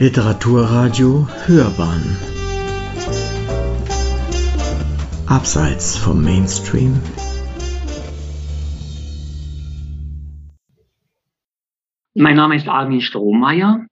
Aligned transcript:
Literaturradio 0.00 1.28
Hörbahn 1.46 2.02
Abseits 5.28 5.96
vom 5.96 6.20
Mainstream 6.20 7.00
Mein 12.14 12.34
Name 12.34 12.56
ist 12.56 12.66
Armin 12.66 13.00
Strohmeier. 13.00 13.86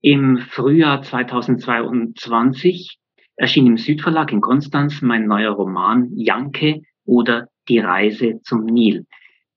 Im 0.00 0.38
Frühjahr 0.38 1.02
2022 1.02 2.98
erschien 3.34 3.66
im 3.66 3.76
Südverlag 3.76 4.30
in 4.30 4.40
Konstanz 4.40 5.02
mein 5.02 5.26
neuer 5.26 5.50
Roman 5.50 6.10
Janke 6.14 6.82
oder 7.04 7.48
Die 7.68 7.80
Reise 7.80 8.38
zum 8.44 8.66
Nil. 8.66 9.04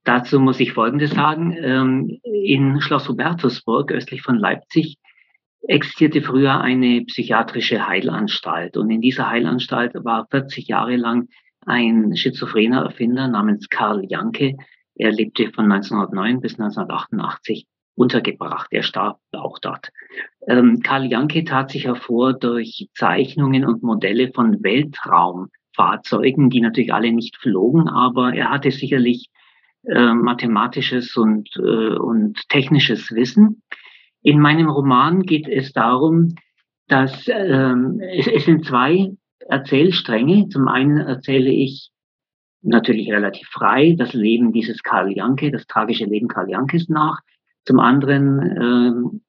Dazu 0.05 0.39
muss 0.39 0.59
ich 0.59 0.73
Folgendes 0.73 1.11
sagen. 1.11 1.55
Ähm, 1.55 2.19
in 2.23 2.81
Schloss 2.81 3.07
Hubertusburg, 3.07 3.91
östlich 3.91 4.23
von 4.23 4.39
Leipzig, 4.39 4.97
existierte 5.67 6.21
früher 6.21 6.59
eine 6.61 7.03
psychiatrische 7.05 7.87
Heilanstalt. 7.87 8.77
Und 8.77 8.89
in 8.89 9.01
dieser 9.01 9.29
Heilanstalt 9.29 9.93
war 9.95 10.27
40 10.29 10.67
Jahre 10.67 10.95
lang 10.95 11.29
ein 11.65 12.15
schizophrener 12.15 12.83
Erfinder 12.83 13.27
namens 13.27 13.69
Karl 13.69 14.03
Janke. 14.07 14.55
Er 14.95 15.11
lebte 15.11 15.51
von 15.51 15.71
1909 15.71 16.41
bis 16.41 16.59
1988 16.59 17.65
untergebracht. 17.95 18.67
Er 18.71 18.83
starb 18.83 19.19
auch 19.31 19.59
dort. 19.59 19.89
Ähm, 20.47 20.81
Karl 20.83 21.05
Janke 21.05 21.43
tat 21.43 21.71
sich 21.71 21.85
hervor 21.85 22.33
durch 22.33 22.89
Zeichnungen 22.95 23.65
und 23.65 23.83
Modelle 23.83 24.31
von 24.33 24.63
Weltraumfahrzeugen, 24.63 26.49
die 26.49 26.61
natürlich 26.61 26.93
alle 26.93 27.11
nicht 27.11 27.37
flogen, 27.37 27.87
aber 27.87 28.33
er 28.33 28.49
hatte 28.49 28.71
sicherlich 28.71 29.29
äh, 29.83 30.13
mathematisches 30.13 31.15
und, 31.17 31.49
äh, 31.57 31.95
und 31.95 32.49
technisches 32.49 33.11
Wissen. 33.11 33.61
In 34.23 34.39
meinem 34.39 34.69
Roman 34.69 35.21
geht 35.23 35.47
es 35.47 35.73
darum, 35.73 36.35
dass 36.87 37.27
ähm, 37.27 37.99
es, 37.99 38.27
es 38.27 38.45
sind 38.45 38.65
zwei 38.65 39.11
Erzählstränge. 39.39 40.47
Zum 40.49 40.67
einen 40.67 40.97
erzähle 40.97 41.49
ich 41.49 41.91
natürlich 42.61 43.11
relativ 43.11 43.47
frei 43.49 43.95
das 43.97 44.13
Leben 44.13 44.53
dieses 44.53 44.81
Karl 44.81 45.11
Janke, 45.11 45.51
das 45.51 45.67
tragische 45.67 46.05
Leben 46.05 46.29
Karl 46.29 46.49
Jankes 46.49 46.87
nach. 46.87 47.19
Zum 47.65 47.79
anderen 47.79 48.39
ähm, 48.61 49.21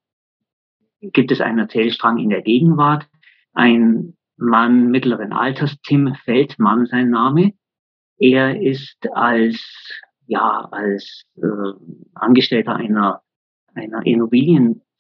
gibt 1.01 1.33
es 1.33 1.41
einen 1.41 1.59
Erzählstrang 1.59 2.19
in 2.19 2.31
der 2.31 2.43
Gegenwart. 2.43 3.07
Ein 3.53 4.17
Mann 4.37 4.91
mittleren 4.91 5.33
Alters, 5.33 5.77
Tim 5.83 6.15
Feldmann 6.25 6.87
sein 6.87 7.11
Name. 7.11 7.53
Er 8.19 8.61
ist 8.61 9.09
als 9.13 9.61
ja 10.27 10.69
als 10.71 11.25
äh, 11.37 11.43
Angestellter 12.15 12.77
einer 12.77 13.23
einer 13.75 14.07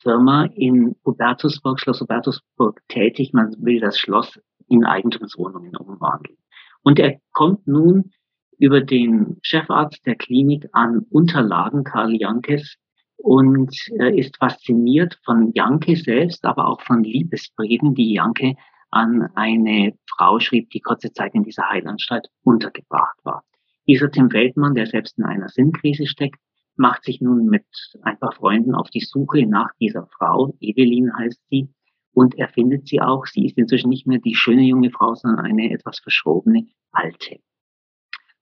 Immobilienfirma 0.04 0.50
in 0.54 0.96
Hubertusburg, 1.04 1.80
Schloss 1.80 2.00
Hubertusburg 2.00 2.80
tätig. 2.88 3.32
Man 3.32 3.54
will 3.58 3.80
das 3.80 3.98
Schloss 3.98 4.38
in 4.68 4.84
Eigentumswohnungen 4.84 5.76
umwandeln. 5.76 6.38
Und 6.82 6.98
er 6.98 7.18
kommt 7.32 7.66
nun 7.66 8.10
über 8.58 8.80
den 8.80 9.38
Chefarzt 9.42 10.06
der 10.06 10.16
Klinik 10.16 10.68
an 10.72 11.06
Unterlagen 11.10 11.84
Karl 11.84 12.14
Jankes 12.14 12.76
und 13.16 13.74
äh, 13.98 14.18
ist 14.18 14.36
fasziniert 14.36 15.18
von 15.24 15.52
Janke 15.54 15.96
selbst, 15.96 16.44
aber 16.44 16.68
auch 16.68 16.80
von 16.82 17.02
Liebesbriefen, 17.02 17.94
die 17.94 18.12
Janke 18.12 18.54
an 18.90 19.28
eine 19.34 19.94
Frau 20.08 20.38
schrieb, 20.38 20.70
die 20.70 20.80
kurze 20.80 21.12
Zeit 21.12 21.34
in 21.34 21.42
dieser 21.42 21.68
Heilanstalt 21.68 22.28
untergebracht 22.44 23.16
war. 23.24 23.42
Dieser 23.88 24.10
Tim 24.10 24.30
Feldmann, 24.30 24.74
der 24.74 24.86
selbst 24.86 25.18
in 25.18 25.24
einer 25.24 25.48
Sinnkrise 25.48 26.06
steckt, 26.06 26.38
macht 26.76 27.04
sich 27.04 27.20
nun 27.20 27.46
mit 27.46 27.64
ein 28.02 28.18
paar 28.18 28.32
Freunden 28.32 28.74
auf 28.74 28.90
die 28.90 29.00
Suche 29.00 29.46
nach 29.46 29.70
dieser 29.80 30.06
Frau. 30.18 30.54
Evelyn 30.60 31.16
heißt 31.16 31.40
sie. 31.50 31.68
Und 32.12 32.36
er 32.36 32.48
findet 32.48 32.86
sie 32.86 33.00
auch. 33.00 33.26
Sie 33.26 33.44
ist 33.44 33.58
inzwischen 33.58 33.88
nicht 33.88 34.06
mehr 34.06 34.20
die 34.20 34.36
schöne 34.36 34.62
junge 34.62 34.90
Frau, 34.90 35.14
sondern 35.14 35.44
eine 35.44 35.72
etwas 35.72 35.98
verschrobene 35.98 36.66
alte. 36.92 37.40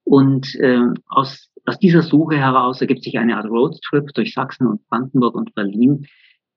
Und 0.04 0.54
äh, 0.56 0.88
aus, 1.06 1.50
aus 1.64 1.78
dieser 1.78 2.02
Suche 2.02 2.36
heraus 2.36 2.80
ergibt 2.80 3.02
sich 3.02 3.18
eine 3.18 3.36
Art 3.36 3.46
Roadtrip 3.46 4.12
durch 4.14 4.34
Sachsen 4.34 4.66
und 4.66 4.86
Brandenburg 4.88 5.34
und 5.34 5.54
Berlin. 5.54 6.06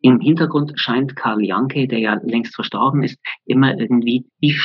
Im 0.02 0.19
Hintergrund 0.19 0.74
scheint 0.75 1.16
Karl 1.16 1.44
Janke, 1.44 1.88
der 1.88 2.00
ja 2.00 2.19
längst 2.24 2.53
verstorben 2.53 3.03
ist, 3.03 3.18
immer 3.46 3.80
irgendwie 3.80 4.25
die, 4.41 4.59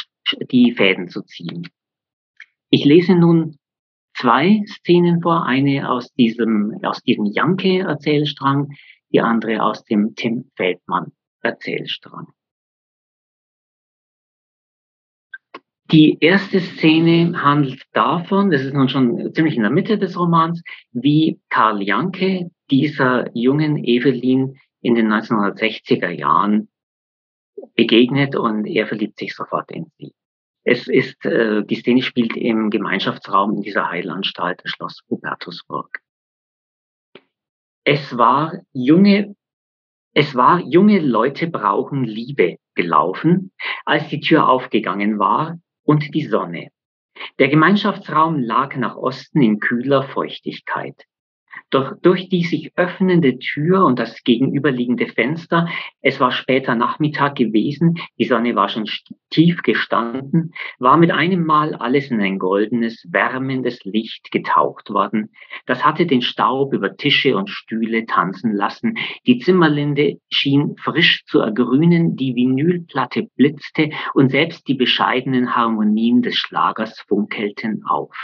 die 0.50 0.72
Fäden 0.72 1.08
zu 1.08 1.22
ziehen. 1.22 1.68
Ich 2.70 2.84
lese 2.84 3.14
nun 3.14 3.56
zwei 4.20 4.62
Szenen 4.66 5.22
vor, 5.22 5.46
eine 5.46 5.90
aus 5.90 6.12
diesem, 6.14 6.78
aus 6.82 7.02
diesem 7.02 7.26
Janke-Erzählstrang, 7.26 8.72
die 9.12 9.20
andere 9.20 9.62
aus 9.62 9.84
dem 9.84 10.14
Tim 10.14 10.50
Feldmann-Erzählstrang. 10.56 12.28
Die 15.90 16.18
erste 16.20 16.60
Szene 16.60 17.42
handelt 17.42 17.82
davon, 17.92 18.50
das 18.50 18.62
ist 18.62 18.74
nun 18.74 18.88
schon 18.88 19.34
ziemlich 19.34 19.56
in 19.56 19.62
der 19.62 19.72
Mitte 19.72 19.98
des 19.98 20.16
Romans, 20.16 20.62
wie 20.92 21.40
Karl 21.48 21.82
Janke 21.82 22.50
dieser 22.70 23.28
jungen 23.34 23.82
Evelyn 23.82 24.56
in 24.82 24.94
den 24.94 25.12
1960er 25.12 26.10
Jahren 26.10 26.68
begegnet 27.74 28.36
und 28.36 28.66
er 28.66 28.86
verliebt 28.86 29.18
sich 29.18 29.34
sofort 29.34 29.72
in 29.72 29.86
sie. 29.98 30.12
Es 30.70 30.86
ist, 30.86 31.26
äh, 31.26 31.64
die 31.64 31.74
Szene 31.74 32.00
spielt 32.00 32.36
im 32.36 32.70
Gemeinschaftsraum 32.70 33.56
in 33.56 33.62
dieser 33.62 33.90
Heilanstalt 33.90 34.62
Schloss 34.66 35.00
Hubertusburg. 35.10 35.98
Es 37.82 38.16
war 38.16 38.52
junge, 38.72 39.34
es 40.14 40.36
war 40.36 40.60
junge 40.60 41.00
Leute 41.00 41.48
brauchen 41.48 42.04
Liebe 42.04 42.58
gelaufen, 42.76 43.50
als 43.84 44.06
die 44.10 44.20
Tür 44.20 44.48
aufgegangen 44.48 45.18
war 45.18 45.58
und 45.82 46.14
die 46.14 46.26
Sonne. 46.28 46.68
Der 47.40 47.48
Gemeinschaftsraum 47.48 48.38
lag 48.38 48.76
nach 48.76 48.94
Osten 48.94 49.42
in 49.42 49.58
kühler 49.58 50.04
Feuchtigkeit. 50.04 51.04
Doch 51.70 51.94
durch 52.02 52.28
die 52.28 52.42
sich 52.42 52.72
öffnende 52.76 53.38
Tür 53.38 53.84
und 53.84 54.00
das 54.00 54.24
gegenüberliegende 54.24 55.06
Fenster, 55.06 55.68
es 56.02 56.18
war 56.18 56.32
später 56.32 56.74
Nachmittag 56.74 57.36
gewesen, 57.36 57.98
die 58.18 58.24
Sonne 58.24 58.56
war 58.56 58.68
schon 58.68 58.86
tief 59.30 59.62
gestanden, 59.62 60.52
war 60.80 60.96
mit 60.96 61.12
einem 61.12 61.44
Mal 61.44 61.76
alles 61.76 62.10
in 62.10 62.20
ein 62.20 62.40
goldenes, 62.40 63.06
wärmendes 63.08 63.84
Licht 63.84 64.32
getaucht 64.32 64.90
worden. 64.90 65.30
Das 65.66 65.84
hatte 65.84 66.06
den 66.06 66.22
Staub 66.22 66.74
über 66.74 66.96
Tische 66.96 67.36
und 67.36 67.48
Stühle 67.48 68.04
tanzen 68.04 68.52
lassen. 68.52 68.98
Die 69.26 69.38
Zimmerlinde 69.38 70.18
schien 70.28 70.74
frisch 70.76 71.24
zu 71.26 71.38
ergrünen, 71.38 72.16
die 72.16 72.34
Vinylplatte 72.34 73.28
blitzte 73.36 73.90
und 74.14 74.30
selbst 74.30 74.66
die 74.66 74.74
bescheidenen 74.74 75.54
Harmonien 75.54 76.22
des 76.22 76.34
Schlagers 76.34 76.98
funkelten 77.06 77.84
auf. 77.86 78.16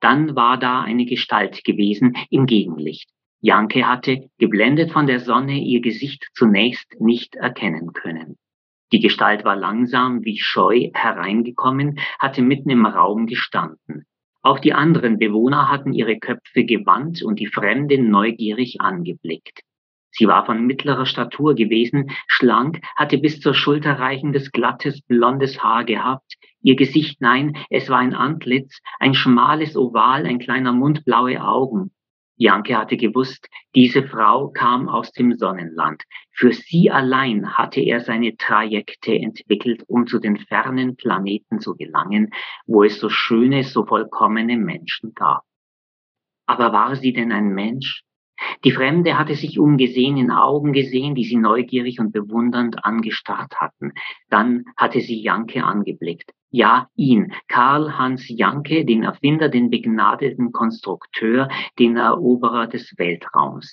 Dann 0.00 0.34
war 0.34 0.58
da 0.58 0.80
eine 0.80 1.04
Gestalt 1.04 1.64
gewesen 1.64 2.16
im 2.30 2.46
Gegenlicht. 2.46 3.10
Janke 3.42 3.88
hatte, 3.88 4.28
geblendet 4.38 4.92
von 4.92 5.06
der 5.06 5.20
Sonne, 5.20 5.58
ihr 5.58 5.80
Gesicht 5.80 6.28
zunächst 6.34 7.00
nicht 7.00 7.36
erkennen 7.36 7.92
können. 7.92 8.36
Die 8.92 9.00
Gestalt 9.00 9.44
war 9.44 9.56
langsam 9.56 10.24
wie 10.24 10.38
scheu 10.38 10.90
hereingekommen, 10.92 12.00
hatte 12.18 12.42
mitten 12.42 12.70
im 12.70 12.84
Raum 12.84 13.26
gestanden. 13.26 14.04
Auch 14.42 14.58
die 14.58 14.72
anderen 14.72 15.18
Bewohner 15.18 15.68
hatten 15.68 15.92
ihre 15.92 16.18
Köpfe 16.18 16.64
gewandt 16.64 17.22
und 17.22 17.38
die 17.38 17.46
Fremde 17.46 18.02
neugierig 18.02 18.80
angeblickt. 18.80 19.60
Sie 20.10 20.26
war 20.26 20.44
von 20.44 20.66
mittlerer 20.66 21.06
Statur 21.06 21.54
gewesen, 21.54 22.10
schlank, 22.26 22.80
hatte 22.96 23.18
bis 23.18 23.40
zur 23.40 23.54
Schulter 23.54 23.98
reichendes, 23.98 24.52
glattes, 24.52 25.00
blondes 25.02 25.62
Haar 25.62 25.84
gehabt. 25.84 26.36
Ihr 26.62 26.76
Gesicht, 26.76 27.20
nein, 27.20 27.56
es 27.70 27.88
war 27.88 27.98
ein 27.98 28.14
Antlitz, 28.14 28.80
ein 28.98 29.14
schmales 29.14 29.76
Oval, 29.76 30.26
ein 30.26 30.38
kleiner 30.38 30.72
Mund, 30.72 31.04
blaue 31.04 31.42
Augen. 31.42 31.90
Janke 32.36 32.78
hatte 32.78 32.96
gewusst, 32.96 33.48
diese 33.74 34.02
Frau 34.02 34.48
kam 34.48 34.88
aus 34.88 35.12
dem 35.12 35.36
Sonnenland. 35.36 36.02
Für 36.32 36.52
sie 36.52 36.90
allein 36.90 37.58
hatte 37.58 37.82
er 37.82 38.00
seine 38.00 38.34
Trajekte 38.34 39.14
entwickelt, 39.14 39.84
um 39.88 40.06
zu 40.06 40.18
den 40.18 40.38
fernen 40.38 40.96
Planeten 40.96 41.60
zu 41.60 41.76
gelangen, 41.76 42.30
wo 42.66 42.82
es 42.82 42.98
so 42.98 43.10
schöne, 43.10 43.62
so 43.62 43.84
vollkommene 43.84 44.56
Menschen 44.56 45.12
gab. 45.14 45.42
Aber 46.46 46.72
war 46.72 46.96
sie 46.96 47.12
denn 47.12 47.30
ein 47.30 47.48
Mensch? 47.48 48.04
Die 48.64 48.72
Fremde 48.72 49.18
hatte 49.18 49.34
sich 49.34 49.58
umgesehen, 49.58 50.16
in 50.16 50.30
Augen 50.30 50.72
gesehen, 50.72 51.14
die 51.14 51.24
sie 51.24 51.36
neugierig 51.36 52.00
und 52.00 52.12
bewundernd 52.12 52.84
angestarrt 52.84 53.56
hatten. 53.60 53.92
Dann 54.28 54.64
hatte 54.76 55.00
sie 55.00 55.20
Janke 55.22 55.64
angeblickt. 55.64 56.32
Ja, 56.50 56.88
ihn, 56.96 57.32
Karl 57.48 57.96
Hans 57.96 58.28
Janke, 58.28 58.84
den 58.84 59.04
Erfinder, 59.04 59.48
den 59.48 59.70
begnadeten 59.70 60.50
Konstrukteur, 60.52 61.48
den 61.78 61.96
Eroberer 61.96 62.66
des 62.66 62.92
Weltraums. 62.98 63.72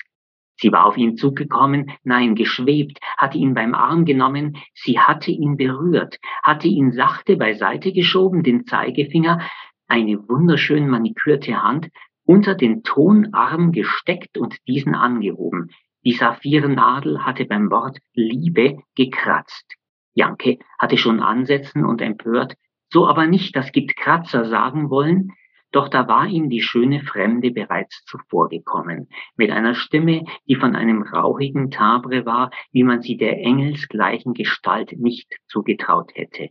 Sie 0.60 0.72
war 0.72 0.86
auf 0.86 0.98
ihn 0.98 1.18
zugekommen, 1.18 1.92
nein, 2.04 2.36
geschwebt, 2.36 3.00
hatte 3.18 3.38
ihn 3.38 3.54
beim 3.54 3.76
Arm 3.76 4.06
genommen, 4.06 4.58
sie 4.74 5.00
hatte 5.00 5.32
ihn 5.32 5.56
berührt, 5.56 6.18
hatte 6.44 6.68
ihn 6.68 6.92
sachte 6.92 7.38
beiseite 7.38 7.94
geschoben, 7.94 8.44
den 8.44 8.66
Zeigefinger, 8.66 9.40
eine 9.88 10.18
wunderschön 10.28 10.88
manikürte 10.88 11.64
Hand, 11.64 11.90
unter 12.28 12.56
den 12.56 12.84
Tonarm 12.84 13.72
gesteckt 13.72 14.38
und 14.38 14.56
diesen 14.68 14.94
angehoben. 14.94 15.72
Die 16.04 16.12
Saphirnadel 16.12 17.26
hatte 17.26 17.46
beim 17.46 17.72
Wort 17.72 18.00
Liebe 18.14 18.78
gekratzt. 18.96 19.76
Janke 20.14 20.60
hatte 20.78 20.98
schon 20.98 21.22
Ansätzen 21.22 21.86
und 21.86 22.02
empört, 22.02 22.56
so 22.90 23.08
aber 23.08 23.28
nicht, 23.28 23.56
das 23.56 23.72
gibt 23.72 23.96
Kratzer 23.96 24.46
sagen 24.46 24.90
wollen, 24.90 25.32
doch 25.72 25.90
da 25.90 26.08
war 26.08 26.28
ihm 26.28 26.50
die 26.50 26.62
schöne 26.62 27.02
Fremde 27.02 27.52
bereits 27.52 28.04
zuvorgekommen, 28.06 29.10
mit 29.36 29.52
einer 29.52 29.74
Stimme, 29.74 30.26
die 30.48 30.56
von 30.56 30.76
einem 30.76 31.04
rauchigen 31.04 31.72
Tabre 31.72 32.26
war, 32.26 32.52
wie 32.72 32.84
man 32.84 33.02
sie 33.02 33.18
der 33.18 33.38
engelsgleichen 33.38 34.34
Gestalt 34.34 34.94
nicht 34.98 35.38
zugetraut 35.48 36.12
hätte. 36.14 36.50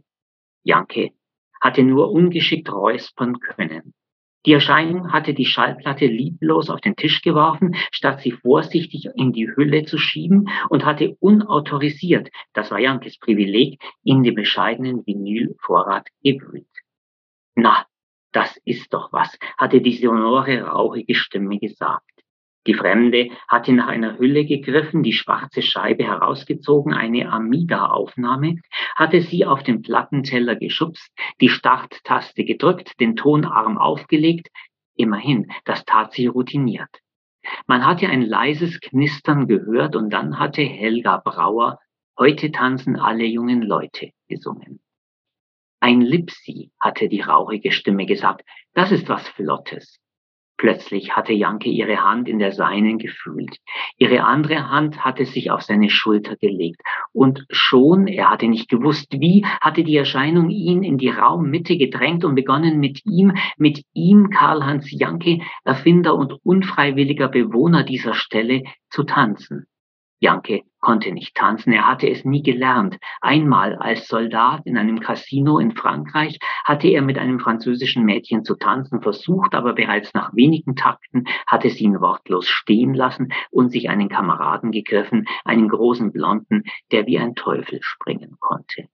Janke 0.63 1.11
hatte 1.61 1.83
nur 1.83 2.11
ungeschickt 2.13 2.71
räuspern 2.71 3.41
können. 3.41 3.95
Die 4.47 4.53
Erscheinung 4.53 5.13
hatte 5.13 5.35
die 5.35 5.45
Schallplatte 5.45 6.07
lieblos 6.07 6.71
auf 6.71 6.81
den 6.81 6.95
Tisch 6.95 7.21
geworfen, 7.21 7.75
statt 7.91 8.21
sie 8.21 8.31
vorsichtig 8.31 9.09
in 9.17 9.33
die 9.33 9.49
Hülle 9.49 9.85
zu 9.85 9.99
schieben 9.99 10.49
und 10.69 10.85
hatte 10.85 11.17
unautorisiert, 11.19 12.31
das 12.53 12.71
war 12.71 12.79
Jankes 12.79 13.19
Privileg, 13.19 13.83
in 14.05 14.23
den 14.23 14.37
bescheidenen 14.37 15.05
Vinylvorrat 15.05 16.07
gewühlt. 16.23 16.67
Na, 17.57 17.87
das 18.31 18.57
ist 18.65 18.95
doch 18.95 19.13
was, 19.13 19.37
hatte 19.59 19.81
die 19.81 19.97
sonore, 19.97 20.61
rauchige 20.61 21.17
Stimme 21.17 21.59
gesagt. 21.59 22.16
Die 22.67 22.75
Fremde 22.75 23.31
hatte 23.49 23.73
nach 23.73 23.89
einer 23.89 24.19
Hülle 24.19 24.45
gegriffen, 24.45 25.03
die 25.03 25.13
schwarze 25.13 25.63
Scheibe 25.63 26.05
herausgezogen, 26.05 26.93
eine 26.93 27.31
Amiga-Aufnahme, 27.31 28.57
hatte 28.97 29.21
sie 29.21 29.47
auf 29.47 29.63
den 29.63 29.83
Plattenteller 29.83 30.57
geschubst, 30.57 31.11
die 31.41 31.49
Starttaste 31.49 32.45
gedrückt, 32.45 32.99
den 33.01 33.17
Tonarm 33.17 33.79
aufgelegt. 33.79 34.49
Immerhin, 34.97 35.53
das 35.65 35.85
tat 35.85 36.13
sie 36.13 36.27
routiniert. 36.27 36.91
Man 37.67 37.87
hatte 37.87 38.09
ein 38.09 38.23
leises 38.23 38.81
Knistern 38.81 39.47
gehört 39.47 39.95
und 39.95 40.11
dann 40.11 40.39
hatte 40.39 40.63
Helga 40.63 41.19
Brauer 41.19 41.79
Heute 42.19 42.51
tanzen 42.51 42.97
alle 42.97 43.25
jungen 43.25 43.61
Leute 43.61 44.13
gesungen. 44.27 44.81
Ein 45.81 46.01
Lipsi, 46.01 46.73
hatte 46.81 47.11
die 47.11 47.21
rauchige 47.21 47.73
Stimme 47.73 48.07
gesagt. 48.07 48.43
Das 48.73 48.91
ist 48.91 49.11
was 49.11 49.29
Flottes. 49.29 49.99
Plötzlich 50.59 51.15
hatte 51.15 51.35
Janke 51.35 51.69
ihre 51.69 52.03
Hand 52.03 52.29
in 52.29 52.39
der 52.39 52.53
seinen 52.53 52.99
gefühlt. 52.99 53.59
Ihre 53.99 54.25
andere 54.25 54.71
Hand 54.71 55.05
hatte 55.05 55.27
sich 55.27 55.51
auf 55.51 55.63
seine 55.63 55.91
Schulter 55.91 56.37
gelegt. 56.37 56.81
Und 57.13 57.45
schon, 57.51 58.07
er 58.07 58.31
hatte 58.31 58.49
nicht 58.49 58.71
gewusst 58.71 59.13
wie, 59.21 59.45
hatte 59.61 59.85
die 59.85 59.97
Erscheinung 59.97 60.49
ihn 60.49 60.83
in 60.83 60.97
die 60.97 61.11
Raummitte 61.11 61.77
gedrängt 61.77 62.25
und 62.25 62.35
begonnen 62.35 62.81
mit 62.81 63.05
ihm, 63.05 63.35
mit 63.59 63.83
ihm, 63.93 64.31
Karl-Hans 64.31 64.91
Janke, 64.91 65.41
Erfinder 65.65 66.15
und 66.15 66.35
unfreiwilliger 66.43 67.29
Bewohner 67.29 67.83
dieser 67.83 68.15
Stelle, 68.15 68.63
zu 68.89 69.03
tanzen. 69.03 69.67
Janke 70.19 70.63
konnte 70.81 71.13
nicht 71.13 71.35
tanzen, 71.35 71.73
er 71.73 71.87
hatte 71.87 72.09
es 72.09 72.25
nie 72.25 72.43
gelernt. 72.43 72.97
Einmal 73.21 73.77
als 73.77 74.09
Soldat 74.09 74.63
in 74.65 74.79
einem 74.79 75.01
Casino 75.01 75.59
in 75.59 75.73
Frankreich 75.73 76.39
hatte 76.65 76.89
er 76.89 77.03
mit 77.03 77.19
einem 77.19 77.39
französischen 77.39 78.05
Mädchen 78.05 78.45
zu 78.45 78.57
tanzen 78.57 79.03
versucht, 79.03 79.55
aber 79.55 79.75
bereits 79.75 80.15
nach 80.15 80.35
wenigen 80.35 80.75
Takten 80.75 81.25
hatte 81.47 81.69
sie 81.69 81.85
ihn 81.85 82.01
wortlos 82.01 82.49
stehen 82.49 82.95
lassen 82.95 83.33
und 83.51 83.71
sich 83.71 83.91
einen 83.91 84.09
Kameraden 84.09 84.71
gegriffen, 84.73 85.27
einen 85.45 85.69
großen 85.69 86.13
Blonden, 86.13 86.63
der 86.93 87.07
wie 87.07 87.19
ein 87.19 87.35
Teufel 87.35 87.81
springen 87.83 88.37
konnte. 88.41 88.89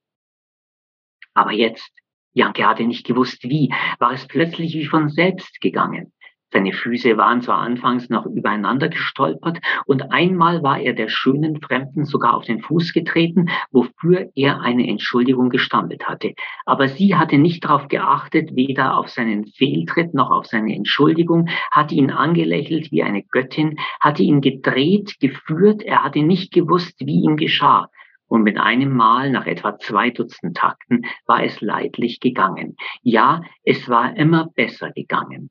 Aber 1.34 1.52
jetzt, 1.52 1.92
Janke 2.32 2.66
hatte 2.66 2.84
nicht 2.84 3.06
gewusst 3.06 3.44
wie, 3.44 3.72
war 3.98 4.12
es 4.12 4.26
plötzlich 4.26 4.74
wie 4.74 4.86
von 4.86 5.08
selbst 5.08 5.60
gegangen. 5.60 6.12
Seine 6.52 6.74
Füße 6.74 7.16
waren 7.16 7.40
zwar 7.40 7.58
anfangs 7.58 8.10
noch 8.10 8.26
übereinander 8.26 8.90
gestolpert 8.90 9.58
und 9.86 10.12
einmal 10.12 10.62
war 10.62 10.78
er 10.78 10.92
der 10.92 11.08
schönen 11.08 11.62
Fremden 11.62 12.04
sogar 12.04 12.34
auf 12.34 12.44
den 12.44 12.60
Fuß 12.60 12.92
getreten, 12.92 13.48
wofür 13.70 14.30
er 14.34 14.60
eine 14.60 14.86
Entschuldigung 14.86 15.48
gestammelt 15.48 16.06
hatte. 16.06 16.34
Aber 16.66 16.88
sie 16.88 17.16
hatte 17.16 17.38
nicht 17.38 17.64
darauf 17.64 17.88
geachtet, 17.88 18.54
weder 18.54 18.98
auf 18.98 19.08
seinen 19.08 19.46
Fehltritt 19.46 20.12
noch 20.12 20.30
auf 20.30 20.44
seine 20.44 20.76
Entschuldigung, 20.76 21.48
hatte 21.70 21.94
ihn 21.94 22.10
angelächelt 22.10 22.92
wie 22.92 23.02
eine 23.02 23.22
Göttin, 23.22 23.78
hatte 23.98 24.22
ihn 24.22 24.42
gedreht, 24.42 25.16
geführt, 25.20 25.82
er 25.82 26.04
hatte 26.04 26.22
nicht 26.22 26.52
gewusst, 26.52 27.00
wie 27.00 27.22
ihm 27.22 27.38
geschah. 27.38 27.88
Und 28.26 28.42
mit 28.42 28.58
einem 28.58 28.94
Mal, 28.94 29.30
nach 29.30 29.46
etwa 29.46 29.78
zwei 29.78 30.10
Dutzend 30.10 30.56
Takten, 30.56 31.06
war 31.26 31.42
es 31.44 31.62
leidlich 31.62 32.20
gegangen. 32.20 32.76
Ja, 33.02 33.42
es 33.64 33.88
war 33.88 34.16
immer 34.16 34.48
besser 34.54 34.90
gegangen. 34.90 35.50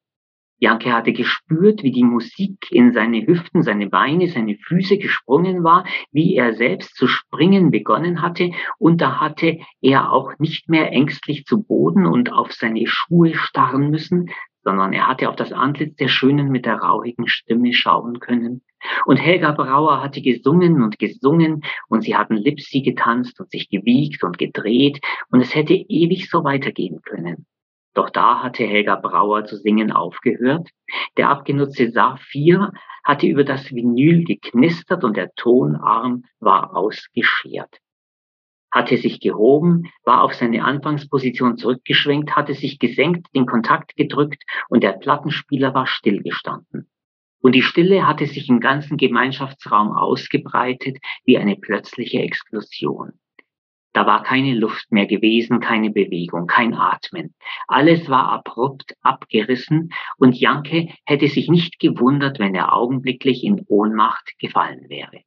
Janke 0.62 0.94
hatte 0.94 1.12
gespürt, 1.12 1.81
wie 1.81 1.92
die 1.92 2.04
Musik 2.04 2.68
in 2.69 2.94
seine 2.94 3.25
Hüften, 3.25 3.63
seine 3.63 3.90
Beine, 3.90 4.28
seine 4.28 4.58
Füße 4.58 5.00
gesprungen 5.00 5.63
war, 5.63 5.86
wie 6.12 6.36
er 6.36 6.54
selbst 6.54 6.96
zu 6.96 7.08
springen 7.08 7.72
begonnen 7.72 8.22
hatte. 8.22 8.52
Und 8.78 9.02
da 9.02 9.19
hatte 9.19 9.58
er 9.81 10.12
auch 10.12 10.38
nicht 10.38 10.69
mehr 10.69 10.92
ängstlich 10.92 11.46
zu 11.46 11.63
Boden 11.63 12.06
und 12.06 12.31
auf 12.31 12.52
seine 12.52 12.86
Schuhe 12.86 13.34
starren 13.34 13.90
müssen, 13.90 14.30
sondern 14.63 14.94
er 14.94 15.08
hatte 15.08 15.30
auf 15.30 15.36
das 15.36 15.52
Antlitz 15.52 15.96
der 15.96 16.10
Schönen 16.10 16.50
mit 16.50 16.68
der 16.68 16.75
rauchigen 16.75 17.28
Stimme 17.28 17.74
schauen 17.74 18.19
können. 18.19 18.62
Und 19.06 19.18
Helga 19.18 19.54
Brauer 19.54 20.04
hatte 20.04 20.22
gesungen 20.22 20.84
und 20.84 21.00
gesungen 21.00 21.63
und 21.88 22.04
sie 22.04 22.16
hatten 22.16 22.36
Lipsi 22.36 22.81
getanzt 22.81 23.40
und 23.40 23.50
sich 23.50 23.68
gewiegt 23.68 24.24
und 24.24 24.38
gedreht 24.38 25.00
und 25.31 25.42
es 25.42 25.56
hätte 25.56 25.74
ewig 25.74 26.30
so 26.30 26.44
weitergehen 26.44 27.02
können. 27.02 27.48
Doch 27.93 28.09
da 28.09 28.41
hatte 28.41 28.63
Helga 28.63 28.95
Brauer 28.95 29.45
zu 29.45 29.57
singen 29.57 29.91
aufgehört. 29.91 30.69
Der 31.17 31.29
abgenutzte 31.29 31.91
Saphir 31.91 32.71
hatte 33.03 33.27
über 33.27 33.43
das 33.43 33.71
Vinyl 33.71 34.23
geknistert 34.23 35.03
und 35.03 35.17
der 35.17 35.33
Tonarm 35.35 36.23
war 36.39 36.75
ausgeschert. 36.75 37.79
Hatte 38.71 38.97
sich 38.97 39.19
gehoben, 39.19 39.91
war 40.05 40.23
auf 40.23 40.33
seine 40.33 40.63
Anfangsposition 40.63 41.57
zurückgeschwenkt, 41.57 42.35
hatte 42.38 42.53
sich 42.53 42.79
gesenkt, 42.79 43.27
den 43.35 43.45
Kontakt 43.45 43.97
gedrückt 43.97 44.43
und 44.69 44.81
der 44.81 44.93
Plattenspieler 44.93 45.73
war 45.73 45.88
stillgestanden. 45.88 46.89
Und 47.41 47.53
die 47.53 47.63
Stille 47.63 48.07
hatte 48.07 48.27
sich 48.27 48.47
im 48.47 48.59
ganzen 48.59 48.97
Gemeinschaftsraum 48.97 49.91
ausgebreitet 49.91 50.99
wie 51.25 51.38
eine 51.38 51.57
plötzliche 51.57 52.19
Explosion. 52.19 53.13
Da 53.93 54.05
war 54.05 54.23
keine 54.23 54.53
Luft 54.53 54.91
mehr 54.91 55.05
gewesen, 55.05 55.59
keine 55.59 55.89
Bewegung, 55.89 56.47
kein 56.47 56.73
Atmen. 56.73 57.35
Alles 57.67 58.09
war 58.09 58.29
abrupt 58.29 58.95
abgerissen 59.01 59.91
und 60.17 60.39
Janke 60.39 60.88
hätte 61.05 61.27
sich 61.27 61.49
nicht 61.49 61.79
gewundert, 61.79 62.39
wenn 62.39 62.55
er 62.55 62.73
augenblicklich 62.73 63.43
in 63.43 63.65
Ohnmacht 63.67 64.38
gefallen 64.39 64.88
wäre. 64.88 65.24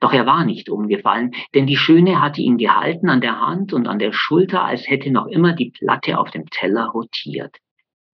Doch 0.00 0.12
er 0.12 0.26
war 0.26 0.44
nicht 0.44 0.68
umgefallen, 0.68 1.34
denn 1.54 1.66
die 1.66 1.76
Schöne 1.76 2.20
hatte 2.20 2.40
ihn 2.40 2.58
gehalten 2.58 3.08
an 3.08 3.20
der 3.20 3.40
Hand 3.40 3.72
und 3.72 3.86
an 3.86 3.98
der 3.98 4.12
Schulter, 4.12 4.64
als 4.64 4.88
hätte 4.88 5.10
noch 5.10 5.26
immer 5.26 5.52
die 5.52 5.70
Platte 5.70 6.18
auf 6.18 6.30
dem 6.30 6.46
Teller 6.50 6.86
rotiert. 6.86 7.56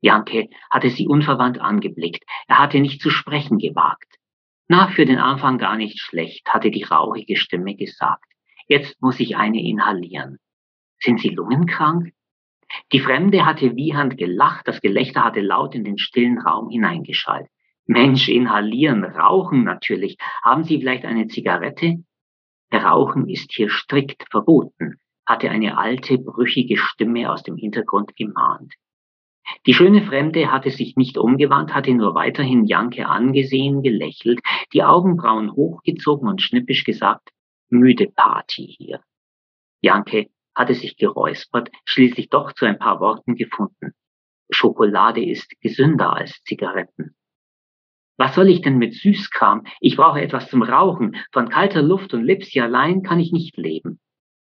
Janke 0.00 0.48
hatte 0.70 0.90
sie 0.90 1.06
unverwandt 1.06 1.60
angeblickt. 1.60 2.24
Er 2.48 2.58
hatte 2.58 2.80
nicht 2.80 3.02
zu 3.02 3.10
sprechen 3.10 3.58
gewagt. 3.58 4.16
Na, 4.68 4.88
für 4.88 5.04
den 5.04 5.18
Anfang 5.18 5.58
gar 5.58 5.76
nicht 5.76 5.98
schlecht, 5.98 6.48
hatte 6.48 6.70
die 6.70 6.84
rauchige 6.84 7.36
Stimme 7.36 7.74
gesagt. 7.74 8.29
Jetzt 8.70 9.02
muss 9.02 9.18
ich 9.18 9.36
eine 9.36 9.60
inhalieren. 9.60 10.38
Sind 11.00 11.18
Sie 11.18 11.30
lungenkrank? 11.30 12.12
Die 12.92 13.00
Fremde 13.00 13.44
hatte 13.44 13.74
wiehend 13.74 14.16
gelacht, 14.16 14.68
das 14.68 14.80
Gelächter 14.80 15.24
hatte 15.24 15.40
laut 15.40 15.74
in 15.74 15.82
den 15.82 15.98
stillen 15.98 16.38
Raum 16.38 16.70
hineingeschallt. 16.70 17.48
Mensch, 17.86 18.28
inhalieren, 18.28 19.02
rauchen 19.02 19.64
natürlich. 19.64 20.18
Haben 20.44 20.62
Sie 20.62 20.78
vielleicht 20.78 21.04
eine 21.04 21.26
Zigarette? 21.26 22.04
Rauchen 22.72 23.28
ist 23.28 23.50
hier 23.52 23.70
strikt 23.70 24.24
verboten, 24.30 25.00
hatte 25.26 25.50
eine 25.50 25.76
alte, 25.76 26.18
brüchige 26.18 26.76
Stimme 26.76 27.32
aus 27.32 27.42
dem 27.42 27.56
Hintergrund 27.56 28.14
gemahnt. 28.14 28.74
Die 29.66 29.74
schöne 29.74 30.02
Fremde 30.02 30.52
hatte 30.52 30.70
sich 30.70 30.94
nicht 30.94 31.18
umgewandt, 31.18 31.74
hatte 31.74 31.92
nur 31.92 32.14
weiterhin 32.14 32.64
Janke 32.66 33.08
angesehen, 33.08 33.82
gelächelt, 33.82 34.38
die 34.72 34.84
Augenbrauen 34.84 35.50
hochgezogen 35.50 36.28
und 36.28 36.40
schnippisch 36.40 36.84
gesagt, 36.84 37.30
müde 37.70 38.08
Party 38.08 38.66
hier. 38.78 39.00
Janke 39.80 40.30
hatte 40.54 40.74
sich 40.74 40.96
geräuspert, 40.96 41.70
schließlich 41.84 42.28
doch 42.28 42.52
zu 42.52 42.66
ein 42.66 42.78
paar 42.78 43.00
Worten 43.00 43.34
gefunden. 43.34 43.94
Schokolade 44.50 45.24
ist 45.24 45.58
gesünder 45.60 46.14
als 46.14 46.42
Zigaretten. 46.42 47.14
Was 48.18 48.34
soll 48.34 48.50
ich 48.50 48.60
denn 48.60 48.76
mit 48.76 48.94
Süßkram? 48.94 49.64
Ich 49.80 49.96
brauche 49.96 50.20
etwas 50.20 50.50
zum 50.50 50.62
Rauchen. 50.62 51.16
Von 51.32 51.48
kalter 51.48 51.80
Luft 51.80 52.12
und 52.12 52.24
Lipsi 52.24 52.60
allein 52.60 53.02
kann 53.02 53.18
ich 53.18 53.32
nicht 53.32 53.56
leben. 53.56 53.98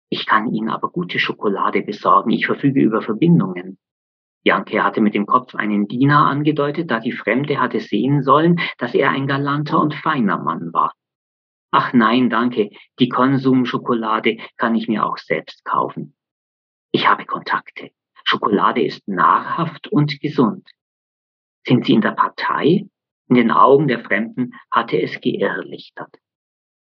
Ich 0.08 0.26
kann 0.26 0.52
Ihnen 0.52 0.68
aber 0.68 0.90
gute 0.90 1.20
Schokolade 1.20 1.82
besorgen. 1.82 2.30
Ich 2.30 2.46
verfüge 2.46 2.80
über 2.80 3.02
Verbindungen. 3.02 3.78
Janke 4.42 4.82
hatte 4.82 5.00
mit 5.00 5.14
dem 5.14 5.26
Kopf 5.26 5.54
einen 5.54 5.86
Diener 5.86 6.26
angedeutet, 6.26 6.90
da 6.90 6.98
die 6.98 7.12
Fremde 7.12 7.60
hatte 7.60 7.78
sehen 7.78 8.22
sollen, 8.22 8.60
dass 8.78 8.94
er 8.94 9.10
ein 9.10 9.28
galanter 9.28 9.80
und 9.80 9.94
feiner 9.94 10.38
Mann 10.38 10.72
war. 10.72 10.92
Ach 11.74 11.94
nein, 11.94 12.28
danke, 12.28 12.70
die 12.98 13.08
Konsumschokolade 13.08 14.36
kann 14.58 14.74
ich 14.74 14.88
mir 14.88 15.06
auch 15.06 15.16
selbst 15.16 15.64
kaufen. 15.64 16.14
Ich 16.92 17.08
habe 17.08 17.24
Kontakte. 17.24 17.90
Schokolade 18.24 18.84
ist 18.84 19.08
nahrhaft 19.08 19.88
und 19.88 20.20
gesund. 20.20 20.68
Sind 21.66 21.86
Sie 21.86 21.94
in 21.94 22.02
der 22.02 22.12
Partei? 22.12 22.86
In 23.28 23.36
den 23.36 23.50
Augen 23.50 23.88
der 23.88 24.00
Fremden 24.00 24.52
hatte 24.70 25.00
es 25.00 25.18
geirrlichtert. 25.22 26.14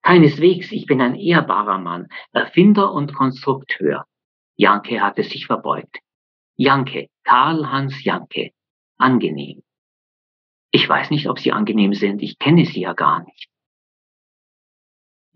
Keineswegs, 0.03 0.71
ich 0.71 0.85
bin 0.85 1.01
ein 1.01 1.15
ehrbarer 1.15 1.79
Mann, 1.79 2.07
Erfinder 2.31 2.93
und 2.93 3.15
Konstrukteur. 3.15 4.05
Janke 4.55 5.01
hatte 5.01 5.23
sich 5.23 5.47
verbeugt. 5.47 5.97
Janke, 6.57 7.07
Karl-Hans 7.23 8.03
Janke, 8.03 8.51
angenehm. 8.99 9.63
Ich 10.69 10.87
weiß 10.87 11.09
nicht, 11.09 11.27
ob 11.27 11.39
Sie 11.39 11.51
angenehm 11.51 11.95
sind, 11.95 12.21
ich 12.21 12.37
kenne 12.37 12.65
Sie 12.65 12.81
ja 12.81 12.93
gar 12.93 13.23
nicht. 13.23 13.49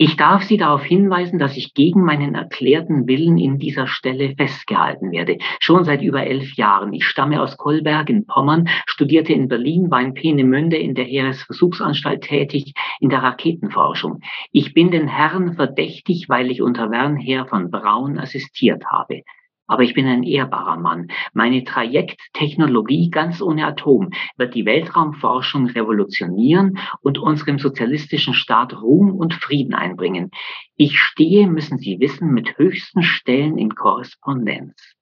Ich 0.02 0.16
darf 0.16 0.44
Sie 0.44 0.56
darauf 0.56 0.82
hinweisen, 0.82 1.40
dass 1.40 1.58
ich 1.58 1.74
gegen 1.74 2.06
meinen 2.06 2.34
erklärten 2.34 3.06
Willen 3.06 3.38
in 3.38 3.58
dieser 3.58 3.86
Stelle 3.86 4.34
festgehalten 4.38 5.12
werde. 5.12 5.40
Schon 5.60 5.84
seit 5.84 6.02
über 6.02 6.26
elf 6.26 6.54
Jahren. 6.54 6.94
Ich 6.94 7.04
stamme 7.04 7.42
aus 7.42 7.58
Kolberg 7.58 8.10
in 8.10 8.26
Pommern, 8.26 8.70
studierte 8.86 9.34
in 9.34 9.50
Berlin, 9.50 9.92
war 9.92 10.00
in 10.00 10.14
Peenemünde 10.14 10.78
in 10.78 10.96
der 10.96 11.04
Heeresversuchsanstalt 11.04 12.22
tätig, 12.22 12.76
in 13.02 13.10
der 13.10 13.24
Raketenforschung. 13.24 14.22
Ich 14.54 14.74
bin 14.74 14.90
den 14.90 15.10
Herren 15.10 15.56
verdächtig, 15.56 16.30
weil 16.30 16.50
ich 16.50 16.62
unter 16.62 16.90
Wernher 16.92 17.46
von 17.48 17.70
Braun 17.70 18.18
assistiert 18.20 18.86
habe. 18.86 19.24
Aber 19.70 19.84
ich 19.84 19.94
bin 19.94 20.08
ein 20.08 20.24
ehrbarer 20.24 20.78
Mann. 20.78 21.10
Meine 21.34 21.64
Trajekttechnologie 21.64 23.12
ganz 23.12 23.40
ohne 23.40 23.68
Atom 23.68 24.10
wird 24.36 24.56
die 24.56 24.66
Weltraumforschung 24.66 25.68
revolutionieren 25.68 26.80
und 27.02 27.20
unserem 27.20 27.60
sozialistischen 27.60 28.34
Staat 28.34 28.82
Ruhm 28.82 29.12
und 29.12 29.36
Frieden 29.36 29.76
einbringen. 29.76 30.32
Ich 30.76 31.00
stehe, 31.00 31.46
müssen 31.48 31.78
Sie 31.78 32.00
wissen, 32.00 32.34
mit 32.34 32.58
höchsten 32.58 33.04
Stellen 33.04 33.60
in 33.60 33.76
Korrespondenz. 33.76 34.96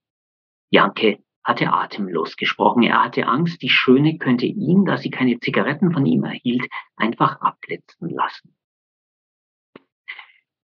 Janke 0.70 1.20
hatte 1.46 1.72
atemlos 1.72 2.36
gesprochen. 2.36 2.84
Er 2.84 3.06
hatte 3.06 3.26
Angst, 3.26 3.62
die 3.62 3.70
Schöne 3.70 4.18
könnte 4.18 4.48
ihn, 4.48 4.84
da 4.84 4.98
sie 4.98 5.12
keine 5.12 5.40
Zigaretten 5.40 5.94
von 5.94 6.06
ihm 6.06 6.26
erhielt, 6.26 6.68
einfach 6.98 7.40
abblitzen 7.40 8.10
lassen. 8.10 8.54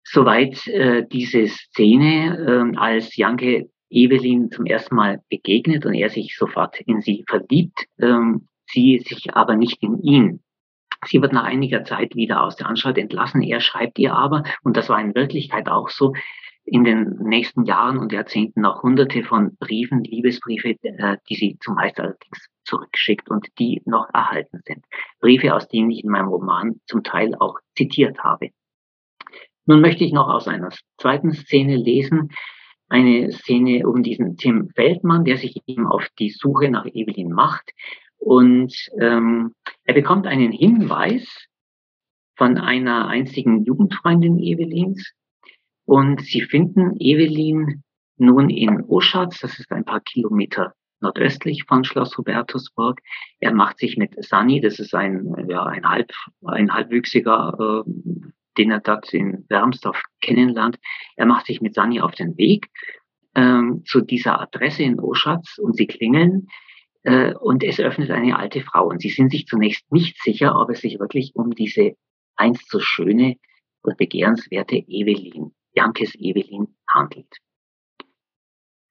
Soweit 0.04 0.66
äh, 0.68 1.08
diese 1.08 1.48
Szene, 1.48 2.74
äh, 2.74 2.78
als 2.78 3.16
Janke 3.16 3.70
Evelyn 3.94 4.52
zum 4.52 4.66
ersten 4.66 4.96
Mal 4.96 5.22
begegnet 5.30 5.86
und 5.86 5.94
er 5.94 6.10
sich 6.10 6.36
sofort 6.38 6.80
in 6.82 7.02
sie 7.02 7.24
verliebt, 7.28 7.86
ähm, 8.00 8.48
sie 8.66 9.00
sich 9.00 9.36
aber 9.36 9.56
nicht 9.56 9.82
in 9.82 10.02
ihn. 10.02 10.44
Sie 11.06 11.22
wird 11.22 11.34
nach 11.34 11.44
einiger 11.44 11.84
Zeit 11.84 12.16
wieder 12.16 12.44
aus 12.44 12.56
der 12.56 12.68
Anstalt 12.68 12.98
entlassen. 12.98 13.42
Er 13.42 13.60
schreibt 13.60 14.00
ihr 14.00 14.14
aber, 14.14 14.44
und 14.64 14.78
das 14.78 14.90
war 14.90 15.00
in 15.02 15.16
Wirklichkeit 15.16 15.68
auch 15.68 15.90
so, 15.90 16.14
in 16.66 16.84
den 16.86 17.18
nächsten 17.20 17.66
Jahren 17.66 17.98
und 17.98 18.14
Jahrzehnten 18.14 18.62
noch 18.62 18.84
hunderte 18.84 19.24
von 19.24 19.58
Briefen, 19.58 20.04
Liebesbriefe, 20.04 20.76
äh, 20.82 21.18
die 21.30 21.36
sie 21.36 21.58
zumeist 21.60 22.00
allerdings 22.00 22.48
zurückschickt 22.64 23.30
und 23.30 23.48
die 23.60 23.82
noch 23.86 24.08
erhalten 24.14 24.62
sind. 24.66 24.86
Briefe, 25.20 25.54
aus 25.54 25.68
denen 25.68 25.92
ich 25.92 26.04
in 26.04 26.10
meinem 26.10 26.30
Roman 26.30 26.80
zum 26.88 27.04
Teil 27.04 27.36
auch 27.36 27.60
zitiert 27.76 28.20
habe. 28.24 28.52
Nun 29.66 29.82
möchte 29.82 30.04
ich 30.04 30.14
noch 30.14 30.30
aus 30.30 30.48
einer 30.48 30.70
zweiten 30.98 31.34
Szene 31.34 31.76
lesen, 31.76 32.30
eine 32.94 33.32
Szene 33.32 33.88
um 33.88 34.04
diesen 34.04 34.38
Tim 34.38 34.70
Feldmann, 34.76 35.26
der 35.26 35.38
sich 35.38 35.64
eben 35.66 35.88
auf 35.88 36.08
die 36.20 36.30
Suche 36.30 36.70
nach 36.70 36.86
Evelyn 36.86 37.32
macht. 37.32 37.72
Und 38.20 38.72
ähm, 39.02 39.56
er 39.84 39.96
bekommt 39.96 40.28
einen 40.28 40.52
Hinweis 40.52 41.48
von 42.36 42.60
einer 42.60 43.08
einzigen 43.08 43.64
Jugendfreundin 43.64 44.38
Evelyns. 44.38 45.12
Und 45.86 46.22
sie 46.22 46.42
finden 46.42 46.96
Evelyn 47.00 47.84
nun 48.18 48.52
in 48.52 48.84
Oschatz, 48.84 49.40
das 49.40 49.58
ist 49.58 49.72
ein 49.72 49.86
paar 49.86 50.02
Kilometer 50.02 50.74
nordöstlich 51.02 51.66
von 51.68 51.84
Schloss 51.84 52.16
Hubertusburg. 52.16 53.02
Er 53.40 53.56
macht 53.56 53.80
sich 53.80 53.98
mit 53.98 54.24
Sani, 54.24 54.62
das 54.62 54.78
ist 54.78 54.94
ein, 54.94 55.34
ja, 55.50 55.64
ein, 55.64 55.84
halb, 55.84 56.12
ein 56.46 56.72
halbwüchsiger 56.72 57.84
äh, 57.86 57.90
den 58.58 58.72
er 58.72 58.80
dort 58.80 59.14
in 59.14 59.46
Wermsdorf 59.50 60.02
kennenlernt. 60.22 60.78
Er 61.16 61.26
macht 61.26 61.46
sich 61.46 61.62
mit 61.62 61.74
Sani 61.74 62.02
auf 62.02 62.12
den 62.12 62.38
Weg 62.38 62.68
ähm, 63.36 63.84
zu 63.86 64.02
dieser 64.02 64.40
Adresse 64.40 64.84
in 64.84 65.00
Oschatz 65.00 65.58
und 65.58 65.76
sie 65.76 65.88
klingeln 65.88 66.48
äh, 67.04 67.34
und 67.34 67.64
es 67.64 67.80
öffnet 67.80 68.12
eine 68.12 68.38
alte 68.38 68.62
Frau. 68.62 68.88
Und 68.88 69.02
sie 69.02 69.10
sind 69.10 69.32
sich 69.32 69.46
zunächst 69.46 69.92
nicht 69.92 70.22
sicher, 70.22 70.60
ob 70.60 70.70
es 70.70 70.82
sich 70.82 71.00
wirklich 71.00 71.32
um 71.36 71.52
diese 71.52 71.96
einst 72.36 72.70
so 72.70 72.80
schöne 72.80 73.36
und 73.82 73.98
begehrenswerte 73.98 74.76
Evelyn, 74.76 75.54
Jankes 75.74 76.16
Evelyn 76.16 76.68
handelt. 76.88 77.38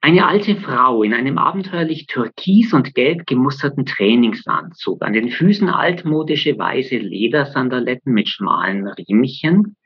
Eine 0.05 0.27
alte 0.27 0.57
Frau 0.57 1.05
in 1.05 1.15
einem 1.15 1.39
abenteuerlich 1.39 2.09
türkis 2.09 2.73
und 2.73 2.93
gelb 2.93 3.25
gemusterten 3.25 3.87
Trainingsanzug, 3.87 5.01
an 5.01 5.13
den 5.13 5.31
Füßen 5.31 5.69
altmodische 5.69 6.59
weiße 6.59 6.97
Ledersandaletten 6.97 8.13
mit 8.13 8.29
schmalen 8.29 8.89
Riemchen, 8.89 9.77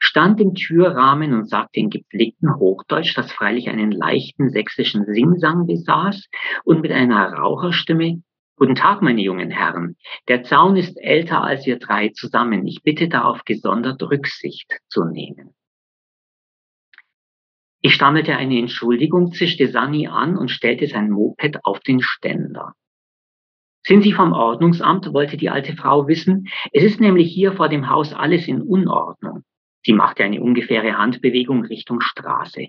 stand 0.00 0.40
im 0.40 0.54
Türrahmen 0.54 1.32
und 1.32 1.48
sagte 1.48 1.78
in 1.78 1.90
gepflegtem 1.90 2.56
Hochdeutsch, 2.56 3.16
das 3.16 3.30
freilich 3.30 3.68
einen 3.68 3.92
leichten 3.92 4.50
sächsischen 4.50 5.04
Singsang 5.04 5.68
besaß, 5.68 6.26
und 6.64 6.80
mit 6.80 6.90
einer 6.90 7.32
Raucherstimme, 7.34 8.22
Guten 8.56 8.74
Tag, 8.74 9.00
meine 9.00 9.20
jungen 9.20 9.50
Herren. 9.50 9.96
Der 10.26 10.42
Zaun 10.42 10.76
ist 10.76 10.96
älter 10.96 11.44
als 11.44 11.66
wir 11.66 11.78
drei 11.78 12.08
zusammen. 12.08 12.66
Ich 12.66 12.82
bitte 12.82 13.06
darauf 13.06 13.44
gesondert 13.44 14.02
Rücksicht 14.02 14.80
zu 14.88 15.04
nehmen. 15.04 15.54
Ich 17.86 17.94
stammelte 17.94 18.36
eine 18.36 18.58
Entschuldigung, 18.58 19.30
zischte 19.30 19.68
Sani 19.68 20.08
an 20.08 20.36
und 20.36 20.50
stellte 20.50 20.88
sein 20.88 21.08
Moped 21.08 21.64
auf 21.64 21.78
den 21.78 22.00
Ständer. 22.02 22.72
Sind 23.86 24.02
Sie 24.02 24.12
vom 24.12 24.32
Ordnungsamt? 24.32 25.12
wollte 25.12 25.36
die 25.36 25.50
alte 25.50 25.76
Frau 25.76 26.08
wissen. 26.08 26.48
Es 26.72 26.82
ist 26.82 27.00
nämlich 27.00 27.32
hier 27.32 27.52
vor 27.52 27.68
dem 27.68 27.88
Haus 27.88 28.12
alles 28.12 28.48
in 28.48 28.60
Unordnung. 28.60 29.44
Sie 29.84 29.92
machte 29.92 30.24
eine 30.24 30.40
ungefähre 30.40 30.98
Handbewegung 30.98 31.64
Richtung 31.64 32.00
Straße. 32.00 32.66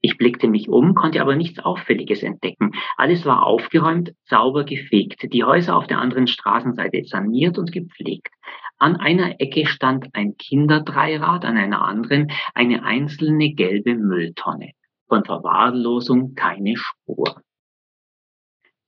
Ich 0.00 0.16
blickte 0.16 0.48
mich 0.48 0.70
um, 0.70 0.94
konnte 0.94 1.20
aber 1.20 1.36
nichts 1.36 1.58
Auffälliges 1.58 2.22
entdecken. 2.22 2.72
Alles 2.96 3.26
war 3.26 3.44
aufgeräumt, 3.44 4.14
sauber 4.24 4.64
gefegt, 4.64 5.30
die 5.34 5.44
Häuser 5.44 5.76
auf 5.76 5.86
der 5.86 5.98
anderen 5.98 6.28
Straßenseite 6.28 7.04
saniert 7.04 7.58
und 7.58 7.72
gepflegt. 7.72 8.32
An 8.78 8.96
einer 8.96 9.40
Ecke 9.40 9.66
stand 9.66 10.14
ein 10.14 10.36
Kinderdreirad, 10.36 11.44
an 11.44 11.56
einer 11.56 11.82
anderen 11.82 12.30
eine 12.54 12.84
einzelne 12.84 13.54
gelbe 13.54 13.94
Mülltonne. 13.94 14.72
Von 15.08 15.24
Verwahrlosung 15.24 16.34
keine 16.34 16.76
Spur. 16.76 17.40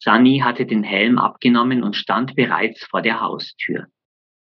Sunny 0.01 0.41
hatte 0.45 0.67
den 0.67 0.83
Helm 0.83 1.19
abgenommen 1.19 1.83
und 1.83 1.97
stand 1.97 2.37
bereits 2.37 2.85
vor 2.85 3.03
der 3.03 3.21
Haustür. 3.21 3.87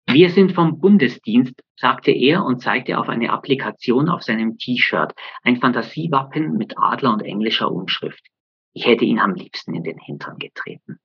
Wir 0.07 0.31
sind 0.31 0.53
vom 0.53 0.79
Bundesdienst, 0.79 1.53
sagte 1.75 2.11
er 2.11 2.43
und 2.43 2.61
zeigte 2.61 2.97
auf 2.97 3.09
eine 3.09 3.31
Applikation 3.31 4.09
auf 4.09 4.23
seinem 4.23 4.57
T-Shirt, 4.57 5.13
ein 5.43 5.57
Fantasiewappen 5.57 6.57
mit 6.57 6.73
Adler 6.77 7.13
und 7.13 7.21
englischer 7.21 7.71
Umschrift. 7.71 8.25
Ich 8.73 8.87
hätte 8.87 9.05
ihn 9.05 9.19
am 9.19 9.35
liebsten 9.35 9.75
in 9.75 9.83
den 9.83 9.99
Hintern 9.99 10.39
getreten. 10.39 10.99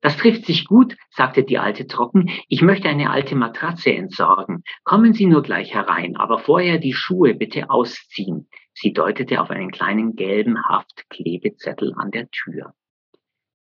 Das 0.00 0.16
trifft 0.16 0.46
sich 0.46 0.66
gut, 0.66 0.96
sagte 1.10 1.44
die 1.44 1.58
Alte 1.58 1.86
trocken. 1.86 2.30
Ich 2.48 2.62
möchte 2.62 2.88
eine 2.88 3.10
alte 3.10 3.36
Matratze 3.36 3.92
entsorgen. 3.92 4.62
Kommen 4.82 5.12
Sie 5.12 5.26
nur 5.26 5.42
gleich 5.42 5.74
herein, 5.74 6.16
aber 6.16 6.38
vorher 6.38 6.78
die 6.78 6.94
Schuhe 6.94 7.34
bitte 7.34 7.68
ausziehen. 7.68 8.48
Sie 8.72 8.92
deutete 8.92 9.40
auf 9.40 9.50
einen 9.50 9.70
kleinen 9.70 10.16
gelben 10.16 10.62
Haftklebezettel 10.66 11.92
an 11.96 12.10
der 12.10 12.30
Tür. 12.30 12.72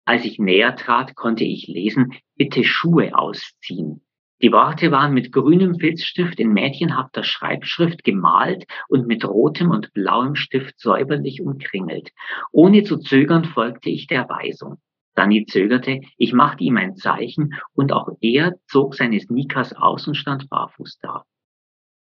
Als 0.05 0.25
ich 0.25 0.39
näher 0.39 0.75
trat, 0.75 1.15
konnte 1.15 1.43
ich 1.43 1.67
lesen, 1.67 2.13
bitte 2.36 2.63
Schuhe 2.63 3.17
ausziehen. 3.17 4.01
Die 4.41 4.51
Worte 4.51 4.91
waren 4.91 5.13
mit 5.13 5.31
grünem 5.33 5.79
Filzstift 5.79 6.39
in 6.39 6.53
mädchenhafter 6.53 7.24
Schreibschrift 7.24 8.03
gemalt 8.03 8.65
und 8.88 9.05
mit 9.05 9.25
rotem 9.25 9.69
und 9.69 9.91
blauem 9.93 10.36
Stift 10.36 10.79
säuberlich 10.79 11.41
umkringelt. 11.41 12.12
Ohne 12.51 12.83
zu 12.83 12.98
zögern 12.98 13.43
folgte 13.43 13.89
ich 13.89 14.07
der 14.07 14.29
Weisung. 14.29 14.77
Danny 15.19 15.45
zögerte, 15.45 15.99
ich 16.17 16.31
machte 16.31 16.63
ihm 16.63 16.77
ein 16.77 16.95
Zeichen 16.95 17.53
und 17.73 17.91
auch 17.91 18.07
er 18.21 18.53
zog 18.67 18.95
seine 18.95 19.19
Sneakers 19.19 19.73
aus 19.73 20.07
und 20.07 20.15
stand 20.15 20.49
barfuß 20.49 20.97
da. 21.01 21.25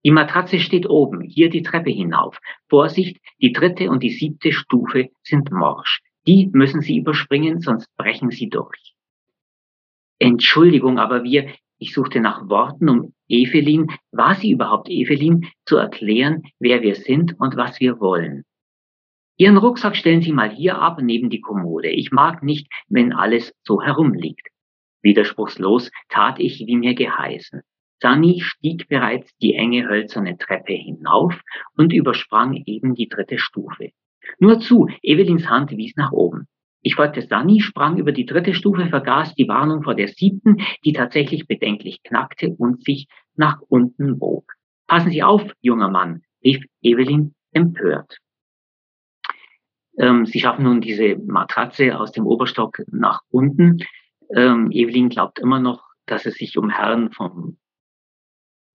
Die 0.05 0.13
Matratze 0.13 0.61
steht 0.61 0.89
oben, 0.89 1.23
hier 1.23 1.51
die 1.51 1.65
Treppe 1.65 1.91
hinauf. 1.91 2.39
Vorsicht, 2.69 3.19
die 3.43 3.51
dritte 3.51 3.91
und 3.91 4.05
die 4.05 4.13
siebte 4.13 4.53
Stufe 4.53 5.09
sind 5.25 5.51
morsch. 5.51 6.01
Die 6.29 6.49
müssen 6.53 6.81
Sie 6.81 6.97
überspringen, 6.97 7.59
sonst 7.61 7.89
brechen 7.97 8.31
Sie 8.31 8.51
durch. 8.51 8.95
Entschuldigung, 10.21 11.01
aber 11.01 11.25
wir, 11.25 11.53
ich 11.79 11.95
suchte 11.95 12.21
nach 12.21 12.49
Worten, 12.49 12.89
um 12.89 13.15
Evelyn, 13.27 13.89
war 14.13 14.37
sie 14.37 14.53
überhaupt 14.53 14.89
Evelyn, 14.89 15.49
zu 15.67 15.77
erklären, 15.77 16.43
wer 16.61 16.83
wir 16.83 16.95
sind 16.95 17.35
und 17.41 17.57
was 17.57 17.81
wir 17.81 17.99
wollen. 17.99 18.45
Ihren 19.41 19.57
Rucksack 19.57 19.95
stellen 19.95 20.21
Sie 20.21 20.33
mal 20.33 20.51
hier 20.51 20.79
ab, 20.79 20.99
neben 21.01 21.31
die 21.31 21.41
Kommode. 21.41 21.91
Ich 21.91 22.11
mag 22.11 22.43
nicht, 22.43 22.67
wenn 22.89 23.13
alles 23.13 23.55
so 23.63 23.81
herumliegt. 23.81 24.49
Widerspruchslos 25.03 25.93
tat 26.09 26.41
ich, 26.41 26.65
wie 26.67 26.77
mir 26.77 26.97
geheißen. 26.97 27.63
Sunny 28.03 28.41
stieg 28.41 28.89
bereits 28.89 29.37
die 29.39 29.55
enge 29.55 29.89
hölzerne 29.89 30.37
Treppe 30.39 30.73
hinauf 30.73 31.41
und 31.77 31.93
übersprang 31.93 32.61
eben 32.67 32.97
die 32.97 33.09
dritte 33.09 33.39
Stufe. 33.39 33.91
Nur 34.41 34.59
zu, 34.59 34.89
Evelyns 35.03 35.49
Hand 35.49 35.71
wies 35.71 35.95
nach 35.95 36.11
oben. 36.11 36.49
Ich 36.83 36.97
folgte 36.97 37.23
Sunny, 37.23 37.61
sprang 37.61 37.97
über 37.97 38.11
die 38.11 38.27
dritte 38.27 38.55
Stufe, 38.55 38.87
vergaß 38.87 39.37
die 39.37 39.47
Warnung 39.47 39.85
vor 39.85 39.95
der 39.95 40.09
siebten, 40.09 40.57
die 40.85 40.93
tatsächlich 40.93 41.47
bedenklich 41.47 42.03
knackte 42.03 42.57
und 42.59 42.83
sich 42.83 43.07
nach 43.37 43.61
unten 43.69 44.19
bog. 44.19 44.53
Passen 44.89 45.13
Sie 45.13 45.23
auf, 45.23 45.43
junger 45.61 45.91
Mann, 45.91 46.23
rief 46.43 46.65
Evelyn 46.83 47.37
empört. 47.53 48.19
Ähm, 49.99 50.27
sie 50.27 50.41
schaffen 50.41 50.65
nun 50.65 50.81
diese 50.81 51.17
Matratze 51.17 51.99
aus 51.99 52.13
dem 52.13 52.27
Oberstock 52.27 52.83
nach 52.87 53.23
unten. 53.31 53.79
Ähm, 54.35 54.71
Evelyn 54.71 55.09
glaubt 55.09 55.39
immer 55.39 55.61
noch, 55.61 55.83
dass 56.07 56.27
es 56.27 56.35
sich 56.35 56.57
um 56.57 56.71
Herren 56.71 57.11
vom 57.11 57.59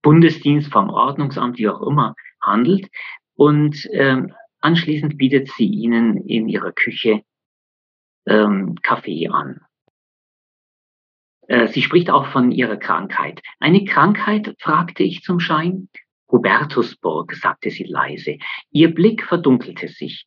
Bundesdienst, 0.02 0.70
vom 0.70 0.90
Ordnungsamt, 0.90 1.58
wie 1.58 1.68
auch 1.68 1.80
immer, 1.82 2.14
handelt. 2.40 2.88
Und 3.34 3.88
ähm, 3.92 4.34
anschließend 4.60 5.16
bietet 5.16 5.48
sie 5.48 5.66
ihnen 5.66 6.18
in 6.18 6.48
ihrer 6.48 6.72
Küche 6.72 7.22
ähm, 8.26 8.76
Kaffee 8.82 9.28
an. 9.28 9.60
Äh, 11.48 11.68
sie 11.68 11.82
spricht 11.82 12.10
auch 12.10 12.26
von 12.26 12.52
ihrer 12.52 12.76
Krankheit. 12.76 13.42
Eine 13.60 13.84
Krankheit, 13.84 14.54
fragte 14.58 15.02
ich 15.02 15.22
zum 15.22 15.40
Schein. 15.40 15.88
Hubertusburg, 16.30 17.34
sagte 17.34 17.70
sie 17.70 17.84
leise. 17.84 18.38
Ihr 18.70 18.94
Blick 18.94 19.24
verdunkelte 19.24 19.88
sich. 19.88 20.26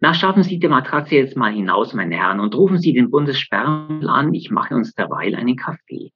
Na, 0.00 0.14
schaffen 0.14 0.44
Sie 0.44 0.60
die 0.60 0.68
Matratze 0.68 1.16
jetzt 1.16 1.36
mal 1.36 1.52
hinaus, 1.52 1.92
meine 1.92 2.16
Herren, 2.16 2.38
und 2.38 2.54
rufen 2.54 2.78
Sie 2.78 2.92
den 2.92 3.10
Bundessperrmüll 3.10 4.08
an. 4.08 4.32
Ich 4.32 4.50
mache 4.50 4.76
uns 4.76 4.94
derweil 4.94 5.34
einen 5.34 5.56
Kaffee. 5.56 6.12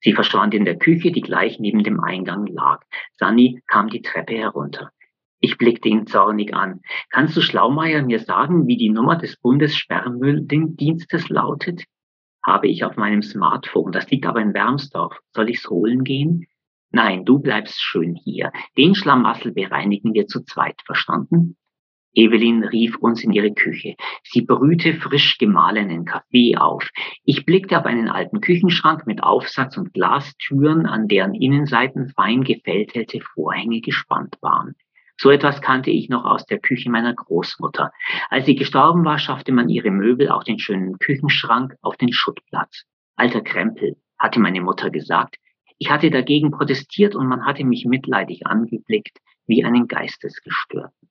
Sie 0.00 0.14
verschwand 0.14 0.54
in 0.54 0.64
der 0.64 0.78
Küche, 0.78 1.12
die 1.12 1.20
gleich 1.20 1.58
neben 1.58 1.82
dem 1.82 2.00
Eingang 2.00 2.46
lag. 2.46 2.82
Sani 3.12 3.60
kam 3.66 3.88
die 3.88 4.00
Treppe 4.00 4.34
herunter. 4.34 4.90
Ich 5.40 5.58
blickte 5.58 5.90
ihn 5.90 6.06
zornig 6.06 6.54
an. 6.54 6.80
Kannst 7.10 7.36
du 7.36 7.42
Schlaumeier 7.42 8.02
mir 8.02 8.20
sagen, 8.20 8.66
wie 8.66 8.78
die 8.78 8.88
Nummer 8.88 9.16
des 9.16 9.36
Bundessperrmülldienstes 9.36 11.28
lautet? 11.28 11.84
Habe 12.42 12.68
ich 12.68 12.84
auf 12.84 12.96
meinem 12.96 13.22
Smartphone. 13.22 13.92
Das 13.92 14.10
liegt 14.10 14.24
aber 14.24 14.40
in 14.40 14.54
Wermsdorf. 14.54 15.18
Soll 15.34 15.50
ich's 15.50 15.68
holen 15.68 16.04
gehen? 16.04 16.46
Nein, 16.90 17.26
du 17.26 17.38
bleibst 17.38 17.82
schön 17.82 18.14
hier. 18.14 18.50
Den 18.78 18.94
Schlamassel 18.94 19.52
bereinigen 19.52 20.14
wir 20.14 20.26
zu 20.26 20.42
zweit, 20.42 20.80
verstanden? 20.86 21.56
Evelyn 22.16 22.64
rief 22.64 22.96
uns 22.96 23.22
in 23.22 23.32
ihre 23.32 23.52
Küche. 23.52 23.94
Sie 24.24 24.40
brühte 24.40 24.94
frisch 24.94 25.36
gemahlenen 25.36 26.06
Kaffee 26.06 26.56
auf. 26.56 26.88
Ich 27.24 27.44
blickte 27.44 27.78
auf 27.78 27.84
einen 27.84 28.08
alten 28.08 28.40
Küchenschrank 28.40 29.06
mit 29.06 29.22
Aufsatz 29.22 29.76
und 29.76 29.92
Glastüren, 29.92 30.86
an 30.86 31.08
deren 31.08 31.34
Innenseiten 31.34 32.08
fein 32.08 32.42
gefältelte 32.42 33.20
Vorhänge 33.20 33.82
gespannt 33.82 34.38
waren. 34.40 34.74
So 35.18 35.30
etwas 35.30 35.60
kannte 35.60 35.90
ich 35.90 36.08
noch 36.08 36.24
aus 36.24 36.46
der 36.46 36.58
Küche 36.58 36.90
meiner 36.90 37.14
Großmutter. 37.14 37.92
Als 38.30 38.46
sie 38.46 38.54
gestorben 38.54 39.04
war, 39.04 39.18
schaffte 39.18 39.52
man 39.52 39.68
ihre 39.68 39.90
Möbel, 39.90 40.30
auch 40.30 40.44
den 40.44 40.58
schönen 40.58 40.98
Küchenschrank, 40.98 41.76
auf 41.82 41.98
den 41.98 42.12
Schuttplatz. 42.12 42.84
Alter 43.16 43.42
Krempel, 43.42 43.96
hatte 44.18 44.40
meine 44.40 44.62
Mutter 44.62 44.90
gesagt. 44.90 45.36
Ich 45.78 45.90
hatte 45.90 46.10
dagegen 46.10 46.50
protestiert 46.50 47.14
und 47.14 47.26
man 47.26 47.44
hatte 47.44 47.64
mich 47.64 47.84
mitleidig 47.84 48.46
angeblickt, 48.46 49.18
wie 49.46 49.64
einen 49.64 49.86
Geistesgestörten. 49.86 51.10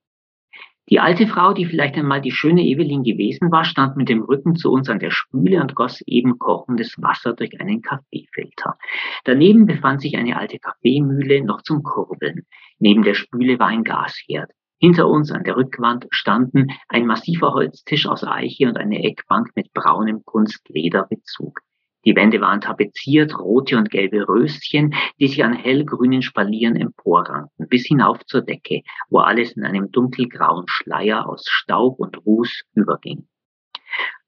Die 0.88 1.00
alte 1.00 1.26
Frau, 1.26 1.52
die 1.52 1.66
vielleicht 1.66 1.96
einmal 1.96 2.20
die 2.20 2.30
schöne 2.30 2.62
Evelyn 2.62 3.02
gewesen 3.02 3.50
war, 3.50 3.64
stand 3.64 3.96
mit 3.96 4.08
dem 4.08 4.22
Rücken 4.22 4.54
zu 4.54 4.70
uns 4.70 4.88
an 4.88 5.00
der 5.00 5.10
Spüle 5.10 5.60
und 5.60 5.74
goss 5.74 6.00
eben 6.06 6.38
kochendes 6.38 6.94
Wasser 7.02 7.32
durch 7.32 7.60
einen 7.60 7.82
Kaffeefilter. 7.82 8.78
Daneben 9.24 9.66
befand 9.66 10.00
sich 10.00 10.16
eine 10.16 10.36
alte 10.36 10.60
Kaffeemühle 10.60 11.44
noch 11.44 11.62
zum 11.62 11.82
Kurbeln. 11.82 12.46
Neben 12.78 13.02
der 13.02 13.14
Spüle 13.14 13.58
war 13.58 13.66
ein 13.66 13.82
Gasherd. 13.82 14.52
Hinter 14.78 15.08
uns 15.08 15.32
an 15.32 15.42
der 15.42 15.56
Rückwand 15.56 16.06
standen 16.10 16.68
ein 16.88 17.06
massiver 17.06 17.54
Holztisch 17.54 18.06
aus 18.06 18.22
Eiche 18.22 18.68
und 18.68 18.76
eine 18.76 19.02
Eckbank 19.02 19.56
mit 19.56 19.72
braunem 19.72 20.22
Kunstlederbezug. 20.24 21.62
Die 22.06 22.14
Wände 22.14 22.40
waren 22.40 22.60
tapeziert, 22.60 23.36
rote 23.36 23.76
und 23.76 23.90
gelbe 23.90 24.28
Röschen, 24.28 24.94
die 25.18 25.26
sich 25.26 25.42
an 25.44 25.54
hellgrünen 25.54 26.22
Spalieren 26.22 26.76
emporrankten, 26.76 27.66
bis 27.68 27.84
hinauf 27.86 28.24
zur 28.26 28.42
Decke, 28.42 28.82
wo 29.10 29.18
alles 29.18 29.56
in 29.56 29.64
einem 29.64 29.90
dunkelgrauen 29.90 30.66
Schleier 30.68 31.28
aus 31.28 31.44
Staub 31.48 31.98
und 31.98 32.24
Ruß 32.24 32.62
überging. 32.74 33.26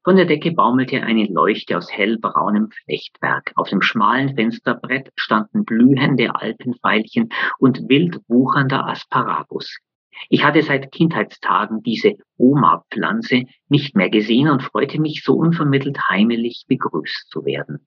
Von 0.03 0.16
der 0.16 0.24
Decke 0.24 0.53
baumelte 0.53 1.03
eine 1.03 1.26
Leuchte 1.26 1.76
aus 1.76 1.92
hellbraunem 1.92 2.70
Flechtwerk. 2.70 3.53
Auf 3.55 3.68
dem 3.68 3.83
schmalen 3.83 4.35
Fensterbrett 4.35 5.11
standen 5.14 5.64
blühende 5.64 6.35
Alpenveilchen 6.35 7.29
und 7.59 7.88
wild 7.88 8.18
wuchernder 8.26 8.88
Asparagus. 8.88 9.79
Ich 10.28 10.44
hatte 10.44 10.62
seit 10.62 10.92
Kindheitstagen 10.92 11.83
diese 11.83 12.14
Oma-Pflanze 12.37 13.44
nicht 13.68 13.96
mehr 13.96 14.11
gesehen 14.11 14.48
und 14.48 14.62
freute 14.62 15.00
mich, 15.00 15.22
so 15.24 15.35
unvermittelt 15.35 16.09
heimelig 16.09 16.64
begrüßt 16.68 17.31
zu 17.31 17.44
werden. 17.44 17.87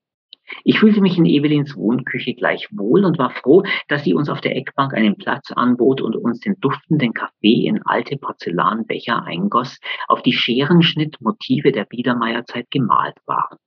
Ich 0.64 0.80
fühlte 0.80 1.02
mich 1.02 1.18
in 1.18 1.26
Evelins 1.26 1.76
Wohnküche 1.76 2.34
gleich 2.34 2.68
wohl 2.72 3.06
und 3.06 3.18
war 3.18 3.30
froh, 3.30 3.64
dass 3.88 4.04
sie 4.04 4.14
uns 4.14 4.30
auf 4.30 4.42
der 4.42 4.56
Eckbank 4.56 4.94
einen 4.94 5.18
Platz 5.18 5.52
anbot 5.52 6.02
und 6.02 6.16
uns 6.16 6.40
den 6.42 6.60
duftenden 6.60 7.14
Kaffee 7.14 7.66
in 7.66 7.82
alte 7.86 8.18
Porzellanbecher 8.18 9.24
eingoss, 9.24 9.80
auf 10.08 10.22
die 10.22 10.34
Scherenschnittmotive 10.34 11.72
der 11.72 11.86
Biedermeierzeit 11.86 12.70
gemalt 12.70 13.16
waren. 13.26 13.58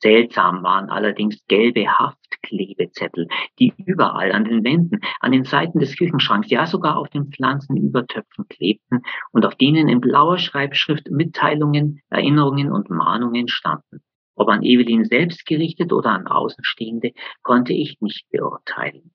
Seltsam 0.00 0.62
waren 0.62 0.90
allerdings 0.90 1.44
gelbe 1.48 1.88
Haftklebezettel, 1.88 3.26
die 3.58 3.74
überall 3.84 4.30
an 4.30 4.44
den 4.44 4.62
Wänden, 4.62 5.00
an 5.18 5.32
den 5.32 5.44
Seiten 5.44 5.80
des 5.80 5.96
Küchenschranks, 5.96 6.50
ja 6.50 6.66
sogar 6.66 6.96
auf 6.96 7.08
den 7.08 7.32
Pflanzenübertöpfen 7.32 8.46
klebten 8.48 9.02
und 9.32 9.44
auf 9.44 9.56
denen 9.56 9.88
in 9.88 10.00
blauer 10.00 10.38
Schreibschrift 10.38 11.10
Mitteilungen, 11.10 12.00
Erinnerungen 12.10 12.70
und 12.70 12.90
Mahnungen 12.90 13.48
standen. 13.48 14.00
Ob 14.36 14.48
an 14.48 14.62
Evelyn 14.62 15.04
selbst 15.04 15.44
gerichtet 15.46 15.92
oder 15.92 16.10
an 16.10 16.28
Außenstehende, 16.28 17.10
konnte 17.42 17.72
ich 17.72 18.00
nicht 18.00 18.30
beurteilen. 18.30 19.10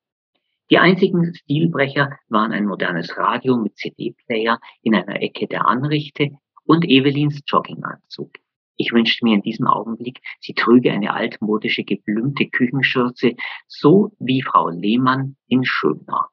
Die 0.69 0.79
einzigen 0.79 1.33
Stilbrecher 1.33 2.17
waren 2.27 2.51
ein 2.51 2.65
modernes 2.65 3.17
Radio 3.17 3.55
mit 3.55 3.77
CD-Player 3.77 4.59
in 4.81 4.95
einer 4.95 5.21
Ecke 5.21 5.47
der 5.47 5.65
Anrichte 5.65 6.31
und 6.65 6.83
Evelyns 6.83 7.41
Jogginganzug. 7.45 8.31
Ich 8.75 8.91
wünschte 8.91 9.25
mir 9.25 9.35
in 9.35 9.41
diesem 9.41 9.67
Augenblick, 9.67 10.19
sie 10.39 10.53
trüge 10.53 10.91
eine 10.91 11.13
altmodische 11.13 11.83
geblümte 11.83 12.47
Küchenschürze, 12.47 13.35
so 13.67 14.15
wie 14.19 14.41
Frau 14.41 14.69
Lehmann 14.69 15.35
in 15.47 15.63
Schöner. 15.63 16.29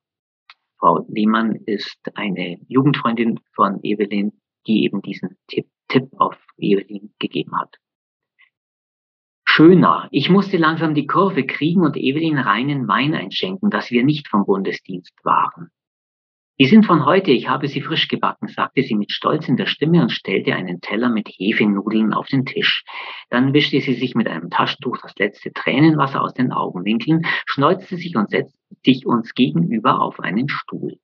Frau 0.79 1.05
Lehmann 1.09 1.57
ist 1.67 1.99
eine 2.15 2.59
Jugendfreundin 2.69 3.39
von 3.55 3.81
Evelyn, 3.83 4.33
die 4.67 4.85
eben 4.85 5.03
diesen 5.03 5.37
Tipp, 5.49 5.67
Tipp 5.89 6.09
auf 6.17 6.37
Evelyn 6.57 7.13
gegeben 7.19 7.59
hat. 7.59 7.77
Schöner. 9.45 10.09
Ich 10.11 10.31
musste 10.31 10.57
langsam 10.57 10.95
die 10.95 11.07
Kurve 11.07 11.45
kriegen 11.45 11.83
und 11.83 11.97
Evelyn 11.97 12.39
reinen 12.39 12.89
Wein 12.89 13.15
einschenken, 13.15 13.69
dass 13.69 13.91
wir 13.91 14.05
nicht 14.05 14.29
vom 14.29 14.47
Bundesdienst 14.47 15.13
waren. 15.25 15.71
Die 16.61 16.67
sind 16.67 16.85
von 16.85 17.07
heute, 17.07 17.31
ich 17.31 17.49
habe 17.49 17.69
sie 17.69 17.81
frisch 17.81 18.07
gebacken, 18.07 18.47
sagte 18.49 18.83
sie 18.83 18.95
mit 18.95 19.13
Stolz 19.13 19.49
in 19.49 19.57
der 19.57 19.65
Stimme 19.65 20.03
und 20.03 20.13
stellte 20.13 20.55
einen 20.55 20.83
Teller 20.83 21.09
mit 21.09 21.27
Hefenudeln 21.27 22.13
auf 22.13 22.27
den 22.27 22.45
Tisch. 22.45 22.85
Dann 23.31 23.55
wischte 23.55 23.81
sie 23.81 23.95
sich 23.95 24.15
mit 24.15 24.29
einem 24.29 24.51
Taschentuch 24.51 24.99
das 24.99 25.15
letzte 25.17 25.55
Tränenwasser 25.55 26.21
aus 26.21 26.35
den 26.35 26.53
Augenwinkeln, 26.53 27.23
schneuzte 27.47 27.97
sich 27.97 28.15
und 28.15 28.29
setzte 28.29 28.59
sich 28.85 29.07
uns 29.07 29.33
gegenüber 29.33 30.03
auf 30.03 30.21
einen 30.21 30.51
Stuhl. 30.51 30.99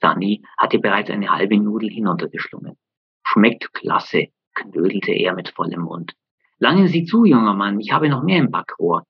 Sunny 0.00 0.42
hatte 0.56 0.78
bereits 0.78 1.10
eine 1.10 1.28
halbe 1.28 1.58
Nudel 1.58 1.90
hinuntergeschlungen. 1.90 2.78
Schmeckt 3.24 3.74
klasse, 3.74 4.28
knödelte 4.54 5.12
er 5.12 5.34
mit 5.34 5.50
vollem 5.50 5.82
Mund. 5.82 6.14
Langen 6.58 6.88
Sie 6.88 7.04
zu, 7.04 7.26
junger 7.26 7.52
Mann, 7.52 7.78
ich 7.78 7.92
habe 7.92 8.08
noch 8.08 8.22
mehr 8.22 8.38
im 8.38 8.50
Backrohr. 8.50 9.04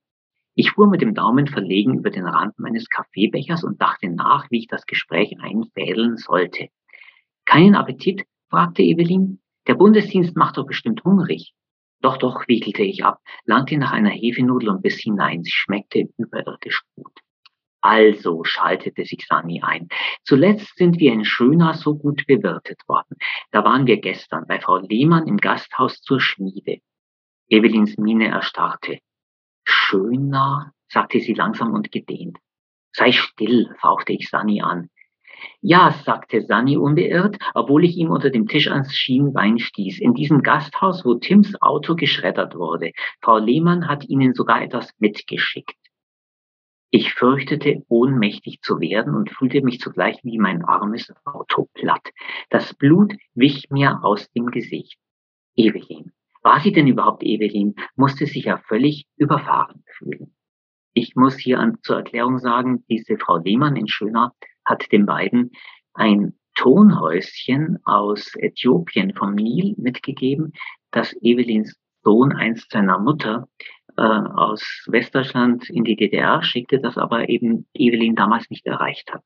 Ich 0.57 0.71
fuhr 0.71 0.89
mit 0.89 1.01
dem 1.01 1.15
Daumen 1.15 1.49
verlegen 1.49 1.99
über 1.99 2.11
den 2.11 2.27
Rand 2.27 2.59
meines 2.61 2.89
Kaffeebechers 2.89 3.65
und 3.65 3.83
dachte 3.83 4.09
nach, 4.09 4.49
wie 4.51 4.59
ich 4.59 4.69
das 4.69 4.87
Gespräch 4.87 5.37
einfädeln 5.41 6.17
sollte. 6.17 6.69
Keinen 7.45 7.75
Appetit? 7.75 8.25
fragte 8.51 8.83
Evelyn. 8.83 9.41
Der 9.67 9.75
Bundesdienst 9.75 10.37
macht 10.37 10.57
doch 10.57 10.67
bestimmt 10.67 11.03
hungrig. 11.03 11.55
Doch, 12.03 12.19
doch, 12.19 12.47
wiegelte 12.47 12.85
ich 12.85 13.05
ab, 13.05 13.19
langte 13.47 13.77
nach 13.79 13.91
einer 13.91 14.11
Hefenudel 14.11 14.69
und 14.69 14.83
biss 14.83 15.01
hinein. 15.01 15.43
Sie 15.43 15.51
schmeckte 15.51 16.09
überirdisch 16.19 16.83
gut. 16.95 17.19
Also, 17.81 18.45
schaltete 18.45 19.05
sich 19.05 19.27
Sani 19.27 19.61
ein. 19.63 19.89
Zuletzt 20.23 20.77
sind 20.77 21.01
wir 21.01 21.13
in 21.13 21.25
Schöna 21.25 21.75
so 21.75 21.97
gut 21.97 22.27
bewirtet 22.27 22.81
worden. 22.87 23.17
Da 23.51 23.65
waren 23.65 23.87
wir 23.87 24.01
gestern 24.01 24.45
bei 24.47 24.61
Frau 24.61 24.79
Lehmann 24.79 25.27
im 25.27 25.39
Gasthaus 25.39 26.01
zur 26.01 26.21
Schmiede. 26.21 26.79
Evelyns 27.49 27.97
Miene 27.99 28.29
erstarrte 28.29 29.01
schöner, 29.65 30.73
sagte 30.89 31.21
sie 31.21 31.35
langsam 31.35 31.73
und 31.73 31.91
gedehnt. 31.91 32.39
Sei 32.93 33.13
still, 33.13 33.75
fauchte 33.81 34.13
ich 34.13 34.29
Sani 34.29 34.63
an. 34.63 34.89
Ja, 35.61 35.93
sagte 36.05 36.43
Sani 36.43 36.77
unbeirrt, 36.77 37.39
obwohl 37.55 37.85
ich 37.85 37.97
ihm 37.97 38.11
unter 38.11 38.31
dem 38.31 38.47
Tisch 38.47 38.71
ans 38.71 38.95
Schienbein 38.95 39.59
stieß. 39.59 40.01
In 40.01 40.15
diesem 40.15 40.43
Gasthaus, 40.43 41.05
wo 41.05 41.15
Tims 41.15 41.61
Auto 41.61 41.97
geschreddert 41.97 42.55
wurde. 42.55 42.93
Frau 43.21 43.39
Lehmann 43.39 43.89
hat 43.89 44.05
ihnen 44.09 44.35
sogar 44.35 44.63
etwas 44.63 44.91
mitgeschickt. 44.99 45.77
Ich 46.91 47.13
fürchtete, 47.13 47.83
ohnmächtig 47.89 48.61
zu 48.63 48.79
werden 48.79 49.17
und 49.17 49.29
fühlte 49.29 49.63
mich 49.63 49.81
zugleich 49.81 50.21
wie 50.23 50.39
mein 50.39 50.65
armes 50.65 51.13
Auto 51.25 51.69
platt. 51.75 52.09
Das 52.51 52.73
Blut 52.73 53.15
wich 53.35 53.69
mir 53.71 53.99
aus 54.05 54.31
dem 54.31 54.47
Gesicht. 54.47 54.97
Evelyn, 55.57 56.13
war 56.45 56.61
sie 56.61 56.73
denn 56.73 56.87
überhaupt 56.87 57.25
Evelyn? 57.25 57.75
Musste 57.97 58.27
sich 58.27 58.45
ja 58.45 58.59
völlig 58.59 59.07
überfahren 59.17 59.83
fühlen. 59.97 60.35
Ich 60.93 61.17
muss 61.17 61.37
hier 61.37 61.59
an, 61.59 61.79
zur 61.83 61.97
Erklärung 61.97 62.39
sagen, 62.39 62.85
diese 62.89 63.19
Frau 63.19 63.39
Lehmann 63.39 63.75
in 63.75 63.89
Schöner 63.89 64.33
hat 64.65 64.93
den 64.93 65.07
beiden 65.07 65.51
ein 65.95 66.35
Tonhäuschen 66.55 67.79
aus 67.85 68.33
Äthiopien 68.37 69.15
vom 69.15 69.35
Nil 69.35 69.75
mitgegeben, 69.77 70.53
das 70.93 71.13
Evelins 71.21 71.77
Sohn 72.05 72.33
einst 72.33 72.71
seiner 72.71 72.99
Mutter 72.99 73.49
äh, 73.97 74.03
aus 74.03 74.85
Westdeutschland 74.87 75.69
in 75.71 75.85
die 75.85 75.97
DDR 75.97 76.43
schickte, 76.43 76.79
das 76.79 76.99
aber 76.99 77.29
eben 77.29 77.67
Evelyn 77.75 78.15
damals 78.15 78.51
nicht 78.51 78.67
erreicht 78.67 79.13
hat. 79.13 79.25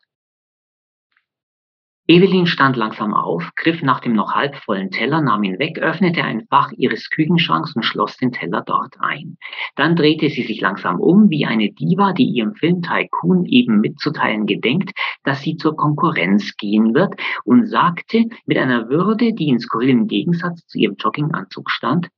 Evelyn 2.10 2.46
stand 2.46 2.76
langsam 2.76 3.12
auf, 3.12 3.50
griff 3.54 3.82
nach 3.82 4.00
dem 4.00 4.14
noch 4.14 4.32
halbvollen 4.34 4.90
Teller, 4.90 5.20
nahm 5.20 5.42
ihn 5.42 5.58
weg, 5.58 5.78
öffnete 5.78 6.24
ein 6.24 6.46
Fach 6.48 6.72
ihres 6.72 7.10
Küchenschranks 7.10 7.76
und 7.76 7.82
schloss 7.82 8.16
den 8.16 8.32
Teller 8.32 8.62
dort 8.64 8.94
ein. 8.98 9.36
Dann 9.76 9.94
drehte 9.94 10.30
sie 10.30 10.42
sich 10.42 10.62
langsam 10.62 11.00
um, 11.00 11.28
wie 11.28 11.44
eine 11.44 11.70
Diva, 11.70 12.14
die 12.14 12.24
ihrem 12.24 12.54
Film 12.54 12.80
Tycoon 12.80 13.44
eben 13.44 13.80
mitzuteilen 13.80 14.46
gedenkt, 14.46 14.92
dass 15.22 15.42
sie 15.42 15.58
zur 15.58 15.76
Konkurrenz 15.76 16.56
gehen 16.56 16.94
wird 16.94 17.14
und 17.44 17.66
sagte 17.66 18.24
mit 18.46 18.56
einer 18.56 18.88
Würde, 18.88 19.34
die 19.34 19.48
in 19.48 19.60
skurrilem 19.60 20.06
Gegensatz 20.06 20.66
zu 20.66 20.78
ihrem 20.78 20.96
Jogginganzug 20.96 21.70
stand, 21.70 22.08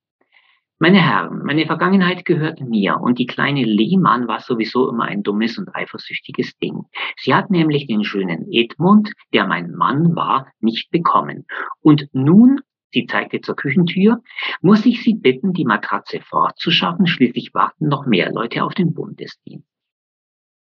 meine 0.81 1.03
Herren, 1.03 1.43
meine 1.45 1.67
Vergangenheit 1.67 2.25
gehört 2.25 2.61
mir 2.61 2.99
und 3.01 3.19
die 3.19 3.27
kleine 3.27 3.65
Lehmann 3.65 4.27
war 4.29 4.41
sowieso 4.41 4.89
immer 4.89 5.05
ein 5.05 5.23
dummes 5.23 5.59
und 5.59 5.69
eifersüchtiges 5.75 6.57
Ding. 6.57 6.85
Sie 7.19 7.35
hat 7.35 7.51
nämlich 7.51 7.87
den 7.87 8.03
schönen 8.03 8.51
Edmund, 8.51 9.13
der 9.35 9.47
mein 9.47 9.73
Mann 9.73 10.17
war, 10.17 10.51
nicht 10.59 10.91
bekommen. 10.91 11.45
Und 11.83 12.09
nun, 12.15 12.63
sie 12.93 13.05
zeigte 13.05 13.43
zur 13.43 13.57
Küchentür, 13.57 14.23
muss 14.63 14.87
ich 14.87 15.03
Sie 15.03 15.15
bitten, 15.15 15.53
die 15.53 15.67
Matratze 15.67 16.21
fortzuschaffen, 16.23 17.07
schließlich 17.07 17.53
warten 17.53 17.89
noch 17.89 18.07
mehr 18.07 18.33
Leute 18.33 18.65
auf 18.65 18.73
den 18.73 18.95
Bundesdienst. 18.95 19.69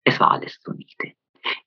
Es 0.05 0.21
war 0.21 0.31
alles 0.31 0.61
zunichte. 0.61 1.13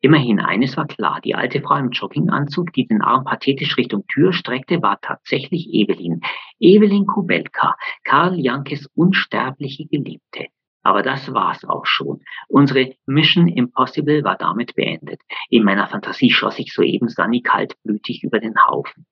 Immerhin 0.02 0.40
eines 0.40 0.78
war 0.78 0.88
klar, 0.88 1.20
die 1.24 1.36
alte 1.36 1.62
Frau 1.62 1.76
im 1.76 1.92
Jogginganzug, 1.92 2.74
die 2.74 2.88
den 2.88 3.02
Arm 3.02 3.26
pathetisch 3.26 3.78
Richtung 3.78 4.06
Tür 4.08 4.34
streckte, 4.34 4.82
war 4.82 5.00
tatsächlich 5.02 5.68
Evelyn. 5.72 6.22
Evelyn 6.60 7.06
Kubelka, 7.06 7.76
Karl 8.04 8.40
Jankes 8.40 8.88
unsterbliche 8.96 9.86
Geliebte. 9.86 10.48
Aber 10.84 11.04
das 11.04 11.34
war's 11.34 11.66
auch 11.66 11.86
schon. 11.86 12.22
Unsere 12.48 12.94
Mission 13.06 13.48
Impossible 13.48 14.24
war 14.24 14.38
damit 14.38 14.76
beendet. 14.76 15.22
In 15.50 15.64
meiner 15.64 15.88
Fantasie 15.88 16.32
schoss 16.32 16.60
ich 16.60 16.74
soeben 16.74 17.10
Sunny 17.10 17.42
kaltblütig 17.42 18.24
über 18.24 18.40
den 18.40 18.56
Haufen. 18.68 19.06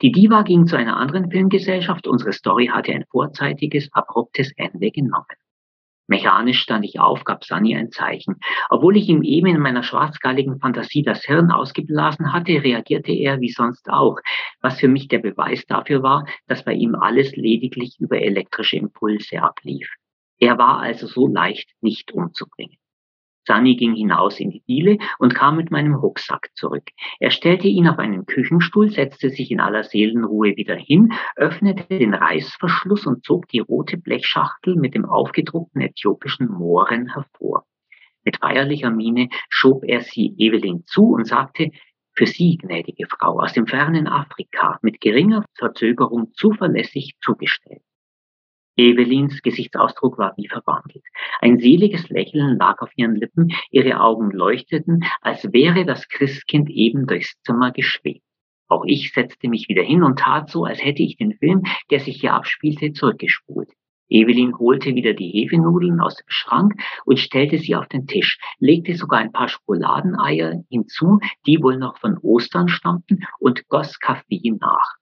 Die 0.00 0.10
Diva 0.10 0.42
ging 0.42 0.66
zu 0.66 0.76
einer 0.76 0.96
anderen 0.96 1.30
Filmgesellschaft. 1.30 2.06
Unsere 2.06 2.32
Story 2.32 2.68
hatte 2.68 2.92
ein 2.92 3.04
vorzeitiges, 3.10 3.92
abruptes 3.92 4.52
Ende 4.56 4.90
genommen. 4.90 5.26
Mechanisch 6.08 6.60
stand 6.60 6.86
ich 6.86 6.98
auf, 6.98 7.22
gab 7.24 7.44
Sunny 7.44 7.76
ein 7.76 7.90
Zeichen. 7.90 8.36
Obwohl 8.70 8.96
ich 8.96 9.08
ihm 9.08 9.22
eben 9.22 9.46
in 9.46 9.60
meiner 9.60 9.82
schwarzgalligen 9.82 10.58
Fantasie 10.58 11.02
das 11.02 11.22
Hirn 11.24 11.50
ausgeblasen 11.50 12.32
hatte, 12.32 12.64
reagierte 12.64 13.12
er 13.12 13.40
wie 13.40 13.50
sonst 13.50 13.90
auch, 13.90 14.16
was 14.62 14.80
für 14.80 14.88
mich 14.88 15.08
der 15.08 15.18
Beweis 15.18 15.66
dafür 15.66 16.02
war, 16.02 16.26
dass 16.46 16.64
bei 16.64 16.72
ihm 16.72 16.94
alles 16.94 17.36
lediglich 17.36 17.96
über 18.00 18.20
elektrische 18.20 18.78
Impulse 18.78 19.42
ablief. 19.42 19.88
Er 20.38 20.56
war 20.56 20.78
also 20.78 21.06
so 21.06 21.26
leicht 21.26 21.70
nicht 21.82 22.10
umzubringen. 22.12 22.78
Sunny 23.48 23.76
ging 23.76 23.94
hinaus 23.94 24.38
in 24.38 24.50
die 24.50 24.62
Diele 24.68 24.98
und 25.18 25.34
kam 25.34 25.56
mit 25.56 25.70
meinem 25.70 25.94
Rucksack 25.94 26.50
zurück. 26.54 26.90
Er 27.18 27.30
stellte 27.30 27.66
ihn 27.66 27.88
auf 27.88 27.98
einen 27.98 28.26
Küchenstuhl, 28.26 28.90
setzte 28.90 29.30
sich 29.30 29.50
in 29.50 29.58
aller 29.58 29.84
Seelenruhe 29.84 30.54
wieder 30.56 30.76
hin, 30.76 31.14
öffnete 31.34 31.98
den 31.98 32.12
Reißverschluss 32.12 33.06
und 33.06 33.24
zog 33.24 33.48
die 33.48 33.60
rote 33.60 33.96
Blechschachtel 33.96 34.76
mit 34.76 34.94
dem 34.94 35.06
aufgedruckten 35.06 35.80
äthiopischen 35.80 36.48
Mohren 36.48 37.14
hervor. 37.14 37.64
Mit 38.22 38.36
feierlicher 38.36 38.90
Miene 38.90 39.30
schob 39.48 39.82
er 39.84 40.02
sie 40.02 40.34
Evelyn 40.36 40.84
zu 40.84 41.12
und 41.12 41.26
sagte, 41.26 41.70
für 42.12 42.26
Sie, 42.26 42.58
gnädige 42.58 43.06
Frau, 43.06 43.40
aus 43.40 43.54
dem 43.54 43.66
fernen 43.66 44.08
Afrika, 44.08 44.78
mit 44.82 45.00
geringer 45.00 45.44
Verzögerung 45.54 46.32
zuverlässig 46.34 47.14
zugestellt. 47.22 47.80
Evelins 48.78 49.42
Gesichtsausdruck 49.42 50.18
war 50.18 50.34
wie 50.36 50.46
verwandelt. 50.46 51.02
Ein 51.40 51.58
seliges 51.58 52.08
Lächeln 52.10 52.58
lag 52.58 52.80
auf 52.80 52.90
ihren 52.94 53.16
Lippen, 53.16 53.48
ihre 53.70 54.00
Augen 54.00 54.30
leuchteten, 54.30 55.04
als 55.20 55.52
wäre 55.52 55.84
das 55.84 56.08
Christkind 56.08 56.70
eben 56.70 57.08
durchs 57.08 57.34
Zimmer 57.42 57.72
geschwebt. 57.72 58.22
Auch 58.68 58.84
ich 58.86 59.12
setzte 59.12 59.48
mich 59.48 59.68
wieder 59.68 59.82
hin 59.82 60.04
und 60.04 60.20
tat 60.20 60.48
so, 60.48 60.64
als 60.64 60.84
hätte 60.84 61.02
ich 61.02 61.16
den 61.16 61.32
Film, 61.32 61.64
der 61.90 61.98
sich 61.98 62.20
hier 62.20 62.34
abspielte, 62.34 62.92
zurückgespult. 62.92 63.70
Evelyn 64.08 64.56
holte 64.56 64.94
wieder 64.94 65.12
die 65.12 65.30
Hefenudeln 65.30 66.00
aus 66.00 66.14
dem 66.14 66.26
Schrank 66.28 66.74
und 67.04 67.18
stellte 67.18 67.58
sie 67.58 67.74
auf 67.74 67.88
den 67.88 68.06
Tisch, 68.06 68.38
legte 68.58 68.94
sogar 68.94 69.18
ein 69.18 69.32
paar 69.32 69.48
Schokoladeneier 69.48 70.62
hinzu, 70.70 71.18
die 71.46 71.60
wohl 71.60 71.78
noch 71.78 71.98
von 71.98 72.16
Ostern 72.18 72.68
stammten, 72.68 73.24
und 73.40 73.66
goss 73.68 73.98
Kaffee 73.98 74.54
nach. 74.60 74.97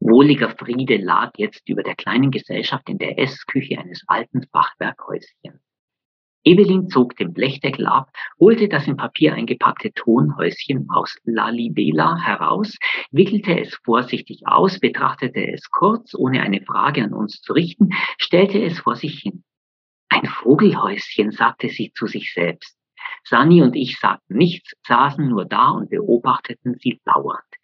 Wohliger 0.00 0.50
Friede 0.50 0.96
lag 0.96 1.32
jetzt 1.36 1.68
über 1.68 1.82
der 1.82 1.94
kleinen 1.94 2.30
Gesellschaft 2.30 2.88
in 2.88 2.96
der 2.96 3.18
Essküche 3.18 3.78
eines 3.78 4.02
alten 4.06 4.46
Fachwerkhäuschens. 4.50 5.60
Evelyn 6.42 6.88
zog 6.88 7.16
den 7.16 7.34
Blechdeckel 7.34 7.86
ab, 7.86 8.10
holte 8.38 8.68
das 8.68 8.86
in 8.86 8.96
Papier 8.96 9.34
eingepackte 9.34 9.92
Tonhäuschen 9.92 10.88
aus 10.88 11.18
Lalibela 11.24 12.16
heraus, 12.18 12.78
wickelte 13.10 13.60
es 13.60 13.74
vorsichtig 13.84 14.46
aus, 14.46 14.80
betrachtete 14.80 15.52
es 15.52 15.68
kurz, 15.68 16.14
ohne 16.14 16.40
eine 16.40 16.62
Frage 16.62 17.04
an 17.04 17.12
uns 17.12 17.42
zu 17.42 17.52
richten, 17.52 17.90
stellte 18.16 18.62
es 18.62 18.78
vor 18.78 18.96
sich 18.96 19.18
hin. 19.20 19.44
Ein 20.08 20.24
Vogelhäuschen, 20.24 21.30
sagte 21.30 21.68
sie 21.68 21.92
zu 21.92 22.06
sich 22.06 22.32
selbst. 22.32 22.74
Sani 23.24 23.60
und 23.60 23.76
ich 23.76 23.98
sagten 23.98 24.38
nichts, 24.38 24.72
saßen 24.88 25.28
nur 25.28 25.44
da 25.44 25.72
und 25.72 25.90
beobachteten 25.90 26.76
sie 26.78 27.02
lauernd. 27.04 27.59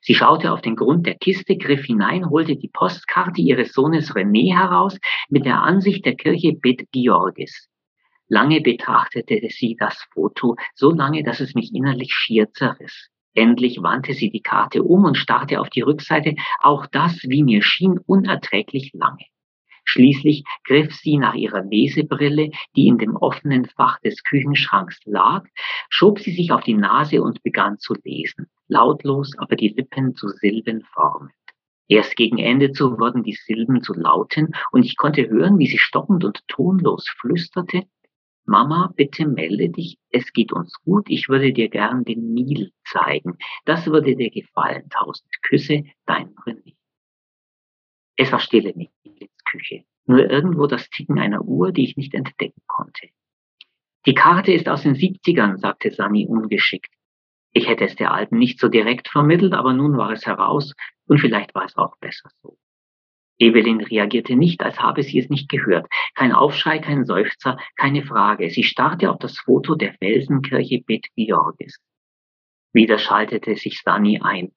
Sie 0.00 0.14
schaute 0.14 0.52
auf 0.52 0.60
den 0.62 0.76
Grund 0.76 1.06
der 1.06 1.16
Kiste, 1.16 1.56
griff 1.56 1.84
hinein, 1.84 2.30
holte 2.30 2.56
die 2.56 2.68
Postkarte 2.68 3.40
ihres 3.40 3.72
Sohnes 3.72 4.12
René 4.14 4.54
heraus 4.56 4.98
mit 5.28 5.44
der 5.44 5.62
Ansicht 5.62 6.04
der 6.04 6.16
Kirche 6.16 6.52
Bet 6.54 6.90
Georgis. 6.92 7.68
Lange 8.28 8.60
betrachtete 8.60 9.40
sie 9.50 9.76
das 9.78 10.04
Foto, 10.12 10.56
so 10.74 10.90
lange, 10.90 11.22
dass 11.22 11.40
es 11.40 11.54
mich 11.54 11.72
innerlich 11.74 12.12
schier 12.12 12.52
zerriss. 12.52 13.10
Endlich 13.34 13.82
wandte 13.82 14.14
sie 14.14 14.30
die 14.30 14.40
Karte 14.40 14.82
um 14.82 15.04
und 15.04 15.16
starrte 15.16 15.60
auf 15.60 15.68
die 15.68 15.82
Rückseite, 15.82 16.34
auch 16.60 16.86
das, 16.86 17.22
wie 17.22 17.44
mir 17.44 17.62
schien, 17.62 18.00
unerträglich 18.06 18.92
lange. 18.94 19.26
Schließlich 19.86 20.44
griff 20.64 20.92
sie 20.94 21.16
nach 21.16 21.34
ihrer 21.34 21.62
Lesebrille, 21.62 22.50
die 22.74 22.88
in 22.88 22.98
dem 22.98 23.16
offenen 23.16 23.64
Fach 23.64 23.98
des 24.00 24.22
Küchenschranks 24.24 25.00
lag, 25.04 25.44
schob 25.88 26.18
sie 26.18 26.32
sich 26.32 26.52
auf 26.52 26.64
die 26.64 26.74
Nase 26.74 27.22
und 27.22 27.42
begann 27.42 27.78
zu 27.78 27.94
lesen, 28.04 28.48
lautlos, 28.68 29.32
aber 29.38 29.56
die 29.56 29.68
Lippen 29.68 30.14
zu 30.14 30.28
Silben 30.28 30.82
formend. 30.92 31.32
Erst 31.88 32.16
gegen 32.16 32.38
Ende 32.38 32.72
zu 32.72 32.98
wurden 32.98 33.22
die 33.22 33.38
Silben 33.46 33.80
zu 33.80 33.94
Lauten 33.94 34.52
und 34.72 34.84
ich 34.84 34.96
konnte 34.96 35.28
hören, 35.28 35.58
wie 35.58 35.68
sie 35.68 35.78
stockend 35.78 36.24
und 36.24 36.46
tonlos 36.48 37.08
flüsterte, 37.20 37.84
Mama, 38.48 38.92
bitte 38.94 39.26
melde 39.26 39.70
dich, 39.70 39.98
es 40.10 40.32
geht 40.32 40.52
uns 40.52 40.72
gut, 40.84 41.06
ich 41.08 41.28
würde 41.28 41.52
dir 41.52 41.68
gern 41.68 42.04
den 42.04 42.32
Nil 42.32 42.72
zeigen. 42.84 43.38
Das 43.64 43.86
würde 43.86 44.14
dir 44.14 44.30
gefallen. 44.30 44.88
Tausend 44.88 45.28
Küsse, 45.42 45.82
dein 46.06 46.32
René. 46.36 46.76
Es 48.16 48.30
war 48.30 48.38
stille 48.38 48.70
in 48.70 48.88
Küche, 49.50 49.84
nur 50.06 50.30
irgendwo 50.30 50.66
das 50.66 50.88
Ticken 50.90 51.18
einer 51.18 51.42
Uhr, 51.42 51.72
die 51.72 51.84
ich 51.84 51.96
nicht 51.96 52.14
entdecken 52.14 52.62
konnte. 52.66 53.08
Die 54.06 54.14
Karte 54.14 54.52
ist 54.52 54.68
aus 54.68 54.82
den 54.82 54.94
70ern, 54.94 55.58
sagte 55.58 55.90
Sani 55.90 56.26
ungeschickt. 56.26 56.92
Ich 57.52 57.68
hätte 57.68 57.84
es 57.84 57.96
der 57.96 58.12
Alten 58.12 58.38
nicht 58.38 58.60
so 58.60 58.68
direkt 58.68 59.08
vermittelt, 59.08 59.54
aber 59.54 59.72
nun 59.72 59.96
war 59.96 60.12
es 60.12 60.26
heraus 60.26 60.74
und 61.06 61.18
vielleicht 61.18 61.54
war 61.54 61.64
es 61.64 61.76
auch 61.76 61.96
besser 61.98 62.28
so. 62.42 62.58
Evelyn 63.38 63.80
reagierte 63.80 64.36
nicht, 64.36 64.62
als 64.62 64.78
habe 64.78 65.02
sie 65.02 65.18
es 65.18 65.28
nicht 65.28 65.48
gehört. 65.48 65.86
Kein 66.14 66.32
Aufschrei, 66.32 66.78
kein 66.78 67.04
Seufzer, 67.04 67.58
keine 67.76 68.02
Frage. 68.02 68.50
Sie 68.50 68.62
starrte 68.62 69.10
auf 69.10 69.18
das 69.18 69.38
Foto 69.38 69.74
der 69.74 69.94
Felsenkirche 69.94 70.82
Bet 70.86 71.06
Georgis. 71.16 71.78
Wieder 72.72 72.98
schaltete 72.98 73.56
sich 73.56 73.82
Sani 73.82 74.20
ein. 74.22 74.52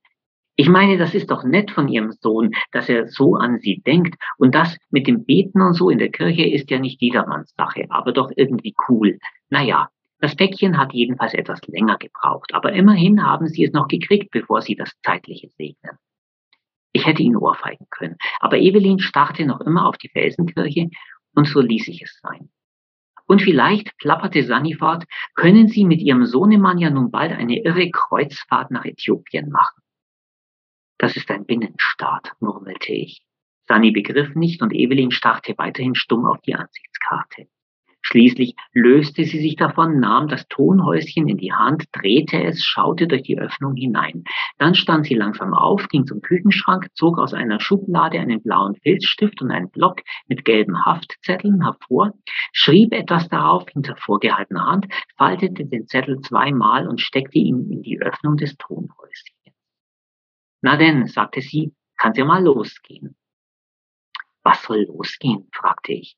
Ich 0.59 0.67
meine, 0.67 0.97
das 0.97 1.15
ist 1.15 1.31
doch 1.31 1.45
nett 1.45 1.71
von 1.71 1.87
Ihrem 1.87 2.11
Sohn, 2.11 2.51
dass 2.73 2.89
er 2.89 3.07
so 3.07 3.35
an 3.35 3.59
Sie 3.59 3.81
denkt. 3.81 4.21
Und 4.37 4.53
das 4.53 4.75
mit 4.89 5.07
dem 5.07 5.23
Beten 5.23 5.61
und 5.61 5.71
so 5.71 5.89
in 5.89 5.99
der 5.99 6.11
Kirche 6.11 6.43
ist 6.43 6.69
ja 6.69 6.79
nicht 6.79 7.01
jedermanns 7.01 7.53
Sache, 7.55 7.85
aber 7.87 8.11
doch 8.11 8.29
irgendwie 8.35 8.75
cool. 8.89 9.19
Naja, 9.49 9.87
das 10.19 10.35
Päckchen 10.35 10.77
hat 10.77 10.91
jedenfalls 10.91 11.33
etwas 11.33 11.65
länger 11.67 11.97
gebraucht, 11.97 12.53
aber 12.53 12.73
immerhin 12.73 13.25
haben 13.25 13.47
Sie 13.47 13.63
es 13.63 13.71
noch 13.71 13.87
gekriegt, 13.87 14.31
bevor 14.31 14.61
Sie 14.61 14.75
das 14.75 14.91
Zeitliche 15.01 15.47
segnen. 15.47 15.97
Ich 16.91 17.05
hätte 17.05 17.23
ihn 17.23 17.37
ohrfeigen 17.37 17.87
können, 17.89 18.17
aber 18.41 18.57
Evelyn 18.57 18.99
starrte 18.99 19.45
noch 19.45 19.61
immer 19.61 19.87
auf 19.87 19.97
die 19.97 20.09
Felsenkirche 20.09 20.89
und 21.35 21.47
so 21.47 21.61
ließ 21.61 21.87
ich 21.87 22.01
es 22.01 22.19
sein. 22.21 22.49
Und 23.27 23.41
vielleicht, 23.41 23.97
plapperte 23.97 24.43
Sani 24.43 24.73
fort, 24.73 25.05
können 25.35 25.69
Sie 25.69 25.85
mit 25.85 26.01
Ihrem 26.01 26.25
Sohnemann 26.25 26.79
ja 26.79 26.89
nun 26.89 27.11
bald 27.11 27.31
eine 27.31 27.63
irre 27.63 27.89
Kreuzfahrt 27.91 28.71
nach 28.71 28.83
Äthiopien 28.83 29.51
machen. 29.51 29.81
Das 30.99 31.15
ist 31.15 31.31
ein 31.31 31.45
Binnenstaat, 31.45 32.33
murmelte 32.41 32.91
ich. 32.91 33.21
Sunny 33.69 33.91
begriff 33.91 34.35
nicht 34.35 34.61
und 34.61 34.73
Evelyn 34.73 35.11
starrte 35.11 35.57
weiterhin 35.57 35.95
stumm 35.95 36.25
auf 36.25 36.41
die 36.41 36.55
Ansichtskarte. 36.55 37.47
Schließlich 38.01 38.55
löste 38.73 39.23
sie 39.23 39.39
sich 39.39 39.55
davon, 39.55 40.01
nahm 40.01 40.27
das 40.27 40.47
Tonhäuschen 40.49 41.29
in 41.29 41.37
die 41.37 41.53
Hand, 41.53 41.85
drehte 41.93 42.43
es, 42.43 42.65
schaute 42.65 43.07
durch 43.07 43.23
die 43.23 43.39
Öffnung 43.39 43.75
hinein. 43.75 44.25
Dann 44.57 44.75
stand 44.75 45.05
sie 45.05 45.15
langsam 45.15 45.53
auf, 45.53 45.87
ging 45.87 46.05
zum 46.05 46.21
Küchenschrank, 46.21 46.87
zog 46.95 47.17
aus 47.17 47.33
einer 47.33 47.61
Schublade 47.61 48.19
einen 48.19 48.41
blauen 48.41 48.75
Filzstift 48.75 49.41
und 49.41 49.51
einen 49.51 49.69
Block 49.69 50.01
mit 50.27 50.43
gelben 50.43 50.85
Haftzetteln 50.85 51.63
hervor, 51.63 52.13
schrieb 52.51 52.93
etwas 52.93 53.29
darauf 53.29 53.69
hinter 53.69 53.95
vorgehaltener 53.95 54.65
Hand, 54.65 54.87
faltete 55.17 55.65
den 55.65 55.87
Zettel 55.87 56.19
zweimal 56.19 56.89
und 56.89 56.99
steckte 56.99 57.39
ihn 57.39 57.69
in 57.71 57.83
die 57.83 58.01
Öffnung 58.01 58.35
des 58.35 58.57
Tonhäuschens. 58.57 59.38
Na 60.61 60.75
denn, 60.75 61.07
sagte 61.07 61.41
sie, 61.41 61.73
kann's 61.97 62.17
ja 62.17 62.25
mal 62.25 62.43
losgehen. 62.43 63.15
Was 64.43 64.63
soll 64.63 64.85
losgehen? 64.85 65.49
fragte 65.53 65.93
ich. 65.93 66.17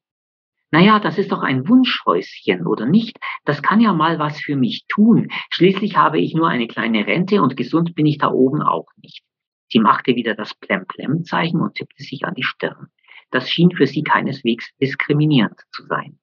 Naja, 0.72 1.00
das 1.00 1.18
ist 1.18 1.32
doch 1.32 1.44
ein 1.44 1.68
Wunschhäuschen, 1.68 2.66
oder 2.66 2.86
nicht? 2.86 3.18
Das 3.44 3.62
kann 3.62 3.82
ja 3.82 3.92
mal 3.92 4.20
was 4.20 4.40
für 4.40 4.56
mich 4.56 4.86
tun. 4.88 5.28
Schließlich 5.50 5.98
habe 5.98 6.20
ich 6.20 6.34
nur 6.34 6.48
eine 6.48 6.68
kleine 6.68 7.06
Rente 7.06 7.42
und 7.42 7.58
gesund 7.58 7.94
bin 7.94 8.06
ich 8.06 8.20
da 8.20 8.32
oben 8.32 8.62
auch 8.62 8.88
nicht. 8.96 9.22
Sie 9.68 9.80
machte 9.80 10.16
wieder 10.16 10.34
das 10.34 10.56
Plem-Plem-Zeichen 10.56 11.60
und 11.60 11.76
tippte 11.76 12.04
sich 12.04 12.24
an 12.24 12.36
die 12.36 12.44
Stirn. 12.44 12.88
Das 13.32 13.50
schien 13.50 13.72
für 13.72 13.86
sie 13.86 14.04
keineswegs 14.04 14.70
diskriminierend 14.78 15.60
zu 15.72 15.86
sein. 15.88 16.20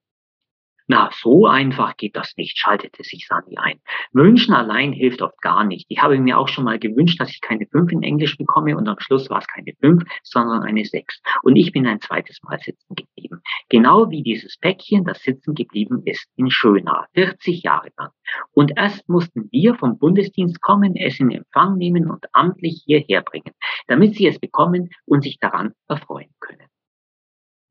Na, 0.90 1.11
so 1.12 1.46
einfach 1.46 1.98
geht 1.98 2.16
das 2.16 2.35
nicht, 2.38 2.57
schaltete 2.59 3.05
sich 3.05 3.27
Sani 3.29 3.59
ein. 3.59 3.79
Wünschen 4.12 4.55
allein 4.55 4.94
hilft 4.94 5.20
oft 5.20 5.38
gar 5.42 5.62
nicht. 5.62 5.85
Ich 5.90 6.01
habe 6.01 6.18
mir 6.18 6.38
auch 6.38 6.48
schon 6.48 6.64
mal 6.64 6.79
gewünscht, 6.79 7.20
dass 7.20 7.29
ich 7.29 7.42
keine 7.42 7.66
fünf 7.66 7.92
in 7.92 8.03
Englisch 8.03 8.38
bekomme 8.38 8.74
und 8.74 8.88
am 8.88 8.98
Schluss 8.98 9.29
war 9.29 9.40
es 9.40 9.46
keine 9.46 9.74
fünf, 9.83 10.03
sondern 10.22 10.62
eine 10.62 10.87
sechs. 10.87 11.20
Und 11.42 11.57
ich 11.57 11.72
bin 11.72 11.87
ein 11.87 12.01
zweites 12.01 12.42
Mal 12.42 12.59
sitzen 12.59 12.94
geblieben. 12.94 13.42
Genau 13.68 14.09
wie 14.09 14.22
dieses 14.22 14.57
Päckchen, 14.57 15.05
das 15.05 15.22
sitzen 15.22 15.55
geblieben 15.55 16.01
ist 16.07 16.27
in 16.37 16.51
Schöna, 16.51 17.07
40 17.12 17.62
Jahre 17.64 17.90
lang. 17.98 18.11
Und 18.53 18.72
erst 18.74 19.07
mussten 19.11 19.51
wir 19.53 19.74
vom 19.74 19.98
Bundesdienst 19.98 20.62
kommen, 20.62 20.96
es 20.96 21.20
in 21.20 21.31
Empfang 21.31 21.77
nehmen 21.77 22.11
und 22.11 22.24
amtlich 22.33 22.83
hierher 22.87 23.20
bringen, 23.20 23.53
damit 23.88 24.14
sie 24.14 24.27
es 24.27 24.38
bekommen 24.38 24.88
und 25.05 25.22
sich 25.22 25.38
daran 25.38 25.74
erfreuen 25.87 26.33
können. 26.40 26.66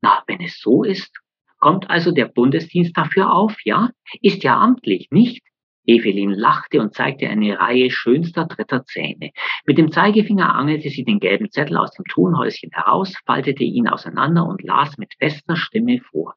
Na, 0.02 0.22
wenn 0.28 0.40
es 0.40 0.60
so 0.60 0.84
ist, 0.84 1.10
Kommt 1.58 1.90
also 1.90 2.12
der 2.12 2.26
Bundesdienst 2.26 2.96
dafür 2.96 3.32
auf, 3.32 3.56
ja? 3.64 3.90
Ist 4.20 4.42
ja 4.44 4.58
amtlich, 4.58 5.08
nicht? 5.10 5.42
Evelyn 5.88 6.30
lachte 6.30 6.80
und 6.80 6.94
zeigte 6.94 7.28
eine 7.28 7.58
Reihe 7.58 7.90
schönster 7.90 8.44
dritter 8.44 8.84
Zähne. 8.84 9.30
Mit 9.66 9.78
dem 9.78 9.90
Zeigefinger 9.90 10.54
angelte 10.54 10.90
sie 10.90 11.02
den 11.02 11.18
gelben 11.18 11.50
Zettel 11.50 11.78
aus 11.78 11.92
dem 11.92 12.04
Tonhäuschen 12.04 12.70
heraus, 12.72 13.14
faltete 13.24 13.64
ihn 13.64 13.88
auseinander 13.88 14.46
und 14.46 14.62
las 14.62 14.98
mit 14.98 15.14
fester 15.18 15.56
Stimme 15.56 16.00
vor. 16.10 16.34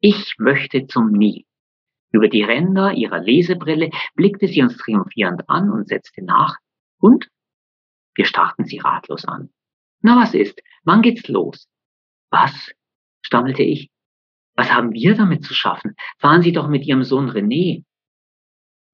Ich 0.00 0.34
möchte 0.38 0.86
zum 0.86 1.12
Nil. 1.12 1.44
Über 2.12 2.28
die 2.28 2.42
Ränder 2.42 2.92
ihrer 2.92 3.20
Lesebrille 3.20 3.90
blickte 4.14 4.48
sie 4.48 4.62
uns 4.62 4.76
triumphierend 4.78 5.48
an 5.48 5.70
und 5.70 5.88
setzte 5.88 6.24
nach. 6.24 6.56
Und? 6.98 7.28
Wir 8.14 8.24
starrten 8.24 8.64
sie 8.64 8.78
ratlos 8.78 9.24
an. 9.24 9.50
Na, 10.00 10.16
was 10.16 10.32
ist? 10.32 10.60
Wann 10.84 11.02
geht's 11.02 11.28
los? 11.28 11.68
Was? 12.30 12.72
stammelte 13.22 13.62
ich. 13.62 13.90
Was 14.56 14.72
haben 14.72 14.92
wir 14.92 15.14
damit 15.14 15.44
zu 15.44 15.54
schaffen? 15.54 15.94
Fahren 16.18 16.42
Sie 16.42 16.52
doch 16.52 16.68
mit 16.68 16.86
Ihrem 16.86 17.02
Sohn 17.04 17.30
René. 17.30 17.84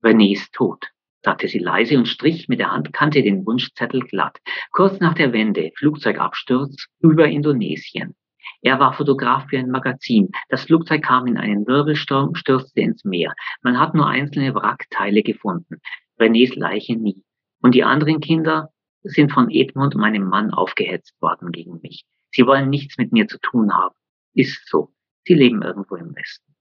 René 0.02 0.32
ist 0.32 0.52
tot, 0.54 0.86
sagte 1.22 1.48
sie 1.48 1.58
leise 1.58 1.98
und 1.98 2.08
strich 2.08 2.48
mit 2.48 2.60
der 2.60 2.72
Handkante 2.72 3.22
den 3.22 3.44
Wunschzettel 3.44 4.00
glatt. 4.00 4.38
Kurz 4.72 5.00
nach 5.00 5.14
der 5.14 5.34
Wende, 5.34 5.70
Flugzeugabsturz 5.76 6.86
über 7.00 7.28
Indonesien. 7.28 8.14
Er 8.62 8.78
war 8.78 8.94
Fotograf 8.94 9.46
für 9.48 9.58
ein 9.58 9.70
Magazin. 9.70 10.30
Das 10.48 10.64
Flugzeug 10.64 11.02
kam 11.02 11.26
in 11.26 11.36
einen 11.36 11.66
Wirbelsturm, 11.66 12.34
stürzte 12.34 12.80
ins 12.80 13.04
Meer. 13.04 13.34
Man 13.62 13.78
hat 13.78 13.94
nur 13.94 14.06
einzelne 14.06 14.54
Wrackteile 14.54 15.22
gefunden. 15.22 15.80
Renés 16.18 16.58
Leiche 16.58 16.96
nie. 16.96 17.22
Und 17.62 17.74
die 17.74 17.84
anderen 17.84 18.20
Kinder 18.20 18.70
sind 19.02 19.32
von 19.32 19.50
Edmund, 19.50 19.94
meinem 19.94 20.24
Mann, 20.24 20.50
aufgehetzt 20.50 21.20
worden 21.20 21.52
gegen 21.52 21.80
mich. 21.82 22.04
Sie 22.32 22.46
wollen 22.46 22.70
nichts 22.70 22.98
mit 22.98 23.12
mir 23.12 23.28
zu 23.28 23.38
tun 23.38 23.72
haben. 23.74 23.94
Ist 24.34 24.68
so. 24.68 24.92
Sie 25.24 25.34
leben 25.34 25.62
irgendwo 25.62 25.96
im 25.96 26.14
Westen. 26.14 26.54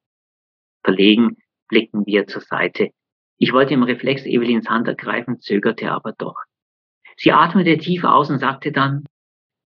Verlegen 0.84 1.38
blickten 1.68 2.06
wir 2.06 2.28
zur 2.28 2.42
Seite. 2.42 2.92
Ich 3.38 3.54
wollte 3.54 3.74
im 3.74 3.84
Reflex 3.84 4.26
Evelyns 4.26 4.70
Hand 4.70 4.88
ergreifen, 4.88 5.40
zögerte 5.40 5.92
aber 5.92 6.14
doch. 6.14 6.38
Sie 7.18 7.32
atmete 7.32 7.78
tief 7.78 8.04
aus 8.04 8.30
und 8.30 8.40
sagte 8.40 8.72
dann, 8.72 9.06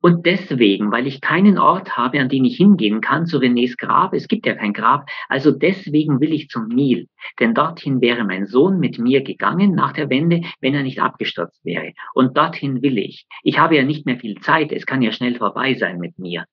und 0.03 0.25
deswegen, 0.27 0.93
weil 0.93 1.07
ich 1.07 1.21
keinen 1.21 1.59
Ort 1.59 1.97
habe, 1.97 2.21
an 2.21 2.29
den 2.29 2.45
ich 2.45 2.57
hingehen 2.57 3.01
kann, 3.01 3.27
zu 3.27 3.39
Renés 3.39 3.77
Grab, 3.77 4.15
es 4.15 4.29
gibt 4.29 4.47
ja 4.47 4.55
kein 4.55 4.73
Grab, 4.73 5.09
also 5.29 5.51
deswegen 5.51 6.21
will 6.21 6.33
ich 6.33 6.49
zum 6.49 6.69
Nil, 6.69 7.09
denn 7.41 7.55
dorthin 7.55 8.01
wäre 8.01 8.25
mein 8.25 8.47
Sohn 8.47 8.79
mit 8.79 8.99
mir 8.99 9.23
gegangen 9.23 9.75
nach 9.75 9.93
der 9.93 10.09
Wende, 10.09 10.43
wenn 10.61 10.75
er 10.75 10.85
nicht 10.85 11.01
abgestürzt 11.01 11.65
wäre. 11.65 11.93
Und 12.15 12.37
dorthin 12.37 12.83
will 12.83 12.99
ich. 12.99 13.27
Ich 13.43 13.59
habe 13.59 13.75
ja 13.75 13.83
nicht 13.83 14.07
mehr 14.07 14.19
viel 14.19 14.39
Zeit, 14.41 14.71
es 14.71 14.87
kann 14.87 15.03
ja 15.03 15.11
schnell 15.11 15.35
vorbei 15.35 15.75
sein 15.75 15.99
mit 15.99 16.19
mir. 16.19 16.45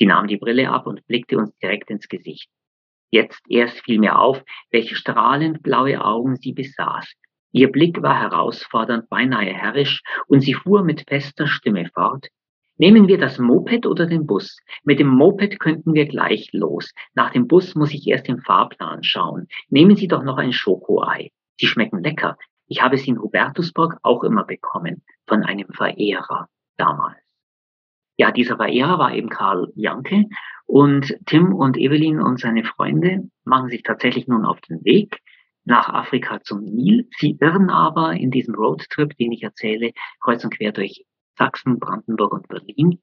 Sie 0.00 0.06
nahm 0.06 0.28
die 0.28 0.38
Brille 0.38 0.70
ab 0.70 0.86
und 0.86 1.06
blickte 1.06 1.36
uns 1.36 1.54
direkt 1.58 1.90
ins 1.90 2.08
Gesicht. 2.08 2.48
Jetzt 3.10 3.42
erst 3.50 3.80
fiel 3.80 3.98
mir 3.98 4.18
auf, 4.18 4.42
welche 4.70 4.94
strahlend 4.94 5.62
blaue 5.62 6.02
Augen 6.02 6.36
sie 6.36 6.54
besaß. 6.54 7.12
Ihr 7.52 7.70
Blick 7.70 8.00
war 8.00 8.18
herausfordernd, 8.18 9.10
beinahe 9.10 9.52
herrisch, 9.52 10.00
und 10.26 10.40
sie 10.40 10.54
fuhr 10.54 10.84
mit 10.84 11.04
fester 11.06 11.46
Stimme 11.46 11.90
fort. 11.92 12.28
Nehmen 12.78 13.08
wir 13.08 13.18
das 13.18 13.38
Moped 13.38 13.84
oder 13.84 14.06
den 14.06 14.26
Bus? 14.26 14.56
Mit 14.84 15.00
dem 15.00 15.08
Moped 15.08 15.60
könnten 15.60 15.92
wir 15.92 16.06
gleich 16.06 16.48
los. 16.52 16.94
Nach 17.12 17.30
dem 17.30 17.46
Bus 17.46 17.74
muss 17.74 17.92
ich 17.92 18.06
erst 18.06 18.26
im 18.30 18.38
Fahrplan 18.38 19.02
schauen. 19.02 19.48
Nehmen 19.68 19.96
Sie 19.96 20.08
doch 20.08 20.22
noch 20.22 20.38
ein 20.38 20.54
Schokoei. 20.54 21.30
Sie 21.58 21.66
schmecken 21.66 22.02
lecker. 22.02 22.38
Ich 22.68 22.80
habe 22.80 22.96
sie 22.96 23.10
in 23.10 23.20
Hubertusburg 23.20 23.98
auch 24.02 24.24
immer 24.24 24.44
bekommen, 24.44 25.02
von 25.26 25.42
einem 25.42 25.68
Verehrer 25.74 26.48
damals. 26.78 27.29
Ja, 28.20 28.30
dieser 28.32 28.58
Verehrer 28.58 28.98
war 28.98 29.14
eben 29.14 29.30
Karl 29.30 29.72
Janke 29.76 30.26
und 30.66 31.16
Tim 31.24 31.54
und 31.54 31.78
Evelyn 31.78 32.20
und 32.20 32.38
seine 32.38 32.64
Freunde 32.64 33.30
machen 33.44 33.70
sich 33.70 33.82
tatsächlich 33.82 34.28
nun 34.28 34.44
auf 34.44 34.60
den 34.60 34.84
Weg 34.84 35.22
nach 35.64 35.88
Afrika 35.88 36.42
zum 36.42 36.62
Nil. 36.62 37.08
Sie 37.16 37.38
irren 37.40 37.70
aber 37.70 38.12
in 38.12 38.30
diesem 38.30 38.54
Roadtrip, 38.54 39.16
den 39.16 39.32
ich 39.32 39.42
erzähle, 39.42 39.92
kreuz 40.22 40.44
und 40.44 40.54
quer 40.54 40.72
durch 40.72 41.06
Sachsen, 41.38 41.78
Brandenburg 41.78 42.34
und 42.34 42.46
Berlin. 42.48 43.00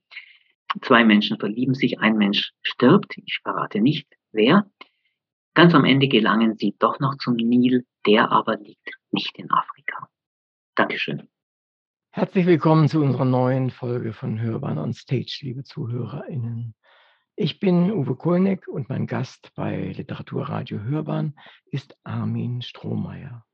Zwei 0.84 1.04
Menschen 1.04 1.40
verlieben 1.40 1.74
sich, 1.74 2.00
ein 2.00 2.18
Mensch 2.18 2.52
stirbt, 2.62 3.18
ich 3.18 3.40
verrate 3.42 3.82
nicht 3.82 4.08
wer. 4.32 4.70
Ganz 5.56 5.74
am 5.74 5.84
Ende 5.84 6.10
gelangen 6.10 6.58
sie 6.58 6.76
doch 6.78 7.00
noch 7.00 7.18
zum 7.18 7.38
Nil, 7.38 7.88
der 8.06 8.32
aber 8.32 8.58
liegt 8.58 9.00
nicht 9.10 9.36
in 9.40 9.50
Afrika. 9.50 10.10
Dankeschön. 10.76 11.28
Herzlich 12.18 12.48
willkommen 12.48 12.90
zu 12.90 13.04
unserer 13.04 13.26
neuen 13.26 13.70
Folge 13.70 14.12
von 14.12 14.42
Hörbahn 14.42 14.80
on 14.80 14.92
Stage, 14.92 15.38
liebe 15.44 15.64
ZuhörerInnen. 15.64 16.74
Ich 17.36 17.60
bin 17.60 17.92
Uwe 17.92 18.16
Kulneck 18.16 18.68
und 18.68 18.90
mein 18.90 19.06
Gast 19.06 19.52
bei 19.54 19.92
Literaturradio 19.92 20.80
Hörbahn 20.80 21.36
ist 21.70 21.96
Armin 22.04 22.64
Strohmeier. 22.64 23.46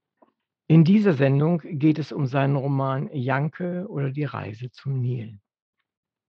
In 0.67 0.86
dieser 0.86 1.12
Sendung 1.12 1.62
geht 1.62 1.99
es 1.99 2.13
um 2.13 2.26
seinen 2.26 2.56
Roman 2.56 3.10
Janke 3.12 3.86
oder 3.89 4.12
die 4.12 4.23
Reise 4.23 4.71
zum 4.71 5.02
Nil. 5.02 5.41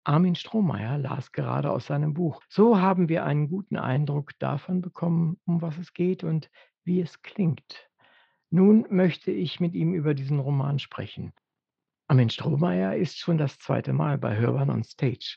Armin 0.04 0.36
Strohmeier 0.36 0.98
las 0.98 1.32
gerade 1.32 1.72
aus 1.72 1.86
seinem 1.86 2.14
Buch. 2.14 2.42
So 2.50 2.82
haben 2.82 3.08
wir 3.08 3.24
einen 3.24 3.48
guten 3.48 3.78
Eindruck 3.78 4.38
davon 4.40 4.82
bekommen, 4.82 5.40
um 5.46 5.62
was 5.62 5.78
es 5.78 5.94
geht 5.94 6.26
und 6.26 6.50
wie 6.84 7.00
es 7.00 7.22
klingt. 7.22 7.90
Nun 8.50 8.86
möchte 8.90 9.32
ich 9.32 9.62
mit 9.62 9.76
ihm 9.76 9.94
über 9.94 10.14
diesen 10.14 10.40
Roman 10.40 10.78
sprechen. 10.80 11.32
Armin 12.10 12.30
Strohmeier 12.30 12.96
ist 12.96 13.18
schon 13.18 13.38
das 13.38 13.60
zweite 13.60 13.92
Mal 13.92 14.18
bei 14.18 14.38
Hörbahn 14.38 14.70
on 14.70 14.84
Stage. 14.86 15.36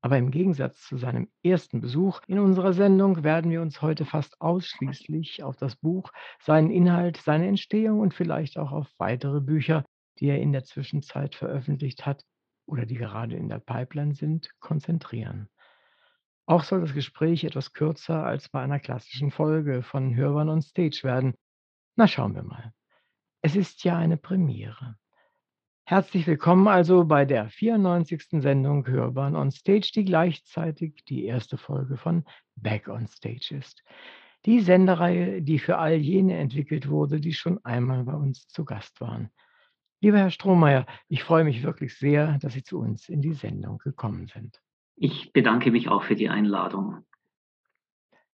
Aber 0.00 0.16
im 0.16 0.30
Gegensatz 0.30 0.86
zu 0.86 0.96
seinem 0.96 1.28
ersten 1.42 1.80
Besuch 1.80 2.20
in 2.28 2.38
unserer 2.38 2.72
Sendung 2.72 3.24
werden 3.24 3.50
wir 3.50 3.60
uns 3.60 3.82
heute 3.82 4.04
fast 4.04 4.40
ausschließlich 4.40 5.42
auf 5.42 5.56
das 5.56 5.74
Buch, 5.74 6.12
seinen 6.40 6.70
Inhalt, 6.70 7.16
seine 7.16 7.48
Entstehung 7.48 7.98
und 7.98 8.14
vielleicht 8.14 8.58
auch 8.58 8.70
auf 8.70 8.86
weitere 8.98 9.40
Bücher, 9.40 9.84
die 10.20 10.26
er 10.26 10.40
in 10.40 10.52
der 10.52 10.62
Zwischenzeit 10.62 11.34
veröffentlicht 11.34 12.06
hat 12.06 12.24
oder 12.66 12.86
die 12.86 12.96
gerade 12.96 13.34
in 13.34 13.48
der 13.48 13.58
Pipeline 13.58 14.14
sind, 14.14 14.50
konzentrieren. 14.60 15.48
Auch 16.46 16.62
soll 16.62 16.80
das 16.82 16.94
Gespräch 16.94 17.42
etwas 17.42 17.72
kürzer 17.72 18.24
als 18.24 18.48
bei 18.50 18.62
einer 18.62 18.78
klassischen 18.78 19.32
Folge 19.32 19.82
von 19.82 20.14
Hörbahn 20.14 20.48
on 20.48 20.62
Stage 20.62 21.00
werden. 21.02 21.34
Na 21.96 22.06
schauen 22.06 22.36
wir 22.36 22.44
mal. 22.44 22.72
Es 23.42 23.56
ist 23.56 23.82
ja 23.82 23.98
eine 23.98 24.16
Premiere. 24.16 24.96
Herzlich 25.86 26.26
willkommen 26.26 26.66
also 26.66 27.04
bei 27.04 27.26
der 27.26 27.50
94. 27.50 28.40
Sendung 28.40 28.86
Hörbahn 28.86 29.36
on 29.36 29.50
Stage, 29.50 29.90
die 29.94 30.06
gleichzeitig 30.06 31.04
die 31.04 31.26
erste 31.26 31.58
Folge 31.58 31.98
von 31.98 32.24
Back 32.56 32.88
on 32.88 33.06
Stage 33.06 33.54
ist. 33.58 33.84
Die 34.46 34.60
Sendereihe, 34.60 35.42
die 35.42 35.58
für 35.58 35.76
all 35.76 35.96
jene 35.96 36.38
entwickelt 36.38 36.88
wurde, 36.88 37.20
die 37.20 37.34
schon 37.34 37.62
einmal 37.66 38.04
bei 38.04 38.14
uns 38.14 38.48
zu 38.48 38.64
Gast 38.64 38.98
waren. 39.02 39.28
Lieber 40.00 40.16
Herr 40.16 40.30
Strohmeier, 40.30 40.86
ich 41.08 41.22
freue 41.22 41.44
mich 41.44 41.62
wirklich 41.62 41.98
sehr, 41.98 42.38
dass 42.38 42.54
Sie 42.54 42.62
zu 42.62 42.78
uns 42.78 43.10
in 43.10 43.20
die 43.20 43.34
Sendung 43.34 43.76
gekommen 43.76 44.26
sind. 44.26 44.62
Ich 44.96 45.34
bedanke 45.34 45.70
mich 45.70 45.90
auch 45.90 46.04
für 46.04 46.16
die 46.16 46.30
Einladung. 46.30 47.04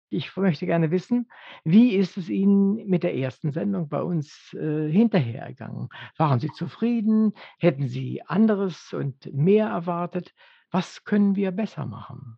Ich 0.10 0.36
möchte 0.36 0.66
gerne 0.66 0.90
wissen, 0.90 1.30
wie 1.64 1.96
ist 1.96 2.18
es 2.18 2.30
Ihnen 2.30 2.88
mit 2.88 3.04
der 3.04 3.16
ersten 3.16 3.52
Sendung 3.52 3.90
bei 3.90 4.02
uns 4.02 4.54
äh, 4.54 4.90
hinterhergegangen? 4.90 5.90
Waren 6.18 6.40
Sie 6.40 6.50
zufrieden? 6.50 7.34
Hätten 7.60 7.88
Sie 7.88 8.24
anderes 8.26 8.92
und 8.94 9.32
mehr 9.34 9.68
erwartet? 9.68 10.34
Was 10.72 11.04
können 11.04 11.36
wir 11.36 11.52
besser 11.52 11.86
machen? 11.86 12.38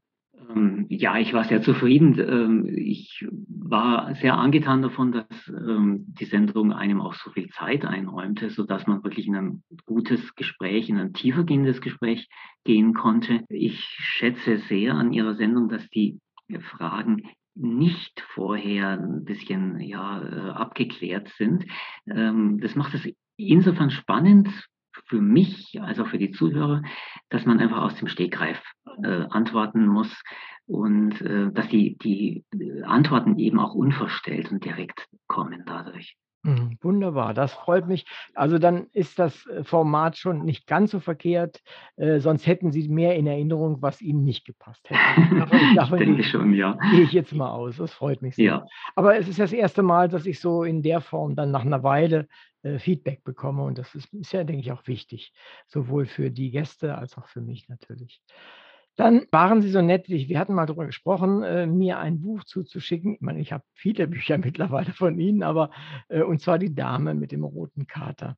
Ähm, 0.50 0.86
ja, 0.90 1.18
ich 1.18 1.34
war 1.34 1.46
sehr 1.46 1.62
zufrieden. 1.62 2.20
Ähm, 2.20 2.66
ich 2.66 3.26
war 3.48 4.16
sehr 4.16 4.38
angetan 4.38 4.82
davon, 4.82 5.14
dass 5.14 5.48
ähm, 5.48 6.04
die 6.08 6.26
Sendung 6.26 6.74
einem 6.74 7.00
auch 7.00 7.14
so 7.14 7.32
viel 7.32 7.50
Zeit 7.50 7.86
einräumte, 7.86 8.50
sodass 8.50 8.88
man 8.88 9.04
wirklich 9.04 9.28
in 9.28 9.36
ein 9.36 9.64
gutes 9.86 10.36
Gespräch, 10.36 10.90
in 10.90 10.98
ein 10.98 11.14
tiefergehendes 11.14 11.80
Gespräch 11.80 12.28
gehen 12.66 12.94
konnte. 12.94 13.46
Ich 13.48 13.80
schätze 13.80 14.58
sehr 14.58 14.96
an 14.96 15.14
Ihrer 15.14 15.36
Sendung, 15.36 15.70
dass 15.70 15.88
die 15.90 16.20
Fragen 16.60 17.24
nicht 17.56 18.22
vorher 18.34 18.92
ein 18.92 19.26
bisschen 19.26 19.80
ja, 19.80 20.22
äh, 20.22 20.50
abgeklärt 20.52 21.30
sind. 21.38 21.66
Das 22.06 22.76
macht 22.76 22.94
es 22.94 23.08
insofern 23.38 23.92
spannend, 23.92 24.48
für 25.06 25.22
mich 25.22 25.80
als 25.82 26.00
auch 26.00 26.08
für 26.08 26.18
die 26.18 26.32
Zuhörer, 26.32 26.82
dass 27.30 27.46
man 27.46 27.60
einfach 27.60 27.82
aus 27.82 27.96
dem 27.96 28.08
Stegreif 28.08 28.62
äh, 29.04 29.26
antworten 29.30 29.88
muss 29.88 30.24
und 30.68 31.22
äh, 31.22 31.52
dass 31.52 31.68
die, 31.70 31.98
die 31.98 32.44
Antworten 32.84 33.38
eben 33.40 33.60
auch 33.60 33.74
unverstellt 33.74 34.52
und 34.52 34.64
direkt 34.64 35.08
kommen 35.28 35.64
dadurch. 35.66 36.18
Mhm, 36.44 36.78
wunderbar, 36.82 37.34
das 37.36 37.54
freut 37.54 37.88
mich. 37.88 38.06
Also 38.34 38.58
dann 38.58 38.88
ist 38.94 39.20
das 39.20 39.46
äh, 39.46 39.64
Format 39.64 40.18
schon 40.18 40.44
nicht 40.44 40.66
ganz 40.66 40.92
so 40.92 41.00
verkehrt, 41.00 41.62
äh, 41.98 42.20
sonst 42.20 42.48
hätten 42.48 42.72
Sie 42.72 42.88
mehr 42.90 43.16
in 43.16 43.28
Erinnerung, 43.28 43.82
was 43.82 44.02
Ihnen 44.02 44.24
nicht 44.24 44.46
gepasst 44.46 44.90
hätte. 44.90 45.00
Davon, 45.40 45.76
davon 45.76 46.00
ich 46.00 46.06
denke 46.06 46.24
schon, 46.24 46.54
ja. 46.54 46.78
Gehe 46.92 47.02
ich 47.02 47.12
jetzt 47.12 47.34
mal 47.36 47.52
aus, 47.52 47.78
das 47.78 47.94
freut 47.94 48.22
mich 48.22 48.36
sehr. 48.36 48.46
Ja. 48.46 48.66
Aber 48.96 49.18
es 49.18 49.28
ist 49.28 49.40
das 49.40 49.54
erste 49.54 49.84
Mal, 49.84 50.10
dass 50.10 50.26
ich 50.26 50.40
so 50.40 50.64
in 50.64 50.82
der 50.82 51.02
Form 51.02 51.36
dann 51.36 51.52
nach 51.52 51.66
einer 51.66 51.84
Weile 51.84 52.28
äh, 52.64 52.80
Feedback 52.80 53.24
bekomme 53.24 53.64
und 53.64 53.78
das 53.78 53.94
ist, 53.94 54.12
ist 54.14 54.34
ja, 54.34 54.44
denke 54.44 54.62
ich, 54.62 54.72
auch 54.72 54.88
wichtig, 54.88 55.34
sowohl 55.68 56.06
für 56.06 56.32
die 56.32 56.50
Gäste 56.50 56.98
als 56.98 57.18
auch 57.18 57.28
für 57.28 57.42
mich 57.42 57.70
natürlich. 57.70 58.22
Dann 58.98 59.26
waren 59.32 59.62
Sie 59.62 59.70
so 59.70 59.82
nett, 59.82 60.10
wir 60.10 60.40
hatten 60.40 60.54
mal 60.54 60.66
darüber 60.66 60.86
gesprochen, 60.86 61.44
äh, 61.44 61.66
mir 61.66 62.00
ein 62.00 62.22
Buch 62.22 62.44
zuzuschicken. 62.44 63.16
Ich 63.16 63.22
meine, 63.22 63.40
ich 63.40 63.52
habe 63.52 63.64
viele 63.74 64.08
Bücher 64.08 64.38
mittlerweile 64.38 64.94
von 64.94 65.20
Ihnen, 65.20 65.44
aber 65.44 65.72
äh, 66.10 66.22
und 66.22 66.42
zwar 66.42 66.60
Die 66.60 66.74
Dame 66.76 67.14
mit 67.14 67.32
dem 67.32 67.44
roten 67.44 67.88
Kater. 67.88 68.38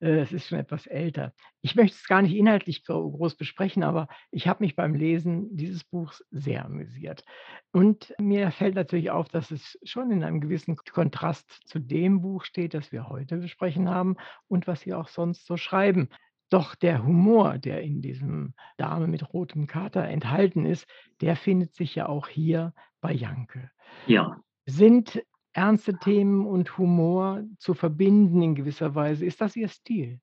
Äh, 0.00 0.20
es 0.20 0.32
ist 0.32 0.48
schon 0.48 0.58
etwas 0.58 0.86
älter. 0.86 1.32
Ich 1.62 1.76
möchte 1.76 1.96
es 1.96 2.06
gar 2.06 2.20
nicht 2.22 2.34
inhaltlich 2.34 2.84
groß 2.84 3.36
besprechen, 3.36 3.84
aber 3.84 4.08
ich 4.32 4.48
habe 4.48 4.64
mich 4.64 4.74
beim 4.76 4.94
Lesen 4.94 5.56
dieses 5.56 5.84
Buchs 5.84 6.24
sehr 6.30 6.64
amüsiert. 6.64 7.24
Und 7.72 8.12
mir 8.18 8.50
fällt 8.50 8.74
natürlich 8.74 9.10
auf, 9.10 9.28
dass 9.28 9.50
es 9.50 9.78
schon 9.84 10.10
in 10.10 10.24
einem 10.24 10.40
gewissen 10.40 10.76
Kontrast 10.76 11.48
zu 11.66 11.78
dem 11.78 12.20
Buch 12.20 12.44
steht, 12.44 12.74
das 12.74 12.92
wir 12.92 13.08
heute 13.08 13.38
besprechen 13.38 13.88
haben 13.88 14.16
und 14.48 14.66
was 14.66 14.80
Sie 14.80 14.92
auch 14.94 15.08
sonst 15.08 15.46
so 15.46 15.56
schreiben. 15.56 16.08
Doch 16.52 16.74
der 16.74 17.06
Humor, 17.06 17.56
der 17.56 17.80
in 17.80 18.02
diesem 18.02 18.52
Dame 18.76 19.06
mit 19.06 19.32
rotem 19.32 19.66
Kater 19.66 20.04
enthalten 20.04 20.66
ist, 20.66 20.86
der 21.22 21.34
findet 21.34 21.74
sich 21.74 21.94
ja 21.94 22.10
auch 22.10 22.28
hier 22.28 22.74
bei 23.00 23.14
Janke. 23.14 23.70
Ja. 24.06 24.36
Sind 24.66 25.22
ernste 25.54 25.98
Themen 25.98 26.44
und 26.44 26.76
Humor 26.76 27.42
zu 27.56 27.72
verbinden 27.72 28.42
in 28.42 28.54
gewisser 28.54 28.94
Weise? 28.94 29.24
Ist 29.24 29.40
das 29.40 29.56
Ihr 29.56 29.68
Stil? 29.68 30.20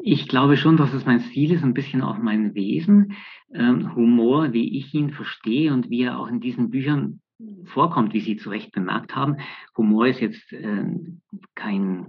Ich 0.00 0.26
glaube 0.26 0.56
schon, 0.56 0.76
dass 0.76 0.92
es 0.92 1.06
mein 1.06 1.20
Stil 1.20 1.52
ist, 1.52 1.62
ein 1.62 1.74
bisschen 1.74 2.02
auch 2.02 2.18
mein 2.18 2.56
Wesen. 2.56 3.12
Ähm, 3.54 3.94
Humor, 3.94 4.52
wie 4.52 4.76
ich 4.76 4.92
ihn 4.94 5.10
verstehe 5.10 5.72
und 5.72 5.90
wie 5.90 6.02
er 6.02 6.18
auch 6.18 6.26
in 6.26 6.40
diesen 6.40 6.70
Büchern 6.70 7.20
vorkommt, 7.66 8.14
wie 8.14 8.20
Sie 8.20 8.36
zu 8.36 8.50
Recht 8.50 8.72
bemerkt 8.72 9.14
haben. 9.14 9.36
Humor 9.76 10.08
ist 10.08 10.20
jetzt 10.20 10.52
äh, 10.52 10.86
kein 11.54 12.08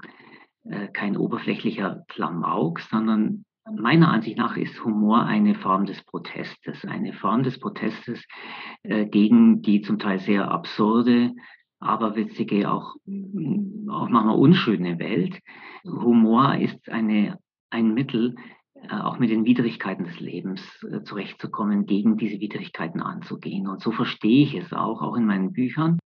äh, 0.70 0.88
kein 0.88 1.18
oberflächlicher 1.18 2.04
Klamauk, 2.08 2.80
sondern 2.80 3.46
meiner 3.76 4.10
Ansicht 4.12 4.38
nach 4.38 4.56
ist 4.58 4.84
Humor 4.84 5.24
eine 5.24 5.56
Form 5.56 5.86
des 5.86 6.04
Protestes, 6.04 6.86
eine 6.86 7.14
Form 7.14 7.44
des 7.44 7.60
Protestes 7.60 8.24
äh, 8.84 9.06
gegen 9.06 9.62
die 9.62 9.82
zum 9.82 10.00
Teil 10.00 10.20
sehr 10.20 10.50
absurde, 10.50 11.34
aberwitzige, 11.80 12.72
auch, 12.72 12.96
auch 13.90 14.10
manchmal 14.10 14.38
unschöne 14.38 15.00
Welt. 15.00 15.40
Humor 15.86 16.56
ist 16.56 16.90
eine, 16.90 17.40
ein 17.70 17.94
Mittel, 17.94 18.36
äh, 18.76 18.96
auch 18.96 19.20
mit 19.20 19.30
den 19.30 19.46
Widrigkeiten 19.46 20.06
des 20.06 20.20
Lebens 20.20 20.62
äh, 20.84 21.04
zurechtzukommen, 21.04 21.86
gegen 21.86 22.18
diese 22.18 22.40
Widrigkeiten 22.40 23.02
anzugehen. 23.02 23.68
Und 23.68 23.82
so 23.82 23.92
verstehe 23.92 24.44
ich 24.44 24.56
es 24.56 24.74
auch, 24.74 25.02
auch 25.02 25.16
in 25.16 25.26
meinen 25.26 25.54
Büchern. 25.54 26.00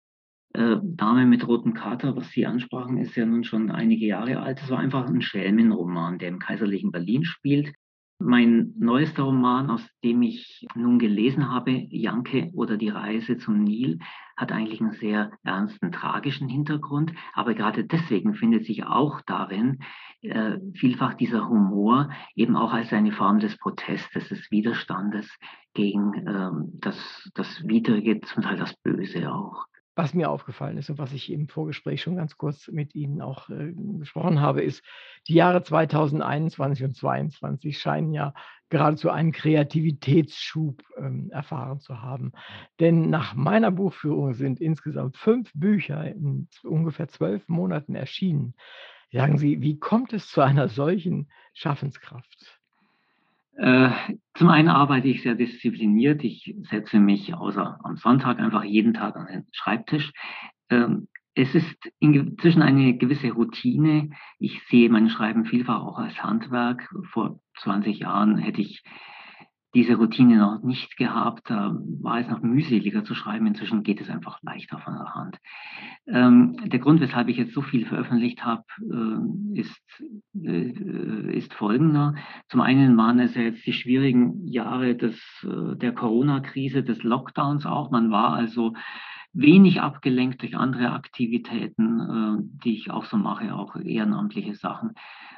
Äh, 0.55 0.77
Dame 0.83 1.27
mit 1.27 1.47
rotem 1.47 1.75
Kater, 1.75 2.17
was 2.17 2.31
Sie 2.31 2.47
ansprachen, 2.47 2.99
ist 2.99 3.17
ja 3.17 3.27
nun 3.27 3.45
schon 3.45 3.71
einige 3.71 4.07
Jahre 4.07 4.41
alt. 4.41 4.61
Es 4.63 4.71
war 4.71 4.79
einfach 4.79 5.07
ein 5.07 5.21
Schelmenroman, 5.21 6.19
der 6.19 6.29
im 6.29 6.39
kaiserlichen 6.39 6.91
Berlin 6.91 7.25
spielt. 7.25 7.75
Mein 8.21 8.75
neuester 8.77 9.23
Roman, 9.25 9.71
aus 9.71 9.87
dem 10.03 10.23
ich 10.23 10.67
nun 10.75 10.99
gelesen 10.99 11.51
habe, 11.51 11.71
Janke 11.71 12.51
oder 12.53 12.77
die 12.77 12.89
Reise 12.89 13.37
zum 13.37 13.63
Nil, 13.63 14.01
hat 14.37 14.51
eigentlich 14.51 14.81
einen 14.81 14.93
sehr 14.93 15.31
ernsten, 15.45 15.93
tragischen 15.93 16.49
Hintergrund. 16.49 17.13
Aber 17.35 17.55
gerade 17.55 17.85
deswegen 17.85 18.35
findet 18.35 18.65
sich 18.65 18.85
auch 18.85 19.21
darin 19.27 19.79
äh, 20.23 20.59
vielfach 20.75 21.15
dieser 21.15 21.49
Humor 21.49 22.11
eben 22.35 22.57
auch 22.57 22.73
als 22.73 22.93
eine 22.93 23.13
Form 23.13 23.39
des 23.39 23.57
Protestes, 23.57 24.29
des 24.29 24.51
Widerstandes 24.51 25.29
gegen 25.75 26.13
ähm, 26.27 26.73
das, 26.81 27.31
das 27.35 27.63
Widrige, 27.69 28.21
zum 28.23 28.43
Teil 28.43 28.57
das 28.57 28.75
Böse 28.83 29.33
auch. 29.33 29.67
Was 29.99 30.15
mir 30.15 30.31
aufgefallen 30.31 30.79
ist 30.79 30.91
und 30.91 30.99
was 30.99 31.13
ich 31.13 31.29
im 31.33 31.49
Vorgespräch 31.49 32.03
schon 32.03 32.15
ganz 32.15 32.37
kurz 32.37 32.69
mit 32.69 32.95
Ihnen 32.95 33.21
auch 33.21 33.51
äh, 33.51 33.73
gesprochen 33.99 34.41
habe, 34.41 34.63
ist, 34.63 34.85
die 35.27 35.35
Jahre 35.35 35.65
2021 35.65 36.85
und 36.85 36.95
2022 36.95 37.81
scheinen 37.81 38.13
ja 38.13 38.33
geradezu 38.69 39.11
einen 39.11 39.33
Kreativitätsschub 39.33 40.85
ähm, 40.99 41.31
erfahren 41.33 41.81
zu 41.81 42.01
haben. 42.01 42.31
Denn 42.79 43.11
nach 43.11 43.35
meiner 43.35 43.73
Buchführung 43.73 44.35
sind 44.35 44.61
insgesamt 44.61 45.17
fünf 45.17 45.51
Bücher 45.53 46.05
in 46.05 46.47
ungefähr 46.63 47.09
zwölf 47.09 47.49
Monaten 47.49 47.97
erschienen. 47.97 48.55
Sagen 49.11 49.37
Sie, 49.37 49.63
wie 49.63 49.81
kommt 49.81 50.13
es 50.13 50.29
zu 50.29 50.43
einer 50.43 50.69
solchen 50.69 51.29
Schaffenskraft? 51.55 52.58
Äh, 53.59 53.91
zum 54.35 54.49
einen 54.49 54.69
arbeite 54.69 55.09
ich 55.09 55.23
sehr 55.23 55.35
diszipliniert. 55.35 56.23
Ich 56.23 56.55
setze 56.71 57.01
mich 57.01 57.35
außer 57.35 57.81
am 57.83 57.97
Sonntag 57.97 58.39
einfach 58.39 58.63
jeden 58.63 58.95
Tag 58.95 59.17
an 59.17 59.27
den 59.27 59.47
Schreibtisch. 59.51 60.13
Ähm, 60.71 61.09
es 61.35 61.55
ist 61.55 61.77
inzwischen 61.99 62.63
eine 62.63 62.97
gewisse 62.97 63.33
Routine. 63.33 64.11
Ich 64.39 64.63
sehe 64.69 64.89
mein 64.91 65.09
Schreiben 65.09 65.45
vielfach 65.45 65.83
auch 65.83 65.99
als 65.99 66.23
Handwerk. 66.23 66.89
Vor 67.11 67.41
20 67.63 67.99
Jahren 67.99 68.39
hätte 68.39 68.61
ich 68.61 68.85
diese 69.75 69.97
Routine 69.97 70.39
noch 70.39 70.63
nicht 70.63 70.97
gehabt. 70.97 71.51
War 71.51 72.21
es 72.21 72.29
noch 72.29 72.43
mühseliger 72.43 73.05
zu 73.05 73.15
schreiben. 73.15 73.47
Inzwischen 73.47 73.83
geht 73.83 74.01
es 74.01 74.09
einfach 74.09 74.39
leichter 74.43 74.79
von 74.79 74.95
der 74.95 75.15
Hand. 75.15 75.39
Ähm, 76.07 76.57
der 76.65 76.79
Grund, 76.79 77.01
weshalb 77.01 77.29
ich 77.29 77.37
jetzt 77.37 77.53
so 77.53 77.61
viel 77.61 77.85
veröffentlicht 77.85 78.45
habe, 78.45 78.65
äh, 78.81 79.61
ist, 79.61 80.03
äh, 80.43 81.37
ist 81.37 81.53
folgender. 81.55 82.15
Zum 82.49 82.61
einen 82.61 82.97
waren 82.97 83.19
es 83.21 83.35
ja 83.35 83.43
jetzt 83.43 83.67
die 83.67 83.75
schwierigen 83.75 84.47
Jahre 84.47 84.97
des, 84.97 85.17
äh, 85.45 85.77
der 85.77 85.93
Corona-Krise, 85.93 86.83
des 86.83 87.03
Lockdowns 87.03 87.67
auch. 87.67 87.91
Man 87.91 88.11
war 88.11 88.33
also 88.33 88.73
wenig 89.39 89.81
abgelenkt 89.81 90.43
durch 90.43 90.57
andere 90.57 90.91
Aktivitäten, 90.91 92.01
äh, 92.01 92.43
die 92.65 92.75
ich 92.75 92.91
auch 92.91 93.05
so 93.05 93.17
mache, 93.17 93.55
auch 93.55 93.77
ehrenamtliche 93.77 94.55
Sachen. 94.55 94.95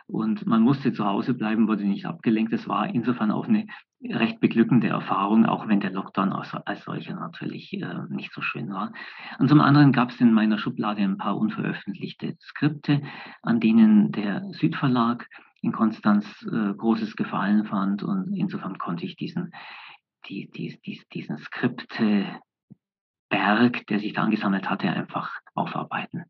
Und 0.07 0.47
man 0.47 0.63
musste 0.63 0.93
zu 0.93 1.05
Hause 1.05 1.35
bleiben, 1.35 1.69
wurde 1.69 1.85
nicht 1.85 2.07
abgelenkt. 2.07 2.53
Es 2.53 2.67
war 2.67 2.93
insofern 2.93 3.31
auch 3.31 3.47
eine 3.47 3.67
recht 4.03 4.41
beglückende 4.41 4.89
Erfahrung, 4.89 5.45
auch 5.45 5.69
wenn 5.69 5.81
der 5.81 5.93
Lockdown 5.93 6.33
als, 6.33 6.53
als 6.55 6.85
solcher 6.85 7.15
natürlich 7.15 7.73
äh, 7.75 8.07
nicht 8.09 8.33
so 8.33 8.41
schön 8.41 8.71
war. 8.71 8.93
Und 9.39 9.49
zum 9.49 9.61
anderen 9.61 9.93
gab 9.93 10.11
es 10.11 10.21
in 10.21 10.33
meiner 10.33 10.59
Schublade 10.59 11.03
ein 11.03 11.19
paar 11.19 11.37
unveröffentlichte 11.37 12.37
Skripte, 12.41 13.03
an 13.43 13.61
denen 13.61 14.11
der 14.13 14.43
Südverlag 14.53 15.29
in 15.61 15.73
Konstanz 15.73 16.27
äh, 16.51 16.75
großes 16.75 17.17
Gefallen 17.17 17.67
fand. 17.67 18.03
Und 18.03 18.35
insofern 18.35 18.79
konnte 18.79 19.05
ich 19.05 19.17
diesen, 19.17 19.53
die, 20.27 20.51
die, 20.51 20.81
die, 20.85 21.03
diesen 21.13 21.37
Skripteberg, 23.31 23.87
der 23.87 24.01
sich 24.01 24.13
da 24.13 24.23
angesammelt 24.23 24.69
hatte, 24.69 24.91
einfach 24.91 25.31
aufarbeiten. 25.55 26.25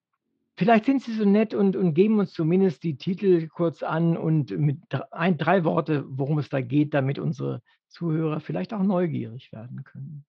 Vielleicht 0.56 0.84
sind 0.84 1.02
Sie 1.02 1.14
so 1.14 1.24
nett 1.24 1.54
und, 1.54 1.74
und 1.74 1.94
geben 1.94 2.18
uns 2.18 2.34
zumindest 2.34 2.82
die 2.82 2.98
Titel 2.98 3.48
kurz 3.48 3.82
an 3.82 4.18
und 4.18 4.50
mit 4.50 4.76
ein, 5.10 5.38
drei 5.38 5.64
Worte, 5.64 6.04
worum 6.06 6.38
es 6.38 6.50
da 6.50 6.60
geht, 6.60 6.92
damit 6.92 7.18
unsere 7.18 7.62
Zuhörer 7.88 8.40
vielleicht 8.40 8.74
auch 8.74 8.82
neugierig 8.82 9.50
werden 9.52 9.84
können. 9.84 10.26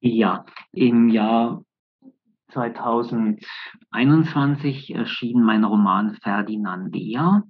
Ja, 0.00 0.44
im 0.72 1.08
Jahr 1.08 1.64
2021 2.52 4.94
erschien 4.94 5.42
mein 5.42 5.64
Roman 5.64 6.14
Ferdinandea. 6.14 7.42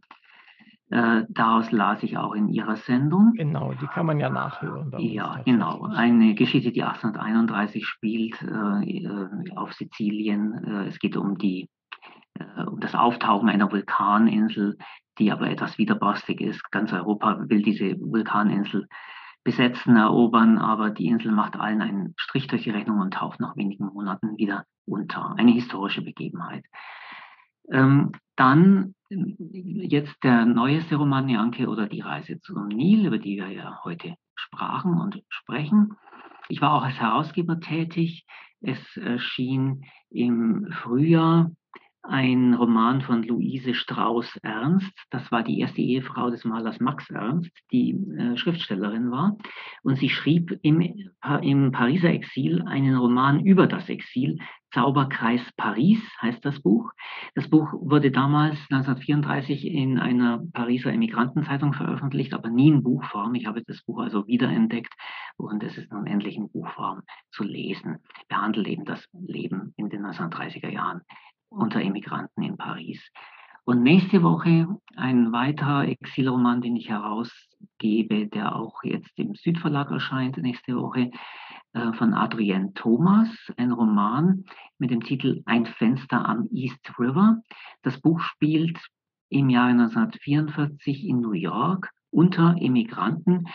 Äh, 0.90 1.22
daraus 1.28 1.70
las 1.70 2.02
ich 2.02 2.18
auch 2.18 2.34
in 2.34 2.48
Ihrer 2.48 2.76
Sendung. 2.76 3.32
Genau, 3.36 3.72
die 3.74 3.86
kann 3.86 4.06
man 4.06 4.18
ja 4.18 4.28
nachhören. 4.28 4.92
Ja, 4.98 5.40
genau. 5.44 5.84
Eine 5.84 6.34
Geschichte, 6.34 6.72
die 6.72 6.82
1831 6.82 7.86
spielt 7.86 8.42
äh, 8.42 9.04
äh, 9.04 9.28
auf 9.54 9.72
Sizilien. 9.72 10.64
Äh, 10.64 10.88
es 10.88 10.98
geht 10.98 11.16
um, 11.16 11.38
die, 11.38 11.70
äh, 12.34 12.64
um 12.64 12.80
das 12.80 12.96
Auftauchen 12.96 13.48
einer 13.48 13.70
Vulkaninsel, 13.70 14.78
die 15.20 15.30
aber 15.30 15.48
etwas 15.48 15.78
widerborstig 15.78 16.40
ist. 16.40 16.68
Ganz 16.72 16.92
Europa 16.92 17.38
will 17.48 17.62
diese 17.62 17.94
Vulkaninsel 18.00 18.88
besetzen, 19.44 19.96
erobern, 19.96 20.58
aber 20.58 20.90
die 20.90 21.06
Insel 21.06 21.30
macht 21.30 21.56
allen 21.56 21.82
einen 21.82 22.14
Strich 22.16 22.48
durch 22.48 22.64
die 22.64 22.70
Rechnung 22.70 22.98
und 22.98 23.14
taucht 23.14 23.38
nach 23.38 23.56
wenigen 23.56 23.86
Monaten 23.86 24.36
wieder 24.36 24.64
unter. 24.86 25.34
Eine 25.38 25.52
historische 25.52 26.02
Begebenheit. 26.02 26.64
Ähm, 27.70 28.12
dann 28.36 28.94
jetzt 29.08 30.14
der 30.22 30.46
neueste 30.46 30.96
Roman 30.96 31.28
Janke 31.28 31.68
oder 31.68 31.86
Die 31.86 32.00
Reise 32.00 32.40
zum 32.40 32.68
Nil, 32.68 33.06
über 33.06 33.18
die 33.18 33.36
wir 33.36 33.48
ja 33.48 33.80
heute 33.84 34.14
sprachen 34.34 35.00
und 35.00 35.22
sprechen. 35.28 35.94
Ich 36.48 36.60
war 36.60 36.74
auch 36.74 36.82
als 36.82 36.98
Herausgeber 37.00 37.60
tätig. 37.60 38.24
Es 38.60 38.96
erschien 38.96 39.84
im 40.10 40.68
Frühjahr 40.82 41.50
ein 42.02 42.54
Roman 42.54 43.02
von 43.02 43.22
Luise 43.22 43.74
Strauß-Ernst. 43.74 44.92
Das 45.10 45.30
war 45.30 45.42
die 45.42 45.60
erste 45.60 45.80
Ehefrau 45.80 46.30
des 46.30 46.44
Malers 46.44 46.80
Max 46.80 47.08
Ernst, 47.10 47.50
die 47.72 47.92
äh, 47.92 48.36
Schriftstellerin 48.36 49.10
war. 49.10 49.36
Und 49.82 49.96
sie 49.96 50.08
schrieb 50.08 50.58
im, 50.62 50.80
im 51.42 51.72
Pariser 51.72 52.10
Exil 52.10 52.62
einen 52.66 52.96
Roman 52.96 53.40
über 53.40 53.66
das 53.66 53.88
Exil. 53.88 54.38
Zauberkreis 54.72 55.42
Paris 55.56 56.00
heißt 56.22 56.44
das 56.44 56.60
Buch. 56.62 56.92
Das 57.34 57.50
Buch 57.50 57.72
wurde 57.72 58.12
damals 58.12 58.56
1934 58.70 59.66
in 59.66 59.98
einer 59.98 60.42
Pariser 60.52 60.92
Emigrantenzeitung 60.92 61.72
veröffentlicht, 61.72 62.32
aber 62.34 62.50
nie 62.50 62.68
in 62.68 62.82
Buchform. 62.84 63.34
Ich 63.34 63.46
habe 63.46 63.64
das 63.64 63.82
Buch 63.82 64.00
also 64.00 64.26
wiederentdeckt 64.28 64.94
und 65.36 65.62
es 65.64 65.76
ist 65.76 65.90
nun 65.92 66.06
endlich 66.06 66.36
in 66.36 66.50
Buchform 66.50 67.02
zu 67.32 67.42
lesen. 67.42 67.98
Behandelt 68.28 68.68
eben 68.68 68.84
das 68.84 69.04
Leben 69.12 69.74
in 69.76 69.88
den 69.88 70.06
1930er 70.06 70.70
Jahren 70.70 71.00
unter 71.50 71.80
Immigranten 71.80 72.42
in 72.42 72.56
Paris. 72.56 73.00
Und 73.64 73.82
nächste 73.82 74.22
Woche 74.22 74.66
ein 74.96 75.32
weiterer 75.32 75.86
Exilroman, 75.86 76.62
den 76.62 76.76
ich 76.76 76.88
herausgebe, 76.88 78.26
der 78.26 78.56
auch 78.56 78.82
jetzt 78.82 79.16
im 79.18 79.34
Südverlag 79.34 79.90
erscheint, 79.90 80.38
nächste 80.38 80.76
Woche, 80.76 81.10
äh, 81.72 81.92
von 81.92 82.14
Adrienne 82.14 82.72
Thomas, 82.74 83.28
ein 83.56 83.70
Roman 83.70 84.44
mit 84.78 84.90
dem 84.90 85.02
Titel 85.02 85.42
Ein 85.44 85.66
Fenster 85.66 86.26
am 86.26 86.48
East 86.52 86.80
River. 86.98 87.42
Das 87.82 88.00
Buch 88.00 88.20
spielt 88.20 88.78
im 89.28 89.50
Jahre 89.50 89.70
1944 89.70 91.06
in 91.06 91.20
New 91.20 91.32
York 91.32 91.90
unter 92.10 92.56
Immigranten. 92.60 93.46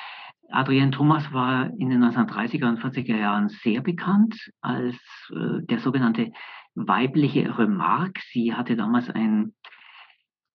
Adrienne 0.50 0.92
Thomas 0.92 1.34
war 1.34 1.72
in 1.78 1.90
den 1.90 2.04
1930er 2.04 2.70
und 2.70 2.80
40er 2.80 3.18
Jahren 3.18 3.50
sehr 3.50 3.82
bekannt 3.82 4.50
als 4.62 4.96
äh, 5.32 5.66
der 5.66 5.80
sogenannte 5.80 6.32
weibliche 6.76 7.58
Remarque. 7.58 8.22
Sie 8.32 8.54
hatte 8.54 8.76
damals 8.76 9.10
einen 9.10 9.56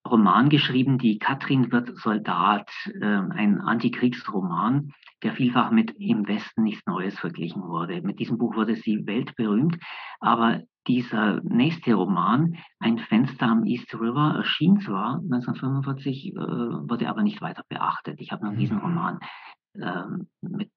Roman 0.08 0.48
geschrieben, 0.48 0.98
die 0.98 1.18
Katrin 1.18 1.72
wird 1.72 1.96
Soldat, 1.98 2.70
äh, 3.00 3.04
ein 3.04 3.60
Antikriegsroman, 3.60 4.92
der 5.22 5.32
vielfach 5.32 5.70
mit 5.70 5.90
Im 5.98 6.26
Westen 6.26 6.62
nichts 6.62 6.86
Neues 6.86 7.18
verglichen 7.18 7.62
wurde. 7.62 8.00
Mit 8.02 8.18
diesem 8.18 8.38
Buch 8.38 8.56
wurde 8.56 8.76
sie 8.76 9.06
weltberühmt, 9.06 9.78
aber 10.18 10.62
dieser 10.86 11.42
nächste 11.42 11.94
Roman, 11.94 12.56
Ein 12.78 12.98
Fenster 12.98 13.46
am 13.46 13.64
East 13.64 13.94
River, 13.94 14.36
erschien 14.38 14.80
zwar 14.80 15.20
1945, 15.30 16.28
äh, 16.28 16.38
wurde 16.38 17.08
aber 17.08 17.22
nicht 17.22 17.42
weiter 17.42 17.64
beachtet. 17.68 18.20
Ich 18.20 18.32
habe 18.32 18.46
nur 18.46 18.54
diesen 18.54 18.78
mhm. 18.78 18.82
Roman 18.82 19.18
mit 19.72 20.72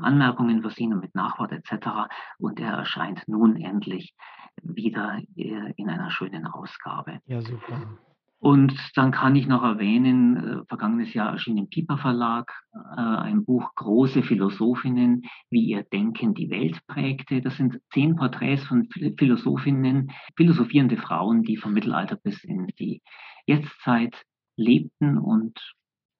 Anmerkungen 0.00 0.62
versehen 0.62 0.92
und 0.92 1.00
mit 1.00 1.14
Nachwort 1.14 1.52
etc. 1.52 2.08
Und 2.38 2.60
er 2.60 2.72
erscheint 2.72 3.22
nun 3.28 3.56
endlich 3.56 4.14
wieder 4.62 5.20
äh, 5.36 5.72
in 5.76 5.88
einer 5.88 6.10
schönen 6.10 6.46
Ausgabe. 6.46 7.20
Ja, 7.26 7.40
super. 7.40 7.98
Und 8.38 8.76
dann 8.96 9.12
kann 9.12 9.36
ich 9.36 9.46
noch 9.46 9.62
erwähnen, 9.62 10.36
äh, 10.36 10.64
vergangenes 10.66 11.14
Jahr 11.14 11.30
erschien 11.30 11.58
im 11.58 11.68
Piper 11.68 11.96
Verlag 11.96 12.52
äh, 12.74 13.00
ein 13.00 13.44
Buch 13.44 13.72
Große 13.76 14.24
Philosophinnen, 14.24 15.22
wie 15.48 15.66
ihr 15.66 15.84
Denken 15.84 16.34
die 16.34 16.50
Welt 16.50 16.80
prägte. 16.88 17.40
Das 17.40 17.56
sind 17.56 17.80
zehn 17.92 18.16
Porträts 18.16 18.64
von 18.64 18.88
Philosophinnen, 19.16 20.10
philosophierende 20.36 20.96
Frauen, 20.96 21.44
die 21.44 21.56
vom 21.56 21.72
Mittelalter 21.72 22.16
bis 22.16 22.42
in 22.42 22.66
die 22.80 23.00
Jetztzeit 23.46 24.24
lebten 24.56 25.18
und 25.18 25.56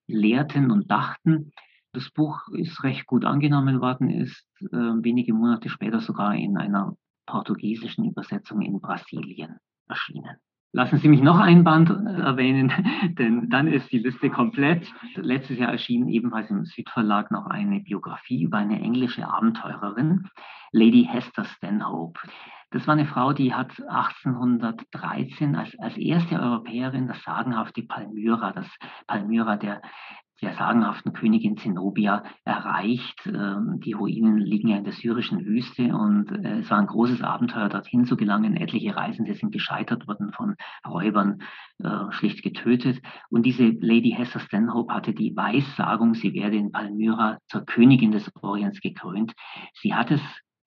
lehrten 0.06 0.70
und 0.70 0.88
dachten. 0.88 1.50
Das 1.94 2.10
Buch 2.10 2.48
ist 2.48 2.82
recht 2.84 3.06
gut 3.06 3.26
angenommen 3.26 3.82
worden, 3.82 4.08
ist 4.08 4.46
äh, 4.60 4.76
wenige 4.76 5.34
Monate 5.34 5.68
später 5.68 6.00
sogar 6.00 6.34
in 6.34 6.56
einer 6.56 6.96
portugiesischen 7.26 8.06
Übersetzung 8.06 8.62
in 8.62 8.80
Brasilien 8.80 9.58
erschienen. 9.88 10.36
Lassen 10.74 10.96
Sie 10.96 11.08
mich 11.08 11.20
noch 11.20 11.38
ein 11.38 11.64
Band 11.64 11.90
erwähnen, 11.90 12.72
denn 13.18 13.50
dann 13.50 13.68
ist 13.68 13.92
die 13.92 13.98
Liste 13.98 14.30
komplett. 14.30 14.90
Letztes 15.16 15.58
Jahr 15.58 15.70
erschien 15.70 16.08
ebenfalls 16.08 16.48
im 16.48 16.64
Südverlag 16.64 17.30
noch 17.30 17.44
eine 17.44 17.80
Biografie 17.80 18.42
über 18.42 18.56
eine 18.56 18.80
englische 18.80 19.28
Abenteurerin, 19.28 20.30
Lady 20.70 21.06
Hester 21.10 21.44
Stanhope. 21.44 22.18
Das 22.70 22.86
war 22.86 22.94
eine 22.94 23.04
Frau, 23.04 23.34
die 23.34 23.52
hat 23.52 23.70
1813 23.86 25.56
als, 25.56 25.78
als 25.78 25.94
erste 25.98 26.40
Europäerin 26.40 27.06
das 27.06 27.22
sagenhafte 27.22 27.82
Palmyra, 27.82 28.52
das 28.52 28.66
Palmyra 29.06 29.58
der 29.58 29.82
der 30.42 30.54
sagenhaften 30.54 31.12
Königin 31.12 31.56
Zenobia 31.56 32.24
erreicht. 32.44 33.26
Ähm, 33.26 33.80
die 33.80 33.92
Ruinen 33.92 34.38
liegen 34.38 34.68
ja 34.68 34.76
in 34.76 34.84
der 34.84 34.92
syrischen 34.92 35.46
Wüste 35.46 35.94
und 35.94 36.32
äh, 36.32 36.58
es 36.58 36.70
war 36.70 36.78
ein 36.78 36.86
großes 36.86 37.22
Abenteuer, 37.22 37.68
dorthin 37.68 38.04
zu 38.04 38.16
gelangen. 38.16 38.56
Etliche 38.56 38.96
Reisende 38.96 39.34
sind 39.34 39.52
gescheitert, 39.52 40.08
wurden 40.08 40.32
von 40.32 40.56
Räubern 40.86 41.42
äh, 41.78 42.10
schlicht 42.10 42.42
getötet. 42.42 43.00
Und 43.30 43.46
diese 43.46 43.68
Lady 43.68 44.10
Hester 44.10 44.40
Stanhope 44.40 44.92
hatte 44.92 45.14
die 45.14 45.34
Weissagung, 45.36 46.14
sie 46.14 46.34
werde 46.34 46.56
in 46.56 46.72
Palmyra 46.72 47.38
zur 47.46 47.64
Königin 47.64 48.10
des 48.12 48.30
Orients 48.42 48.80
gekrönt. 48.80 49.32
Sie 49.74 49.94
hat 49.94 50.10
es 50.10 50.20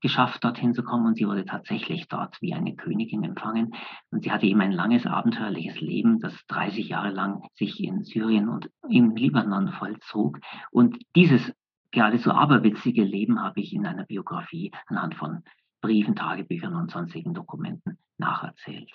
geschafft, 0.05 0.43
dorthin 0.43 0.75
zu 0.75 0.83
kommen 0.83 1.07
und 1.07 1.15
sie 1.15 1.25
wurde 1.25 1.45
tatsächlich 1.45 2.07
dort 2.07 2.39
wie 2.39 2.53
eine 2.53 2.75
Königin 2.75 3.23
empfangen. 3.23 3.73
Und 4.11 4.21
sie 4.23 4.31
hatte 4.31 4.45
eben 4.45 4.61
ein 4.61 4.71
langes 4.71 5.07
abenteuerliches 5.07 5.81
Leben, 5.81 6.19
das 6.19 6.45
30 6.47 6.89
Jahre 6.89 7.09
lang 7.09 7.41
sich 7.55 7.83
in 7.83 8.03
Syrien 8.03 8.47
und 8.47 8.69
im 8.87 9.15
Libanon 9.15 9.69
vollzog. 9.69 10.39
Und 10.69 10.99
dieses 11.15 11.51
geradezu 11.89 12.31
aberwitzige 12.31 13.03
Leben 13.03 13.41
habe 13.41 13.61
ich 13.61 13.73
in 13.73 13.87
einer 13.87 14.05
Biografie 14.05 14.71
anhand 14.85 15.15
von 15.15 15.41
Briefen, 15.81 16.15
Tagebüchern 16.15 16.75
und 16.75 16.91
sonstigen 16.91 17.33
Dokumenten 17.33 17.97
nacherzählt. 18.19 18.91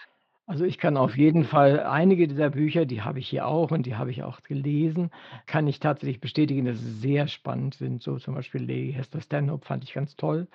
Also 0.50 0.64
ich 0.64 0.78
kann 0.78 0.96
auf 0.96 1.16
jeden 1.16 1.44
Fall 1.44 1.78
einige 1.84 2.26
dieser 2.26 2.50
Bücher, 2.50 2.84
die 2.84 3.02
habe 3.02 3.20
ich 3.20 3.28
hier 3.28 3.46
auch 3.46 3.70
und 3.70 3.86
die 3.86 3.94
habe 3.94 4.10
ich 4.10 4.24
auch 4.24 4.42
gelesen, 4.42 5.10
kann 5.46 5.68
ich 5.68 5.78
tatsächlich 5.78 6.18
bestätigen, 6.20 6.64
dass 6.64 6.80
sie 6.80 6.90
sehr 6.90 7.28
spannend 7.28 7.74
sind. 7.74 8.02
So 8.02 8.18
zum 8.18 8.34
Beispiel 8.34 8.62
Lady 8.62 8.92
Hester 8.92 9.20
Stanhope 9.20 9.64
fand 9.64 9.84
ich 9.84 9.92
ganz 9.92 10.16
toll. 10.16 10.48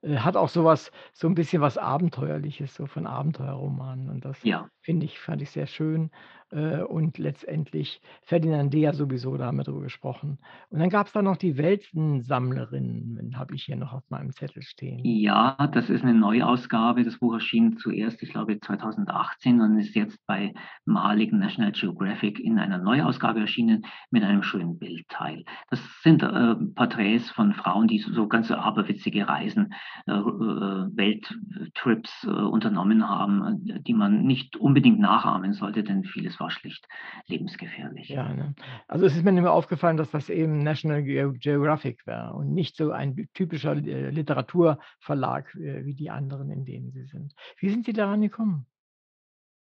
Äh, 0.00 0.16
hat 0.16 0.36
auch 0.38 0.48
sowas, 0.48 0.90
so 1.12 1.28
ein 1.28 1.34
bisschen 1.34 1.60
was 1.60 1.76
Abenteuerliches, 1.76 2.74
so 2.74 2.86
von 2.86 3.06
Abenteuerromanen. 3.06 4.08
Und 4.08 4.24
das 4.24 4.38
Ja. 4.42 4.70
finde 4.80 5.04
ich, 5.04 5.18
fand 5.18 5.42
ich 5.42 5.50
sehr 5.50 5.66
schön. 5.66 6.10
Äh, 6.52 6.82
und 6.82 7.18
letztendlich 7.18 8.00
Ferdinand 8.22 8.72
Dea 8.72 8.92
sowieso, 8.92 9.36
da 9.36 9.46
haben 9.46 9.56
wir 9.56 9.64
drüber 9.64 9.80
gesprochen. 9.80 10.38
Und 10.68 10.80
dann 10.80 10.90
gab 10.90 11.06
es 11.06 11.12
da 11.12 11.22
noch 11.22 11.38
die 11.38 11.56
Weltensammlerin, 11.56 13.32
habe 13.36 13.54
ich 13.54 13.64
hier 13.64 13.76
noch 13.76 13.92
auf 13.92 14.02
meinem 14.10 14.32
Zettel 14.32 14.62
stehen. 14.62 15.00
Ja, 15.02 15.56
das 15.72 15.88
ist 15.88 16.02
eine 16.02 16.14
Neuausgabe. 16.14 17.04
Das 17.04 17.18
Buch 17.18 17.34
erschien 17.34 17.78
zuerst, 17.78 18.22
ich 18.22 18.30
glaube, 18.30 18.60
2018 18.60 19.60
und 19.60 19.78
ist 19.78 19.94
jetzt 19.94 20.18
bei 20.26 20.52
Malik 20.84 21.32
National 21.32 21.72
Geographic 21.72 22.38
in 22.38 22.58
einer 22.58 22.78
Neuausgabe 22.78 23.40
erschienen 23.40 23.86
mit 24.10 24.22
einem 24.22 24.42
schönen 24.42 24.78
Bildteil. 24.78 25.44
Das 25.70 25.80
sind 26.02 26.22
äh, 26.22 26.54
Porträts 26.74 27.30
von 27.30 27.54
Frauen, 27.54 27.88
die 27.88 27.98
so, 27.98 28.28
ganz 28.28 28.50
aberwitzige 28.50 29.26
Reisen, 29.26 29.72
äh, 30.06 30.12
äh 30.12 30.82
Welttrips 30.94 32.24
äh, 32.24 32.30
unternommen 32.30 33.08
haben, 33.08 33.64
die 33.86 33.94
man 33.94 34.24
nicht 34.24 34.56
unbedingt 34.56 34.98
nachahmen 34.98 35.54
sollte, 35.54 35.82
denn 35.82 36.04
vieles 36.04 36.41
war 36.42 36.50
schlicht 36.50 36.86
lebensgefährlich. 37.26 38.08
Ja, 38.08 38.34
ne? 38.34 38.54
also 38.88 39.06
es 39.06 39.16
ist 39.16 39.24
mir 39.24 39.30
immer 39.30 39.52
aufgefallen, 39.52 39.96
dass 39.96 40.10
das 40.10 40.28
eben 40.28 40.58
National 40.58 41.02
Geographic 41.02 42.06
war 42.06 42.34
und 42.34 42.52
nicht 42.52 42.76
so 42.76 42.90
ein 42.90 43.28
typischer 43.32 43.76
äh, 43.76 44.10
Literaturverlag 44.10 45.54
äh, 45.54 45.84
wie 45.86 45.94
die 45.94 46.10
anderen, 46.10 46.50
in 46.50 46.64
denen 46.64 46.90
Sie 46.90 47.04
sind. 47.04 47.34
Wie 47.58 47.70
sind 47.70 47.86
Sie 47.86 47.92
daran 47.92 48.20
gekommen? 48.20 48.66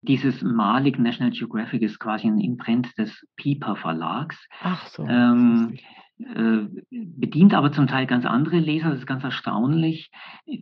Dieses 0.01 0.43
Malik 0.43 0.99
National 0.99 1.31
Geographic 1.31 1.81
ist 1.81 1.97
quasi 1.99 2.27
ein 2.27 2.39
Imprint 2.39 2.95
des 2.97 3.25
Piper 3.37 3.75
Verlags. 3.75 4.37
Ach 4.61 4.85
so. 4.87 5.03
Ähm, 5.03 5.73
äh, 5.73 5.79
bedient 6.17 7.53
aber 7.53 7.73
zum 7.73 7.87
Teil 7.87 8.07
ganz 8.07 8.25
andere 8.25 8.59
Leser, 8.59 8.89
das 8.89 8.99
ist 8.99 9.07
ganz 9.07 9.23
erstaunlich. 9.23 10.11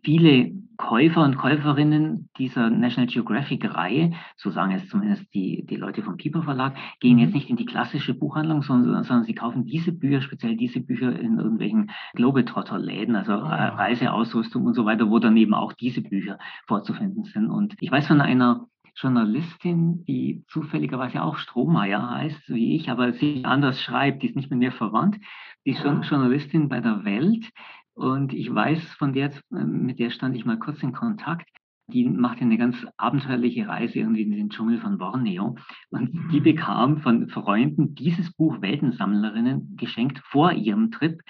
Viele 0.04 0.51
Käufer 0.78 1.24
und 1.24 1.38
Käuferinnen 1.38 2.30
dieser 2.38 2.72
National 2.72 3.08
Geographic-Reihe, 3.08 4.14
so 4.36 4.49
sagen 4.49 4.72
es 4.72 4.89
zumindest 4.89 5.32
die, 5.34 5.64
die 5.66 5.76
Leute 5.76 6.01
vom 6.01 6.18
Piper 6.18 6.41
Verlag, 6.41 6.76
gehen 6.99 7.20
jetzt 7.20 7.30
mhm. 7.30 7.36
nicht 7.36 7.49
in 7.51 7.58
die 7.58 7.66
klassische 7.66 8.16
Buchhandlung, 8.16 8.64
sondern, 8.64 9.04
sondern 9.04 9.26
sie 9.26 9.36
kaufen 9.36 9.66
diese 9.66 9.91
Bücher, 9.91 10.22
speziell 10.22 10.58
diese 10.58 10.80
Bücher 10.80 11.18
in 11.20 11.38
irgendwelchen 11.38 11.91
Globetrotter-Läden, 12.16 13.16
also 13.16 13.34
oh. 13.34 13.45
Reiseausrüstung 13.45 14.66
und 14.66 14.74
so 14.74 14.86
weiter, 14.86 15.10
wo 15.10 15.20
dann 15.20 15.38
eben 15.38 15.54
auch 15.54 15.74
diese 15.74 16.01
Bücher 16.01 16.39
vorzufinden 16.66 17.26
sind. 17.26 17.49
Und 17.49 17.76
ich 17.80 17.91
weiß 17.91 18.08
von 18.08 18.22
einer 18.22 18.68
Journalistin, 18.96 20.06
die 20.06 20.44
zufälligerweise 20.48 21.24
auch 21.24 21.38
Strohmeier 21.38 22.10
heißt, 22.10 22.50
wie 22.50 22.76
ich, 22.76 22.90
aber 22.90 23.14
sich 23.14 23.46
anders 23.46 23.82
schreibt, 23.82 24.24
die 24.24 24.28
ist 24.28 24.36
nicht 24.36 24.50
mit 24.50 24.60
mir 24.60 24.72
verwandt. 24.72 25.18
Die 25.66 25.72
ist 25.72 25.82
schon 25.82 26.04
Journalistin 26.04 26.70
bei 26.70 26.80
der 26.80 27.04
Welt 27.04 27.50
und 27.94 28.34
ich 28.34 28.54
weiß 28.54 28.84
von 28.94 29.14
der, 29.14 29.32
mit 29.50 30.00
der 30.00 30.10
stand 30.10 30.36
ich 30.36 30.46
mal 30.46 30.60
kurz 30.60 30.82
in 30.84 30.94
Kontakt. 30.94 31.48
Die 31.88 32.06
macht 32.06 32.42
eine 32.42 32.58
ganz 32.58 32.78
abenteuerliche 32.98 33.68
Reise 33.68 34.00
irgendwie 34.00 34.22
in 34.22 34.32
den 34.32 34.50
Dschungel 34.50 34.80
von 34.80 34.98
Borneo. 34.98 35.58
Und 35.90 36.12
die 36.32 36.40
mhm. 36.40 36.44
bekam 36.44 36.98
von 37.00 37.28
Freunden 37.28 37.94
dieses 37.96 38.32
Buch 38.34 38.62
Weltensammlerinnen 38.62 39.76
geschenkt 39.76 40.20
vor 40.20 40.54
ihrem 40.54 40.92
Trip. 40.92 41.22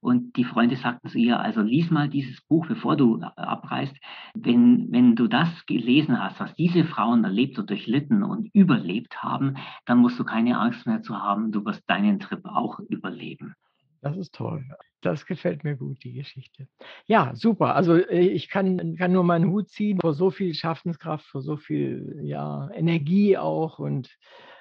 Und 0.00 0.36
die 0.36 0.44
Freunde 0.44 0.76
sagten 0.76 1.08
zu 1.08 1.18
ihr, 1.18 1.40
also 1.40 1.60
lies 1.60 1.90
mal 1.90 2.08
dieses 2.08 2.40
Buch, 2.42 2.66
bevor 2.66 2.96
du 2.96 3.20
abreist. 3.20 3.96
Wenn, 4.34 4.90
wenn 4.92 5.16
du 5.16 5.26
das 5.26 5.66
gelesen 5.66 6.22
hast, 6.22 6.38
was 6.38 6.54
diese 6.54 6.84
Frauen 6.84 7.24
erlebt 7.24 7.58
und 7.58 7.68
durchlitten 7.68 8.22
und 8.22 8.48
überlebt 8.54 9.22
haben, 9.22 9.56
dann 9.86 9.98
musst 9.98 10.18
du 10.18 10.24
keine 10.24 10.58
Angst 10.58 10.86
mehr 10.86 11.02
zu 11.02 11.16
haben, 11.16 11.50
du 11.50 11.64
wirst 11.64 11.82
deinen 11.90 12.20
Trip 12.20 12.44
auch 12.44 12.78
überleben. 12.88 13.54
Das 14.00 14.16
ist 14.16 14.34
toll. 14.34 14.64
Das 15.00 15.26
gefällt 15.26 15.62
mir 15.62 15.76
gut, 15.76 16.02
die 16.02 16.12
Geschichte. 16.12 16.66
Ja, 17.06 17.32
super. 17.34 17.76
Also 17.76 17.94
äh, 17.94 18.20
ich 18.20 18.48
kann, 18.48 18.96
kann 18.96 19.12
nur 19.12 19.24
meinen 19.24 19.50
Hut 19.50 19.68
ziehen 19.68 20.00
vor 20.00 20.14
so 20.14 20.30
viel 20.30 20.54
Schaffenskraft, 20.54 21.24
vor 21.26 21.40
so 21.40 21.56
viel 21.56 22.20
ja, 22.22 22.68
Energie 22.74 23.36
auch 23.38 23.78
und 23.78 24.10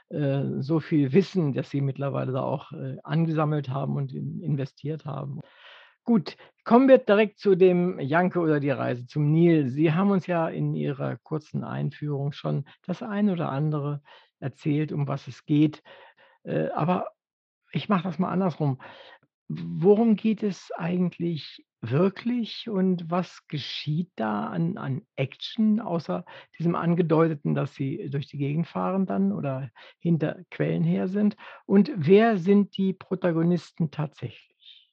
äh, 0.10 0.44
so 0.60 0.80
viel 0.80 1.12
Wissen, 1.12 1.54
das 1.54 1.70
Sie 1.70 1.82
mittlerweile 1.82 2.32
da 2.34 2.44
auch 2.44 2.72
äh, 2.72 2.98
angesammelt 3.04 3.70
haben 3.70 3.96
und 3.96 4.14
in, 4.14 4.42
investiert 4.42 5.06
haben. 5.06 5.40
Gut, 6.04 6.38
kommen 6.64 6.88
wir 6.88 7.00
direkt 7.00 7.40
zu 7.40 7.56
dem 7.56 8.00
Janke 8.00 8.40
oder 8.40 8.60
die 8.60 8.70
Reise 8.70 9.08
zum 9.08 9.32
Nil. 9.32 9.68
Sie 9.68 9.92
haben 9.92 10.12
uns 10.12 10.28
ja 10.28 10.48
in 10.48 10.74
Ihrer 10.76 11.18
kurzen 11.18 11.64
Einführung 11.64 12.32
schon 12.32 12.66
das 12.86 13.02
eine 13.02 13.34
oder 13.34 13.50
andere 13.50 14.02
erzählt, 14.40 14.94
um 14.94 15.08
was 15.08 15.28
es 15.28 15.46
geht. 15.46 15.84
Äh, 16.44 16.70
aber 16.70 17.08
ich 17.72 17.90
mache 17.90 18.04
das 18.04 18.20
mal 18.20 18.30
andersrum. 18.30 18.80
Worum 19.50 20.16
geht 20.16 20.44
es 20.44 20.72
eigentlich 20.76 21.66
wirklich 21.82 22.70
und 22.70 23.10
was 23.10 23.48
geschieht 23.48 24.10
da 24.16 24.48
an 24.48 24.78
an 24.78 25.04
Action, 25.16 25.80
außer 25.80 26.26
diesem 26.58 26.76
Angedeuteten, 26.76 27.56
dass 27.56 27.74
sie 27.74 28.10
durch 28.10 28.28
die 28.28 28.38
Gegend 28.38 28.68
fahren 28.68 29.06
dann 29.06 29.32
oder 29.32 29.70
hinter 30.00 30.44
Quellen 30.52 30.84
her 30.84 31.08
sind? 31.08 31.38
Und 31.66 31.92
wer 31.96 32.38
sind 32.38 32.76
die 32.78 32.94
Protagonisten 32.94 33.92
tatsächlich? 33.92 34.92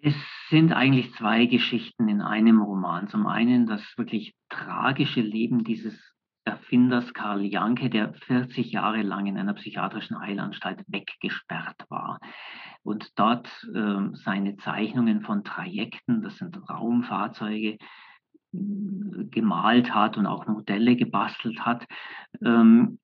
Es 0.00 0.14
sind 0.48 0.72
eigentlich 0.72 1.12
zwei 1.14 1.46
Geschichten 1.46 2.08
in 2.08 2.20
einem 2.20 2.62
Roman. 2.62 3.08
Zum 3.08 3.26
einen 3.26 3.66
das 3.66 3.82
wirklich 3.96 4.34
tragische 4.48 5.20
Leben 5.20 5.64
dieses 5.64 6.14
Erfinders 6.48 7.12
Karl 7.12 7.42
Janke, 7.44 7.90
der 7.90 8.14
40 8.14 8.72
Jahre 8.72 9.02
lang 9.02 9.26
in 9.26 9.36
einer 9.36 9.54
psychiatrischen 9.54 10.18
Heilanstalt 10.18 10.82
weggesperrt 10.86 11.84
war 11.88 12.18
und 12.82 13.18
dort 13.18 13.48
äh, 13.74 14.14
seine 14.14 14.56
Zeichnungen 14.56 15.20
von 15.20 15.44
Trajekten, 15.44 16.22
das 16.22 16.36
sind 16.38 16.58
Raumfahrzeuge, 16.68 17.78
gemalt 18.52 19.94
hat 19.94 20.16
und 20.16 20.26
auch 20.26 20.46
Modelle 20.46 20.96
gebastelt 20.96 21.60
hat. 21.66 21.86
Ähm, 22.42 22.98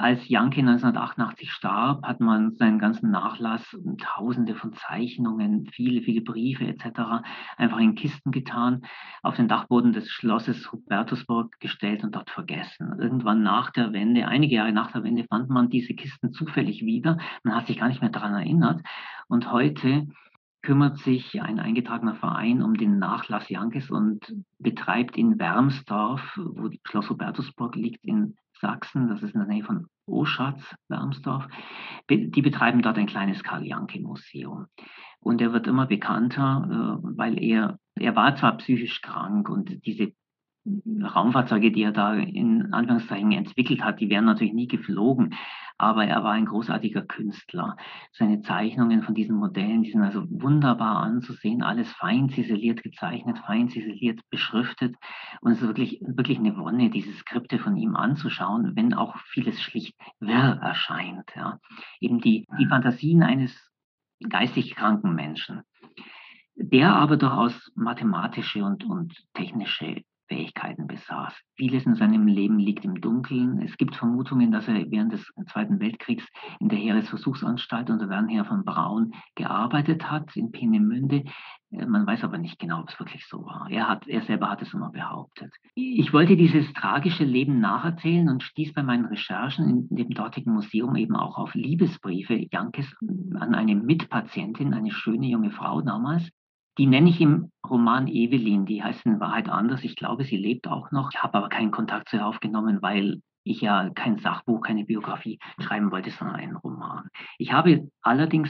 als 0.00 0.28
Janke 0.28 0.60
1988 0.60 1.52
starb, 1.52 2.06
hat 2.06 2.20
man 2.20 2.56
seinen 2.56 2.78
ganzen 2.78 3.10
Nachlass, 3.10 3.76
tausende 3.98 4.54
von 4.54 4.72
Zeichnungen, 4.72 5.66
viele, 5.66 6.00
viele 6.00 6.22
Briefe 6.22 6.66
etc. 6.66 7.22
einfach 7.58 7.78
in 7.78 7.94
Kisten 7.94 8.30
getan, 8.30 8.82
auf 9.22 9.36
den 9.36 9.46
Dachboden 9.46 9.92
des 9.92 10.10
Schlosses 10.10 10.72
Hubertusburg 10.72 11.60
gestellt 11.60 12.02
und 12.02 12.14
dort 12.14 12.30
vergessen. 12.30 12.96
Irgendwann 12.98 13.42
nach 13.42 13.70
der 13.70 13.92
Wende, 13.92 14.26
einige 14.26 14.56
Jahre 14.56 14.72
nach 14.72 14.90
der 14.90 15.04
Wende, 15.04 15.24
fand 15.24 15.50
man 15.50 15.68
diese 15.68 15.94
Kisten 15.94 16.32
zufällig 16.32 16.82
wieder. 16.82 17.18
Man 17.44 17.54
hat 17.54 17.66
sich 17.66 17.78
gar 17.78 17.88
nicht 17.88 18.00
mehr 18.00 18.10
daran 18.10 18.32
erinnert. 18.32 18.80
Und 19.28 19.52
heute 19.52 20.06
kümmert 20.62 20.98
sich 20.98 21.40
ein 21.42 21.58
eingetragener 21.58 22.14
Verein 22.14 22.62
um 22.62 22.74
den 22.74 22.98
Nachlass 22.98 23.48
Jankes 23.48 23.90
und 23.90 24.34
betreibt 24.58 25.16
in 25.16 25.38
Wermsdorf, 25.38 26.38
wo 26.38 26.70
Schloss 26.84 27.10
Hubertusburg 27.10 27.76
liegt, 27.76 28.04
in 28.04 28.36
Sachsen, 28.60 29.08
das 29.08 29.22
ist 29.22 29.34
in 29.34 29.40
der 29.40 29.48
Nähe 29.48 29.64
von 29.64 29.86
Oschatz, 30.06 30.62
Wermsdorf, 30.88 31.46
die 32.08 32.42
betreiben 32.42 32.82
dort 32.82 32.98
ein 32.98 33.06
kleines 33.06 33.42
Karl-Janke-Museum. 33.42 34.66
Und 35.20 35.40
er 35.40 35.52
wird 35.52 35.66
immer 35.66 35.86
bekannter, 35.86 36.98
äh, 37.02 37.16
weil 37.16 37.42
er, 37.42 37.78
er 37.94 38.16
war 38.16 38.36
zwar 38.36 38.56
psychisch 38.56 39.02
krank 39.02 39.48
und 39.48 39.84
diese 39.86 40.12
Raumfahrzeuge, 40.66 41.72
die 41.72 41.82
er 41.82 41.92
da 41.92 42.14
in 42.14 42.72
Anführungszeichen 42.72 43.32
entwickelt 43.32 43.82
hat, 43.82 44.00
die 44.00 44.10
wären 44.10 44.26
natürlich 44.26 44.52
nie 44.52 44.68
geflogen, 44.68 45.34
aber 45.78 46.04
er 46.04 46.22
war 46.22 46.32
ein 46.32 46.44
großartiger 46.44 47.02
Künstler. 47.02 47.76
Seine 48.12 48.42
Zeichnungen 48.42 49.02
von 49.02 49.14
diesen 49.14 49.36
Modellen, 49.36 49.82
die 49.82 49.90
sind 49.90 50.02
also 50.02 50.26
wunderbar 50.28 50.98
anzusehen, 50.98 51.62
alles 51.62 51.90
fein 51.92 52.28
ziseliert 52.28 52.82
gezeichnet, 52.82 53.38
fein 53.38 53.68
ziseliert 53.68 54.20
beschriftet 54.28 54.96
und 55.40 55.52
es 55.52 55.62
ist 55.62 55.66
wirklich, 55.66 56.00
wirklich 56.02 56.38
eine 56.38 56.56
Wonne, 56.58 56.90
diese 56.90 57.12
Skripte 57.12 57.58
von 57.58 57.76
ihm 57.76 57.96
anzuschauen, 57.96 58.76
wenn 58.76 58.92
auch 58.92 59.16
vieles 59.32 59.60
schlicht 59.62 59.94
wirr 60.20 60.60
erscheint. 60.62 61.30
Ja. 61.34 61.58
Eben 62.00 62.20
die, 62.20 62.46
die 62.58 62.66
Fantasien 62.66 63.22
eines 63.22 63.70
geistig 64.28 64.74
kranken 64.74 65.14
Menschen 65.14 65.62
der 66.62 66.94
aber 66.94 67.16
durchaus 67.16 67.72
mathematische 67.74 68.62
und, 68.62 68.84
und 68.84 69.14
technische 69.32 70.02
Fähigkeiten 70.30 70.86
besaß. 70.86 71.34
Vieles 71.56 71.84
in 71.86 71.96
seinem 71.96 72.28
Leben 72.28 72.60
liegt 72.60 72.84
im 72.84 73.00
Dunkeln. 73.00 73.60
Es 73.62 73.76
gibt 73.76 73.96
Vermutungen, 73.96 74.52
dass 74.52 74.68
er 74.68 74.88
während 74.90 75.12
des 75.12 75.28
Zweiten 75.50 75.80
Weltkriegs 75.80 76.24
in 76.60 76.68
der 76.68 76.78
Heeresversuchsanstalt 76.78 77.90
unter 77.90 78.08
Wernher 78.08 78.44
von 78.44 78.64
Braun 78.64 79.12
gearbeitet 79.34 80.08
hat, 80.08 80.36
in 80.36 80.52
Peenemünde. 80.52 81.24
Äh, 81.72 81.86
man 81.86 82.06
weiß 82.06 82.22
aber 82.22 82.38
nicht 82.38 82.60
genau, 82.60 82.80
ob 82.80 82.90
es 82.90 82.98
wirklich 83.00 83.26
so 83.26 83.44
war. 83.44 83.66
Er, 83.70 83.88
hat, 83.88 84.06
er 84.06 84.22
selber 84.22 84.48
hat 84.48 84.62
es 84.62 84.72
immer 84.72 84.90
behauptet. 84.90 85.52
Ich 85.74 86.12
wollte 86.12 86.36
dieses 86.36 86.72
tragische 86.74 87.24
Leben 87.24 87.58
nacherzählen 87.58 88.28
und 88.28 88.44
stieß 88.44 88.72
bei 88.72 88.84
meinen 88.84 89.06
Recherchen 89.06 89.88
in 89.90 89.96
dem 89.96 90.10
dortigen 90.10 90.54
Museum 90.54 90.94
eben 90.94 91.16
auch 91.16 91.38
auf 91.38 91.54
Liebesbriefe 91.54 92.46
Jankes 92.52 92.86
an 93.34 93.56
eine 93.56 93.74
Mitpatientin, 93.74 94.74
eine 94.74 94.92
schöne 94.92 95.26
junge 95.26 95.50
Frau 95.50 95.80
damals, 95.80 96.30
die 96.80 96.86
nenne 96.86 97.10
ich 97.10 97.20
im 97.20 97.52
Roman 97.68 98.08
Evelyn, 98.08 98.64
die 98.64 98.82
heißt 98.82 99.04
in 99.04 99.20
Wahrheit 99.20 99.50
anders. 99.50 99.84
Ich 99.84 99.96
glaube, 99.96 100.24
sie 100.24 100.38
lebt 100.38 100.66
auch 100.66 100.90
noch. 100.92 101.10
Ich 101.12 101.22
habe 101.22 101.36
aber 101.36 101.50
keinen 101.50 101.72
Kontakt 101.72 102.08
zu 102.08 102.16
ihr 102.16 102.26
aufgenommen, 102.26 102.80
weil 102.80 103.20
ich 103.44 103.60
ja 103.60 103.90
kein 103.90 104.16
Sachbuch, 104.16 104.62
keine 104.62 104.86
Biografie 104.86 105.38
schreiben 105.58 105.90
wollte, 105.90 106.10
sondern 106.10 106.36
einen 106.36 106.56
Roman. 106.56 107.10
Ich 107.36 107.52
habe 107.52 107.90
allerdings 108.00 108.48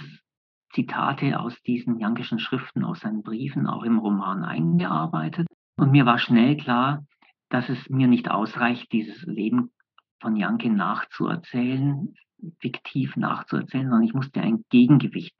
Zitate 0.72 1.40
aus 1.40 1.60
diesen 1.62 1.98
jankischen 1.98 2.38
Schriften, 2.38 2.84
aus 2.84 3.00
seinen 3.00 3.24
Briefen 3.24 3.66
auch 3.66 3.82
im 3.82 3.98
Roman 3.98 4.44
eingearbeitet. 4.44 5.48
Und 5.76 5.90
mir 5.90 6.06
war 6.06 6.18
schnell 6.18 6.56
klar, 6.56 7.04
dass 7.48 7.68
es 7.68 7.90
mir 7.90 8.06
nicht 8.06 8.30
ausreicht, 8.30 8.92
dieses 8.92 9.24
Leben 9.24 9.72
von 10.20 10.36
Janke 10.36 10.70
nachzuerzählen, 10.70 12.14
fiktiv 12.60 13.16
nachzuerzählen, 13.16 13.88
sondern 13.88 14.04
ich 14.06 14.14
musste 14.14 14.40
ein 14.40 14.64
Gegengewicht 14.70 15.34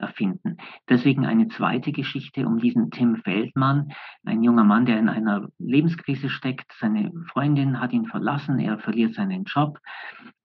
erfinden. 0.00 0.56
Deswegen 0.88 1.26
eine 1.26 1.48
zweite 1.48 1.92
Geschichte 1.92 2.46
um 2.46 2.58
diesen 2.58 2.90
Tim 2.90 3.16
Feldmann, 3.16 3.92
ein 4.24 4.42
junger 4.42 4.64
Mann, 4.64 4.86
der 4.86 4.98
in 4.98 5.08
einer 5.08 5.48
Lebenskrise 5.58 6.28
steckt. 6.28 6.72
Seine 6.78 7.12
Freundin 7.28 7.80
hat 7.80 7.92
ihn 7.92 8.06
verlassen, 8.06 8.58
er 8.58 8.78
verliert 8.78 9.14
seinen 9.14 9.44
Job, 9.44 9.78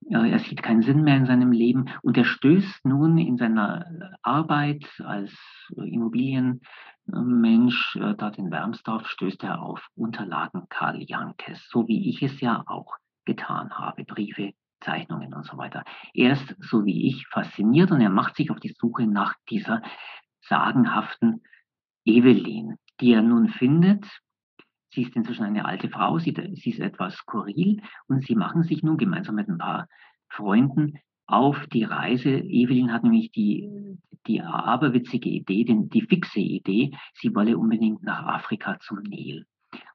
äh, 0.08 0.30
er 0.30 0.38
sieht 0.38 0.62
keinen 0.62 0.82
Sinn 0.82 1.02
mehr 1.02 1.16
in 1.16 1.26
seinem 1.26 1.52
Leben 1.52 1.86
und 2.02 2.16
er 2.16 2.24
stößt 2.24 2.84
nun 2.84 3.18
in 3.18 3.36
seiner 3.36 3.84
Arbeit 4.22 4.86
als 5.04 5.32
Immobilienmensch 5.76 7.96
äh, 7.96 8.14
dort 8.14 8.38
in 8.38 8.50
Wermsdorf, 8.50 9.06
stößt 9.08 9.44
er 9.44 9.62
auf 9.62 9.86
Unterlagen 9.96 10.66
Karl 10.68 11.02
Jankes, 11.02 11.68
so 11.70 11.86
wie 11.88 12.08
ich 12.08 12.22
es 12.22 12.40
ja 12.40 12.62
auch 12.66 12.94
getan 13.24 13.70
habe, 13.70 14.04
Briefe 14.04 14.52
Zeichnungen 14.86 15.34
und 15.34 15.44
so 15.44 15.58
weiter. 15.58 15.84
Er 16.14 16.32
ist, 16.32 16.54
so 16.60 16.84
wie 16.86 17.08
ich, 17.08 17.26
fasziniert 17.26 17.90
und 17.90 18.00
er 18.00 18.10
macht 18.10 18.36
sich 18.36 18.50
auf 18.50 18.60
die 18.60 18.74
Suche 18.78 19.06
nach 19.06 19.34
dieser 19.50 19.82
sagenhaften 20.40 21.42
Evelyn, 22.04 22.76
die 23.00 23.12
er 23.12 23.22
nun 23.22 23.48
findet. 23.48 24.06
Sie 24.90 25.02
ist 25.02 25.16
inzwischen 25.16 25.44
eine 25.44 25.64
alte 25.64 25.90
Frau, 25.90 26.18
sie, 26.18 26.34
sie 26.54 26.70
ist 26.70 26.78
etwas 26.78 27.16
skurril 27.16 27.82
und 28.06 28.24
sie 28.24 28.36
machen 28.36 28.62
sich 28.62 28.82
nun 28.82 28.96
gemeinsam 28.96 29.34
mit 29.34 29.48
ein 29.48 29.58
paar 29.58 29.88
Freunden 30.28 30.98
auf 31.26 31.66
die 31.66 31.84
Reise. 31.84 32.30
Evelyn 32.30 32.92
hat 32.92 33.02
nämlich 33.02 33.32
die, 33.32 33.68
die 34.26 34.40
aberwitzige 34.40 35.28
Idee, 35.28 35.64
den, 35.64 35.88
die 35.88 36.02
fixe 36.02 36.40
Idee, 36.40 36.92
sie 37.14 37.34
wolle 37.34 37.58
unbedingt 37.58 38.02
nach 38.04 38.24
Afrika 38.24 38.78
zum 38.78 39.00
Nil. 39.00 39.44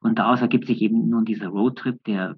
Und 0.02 0.20
daraus 0.20 0.42
ergibt 0.42 0.68
sich 0.68 0.82
eben 0.82 1.10
nun 1.10 1.26
dieser 1.26 1.48
Roadtrip, 1.48 2.04
der, 2.04 2.36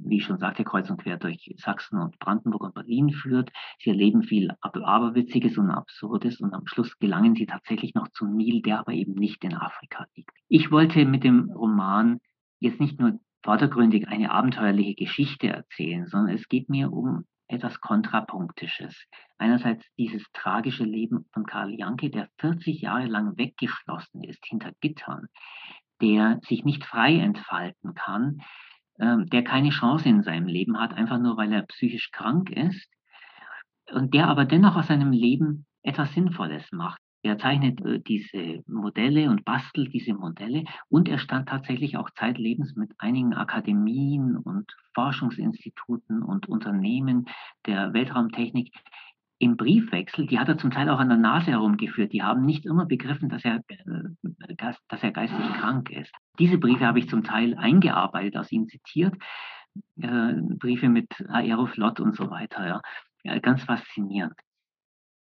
wie 0.00 0.18
ich 0.18 0.24
schon 0.24 0.38
sagte, 0.38 0.64
kreuz 0.64 0.90
und 0.90 1.00
quer 1.00 1.16
durch 1.16 1.52
Sachsen 1.56 1.98
und 1.98 2.18
Brandenburg 2.18 2.62
und 2.62 2.74
Berlin 2.74 3.10
führt. 3.10 3.50
Sie 3.78 3.90
erleben 3.90 4.22
viel 4.22 4.50
Aberwitziges 4.60 5.58
und 5.58 5.70
Absurdes 5.70 6.40
und 6.40 6.54
am 6.54 6.66
Schluss 6.66 6.98
gelangen 6.98 7.34
sie 7.34 7.46
tatsächlich 7.46 7.94
noch 7.94 8.08
zum 8.08 8.36
Nil, 8.36 8.62
der 8.62 8.80
aber 8.80 8.92
eben 8.92 9.14
nicht 9.14 9.44
in 9.44 9.54
Afrika 9.54 10.06
liegt. 10.14 10.36
Ich 10.48 10.70
wollte 10.70 11.04
mit 11.04 11.24
dem 11.24 11.50
Roman 11.50 12.20
jetzt 12.60 12.80
nicht 12.80 13.00
nur 13.00 13.18
vordergründig 13.42 14.08
eine 14.08 14.30
abenteuerliche 14.30 14.94
Geschichte 14.94 15.48
erzählen, 15.48 16.06
sondern 16.06 16.34
es 16.34 16.48
geht 16.48 16.68
mir 16.68 16.92
um 16.92 17.24
etwas 17.48 17.80
Kontrapunktisches. 17.80 19.06
Einerseits 19.38 19.84
dieses 19.98 20.24
tragische 20.32 20.84
Leben 20.84 21.26
von 21.32 21.44
Karl 21.44 21.72
Janke, 21.74 22.10
der 22.10 22.28
40 22.38 22.80
Jahre 22.80 23.06
lang 23.06 23.36
weggeschlossen 23.36 24.22
ist 24.24 24.44
hinter 24.46 24.72
Gittern, 24.80 25.26
der 26.00 26.40
sich 26.42 26.64
nicht 26.64 26.84
frei 26.84 27.18
entfalten 27.18 27.94
kann, 27.94 28.40
der 29.02 29.42
keine 29.42 29.70
Chance 29.70 30.08
in 30.08 30.22
seinem 30.22 30.46
Leben 30.46 30.78
hat, 30.78 30.94
einfach 30.94 31.18
nur 31.18 31.36
weil 31.36 31.52
er 31.52 31.62
psychisch 31.62 32.10
krank 32.12 32.50
ist 32.50 32.88
und 33.92 34.14
der 34.14 34.28
aber 34.28 34.44
dennoch 34.44 34.76
aus 34.76 34.86
seinem 34.86 35.12
Leben 35.12 35.66
etwas 35.82 36.12
Sinnvolles 36.14 36.70
macht. 36.72 37.00
Er 37.24 37.38
zeichnet 37.38 37.80
äh, 37.84 38.00
diese 38.00 38.62
Modelle 38.66 39.30
und 39.30 39.44
bastelt 39.44 39.92
diese 39.92 40.14
Modelle 40.14 40.64
und 40.88 41.08
er 41.08 41.18
stand 41.18 41.48
tatsächlich 41.48 41.96
auch 41.96 42.10
zeitlebens 42.10 42.74
mit 42.74 42.92
einigen 42.98 43.34
Akademien 43.34 44.36
und 44.36 44.72
Forschungsinstituten 44.94 46.22
und 46.22 46.48
Unternehmen 46.48 47.26
der 47.66 47.92
Weltraumtechnik 47.92 48.72
im 49.42 49.56
Briefwechsel, 49.56 50.26
die 50.26 50.38
hat 50.38 50.48
er 50.48 50.56
zum 50.56 50.70
Teil 50.70 50.88
auch 50.88 51.00
an 51.00 51.08
der 51.08 51.18
Nase 51.18 51.50
herumgeführt. 51.50 52.12
Die 52.12 52.22
haben 52.22 52.46
nicht 52.46 52.64
immer 52.64 52.86
begriffen, 52.86 53.28
dass 53.28 53.44
er, 53.44 53.56
äh, 53.66 54.54
dass 54.56 55.02
er 55.02 55.10
geistig 55.10 55.44
krank 55.54 55.90
ist. 55.90 56.14
Diese 56.38 56.58
Briefe 56.58 56.86
habe 56.86 57.00
ich 57.00 57.08
zum 57.08 57.24
Teil 57.24 57.56
eingearbeitet, 57.56 58.36
aus 58.36 58.52
ihm 58.52 58.68
zitiert. 58.68 59.16
Äh, 60.00 60.34
Briefe 60.58 60.88
mit 60.88 61.08
Aeroflot 61.28 61.98
und 61.98 62.14
so 62.14 62.30
weiter. 62.30 62.80
Ja. 63.24 63.38
Ganz 63.40 63.64
faszinierend. 63.64 64.38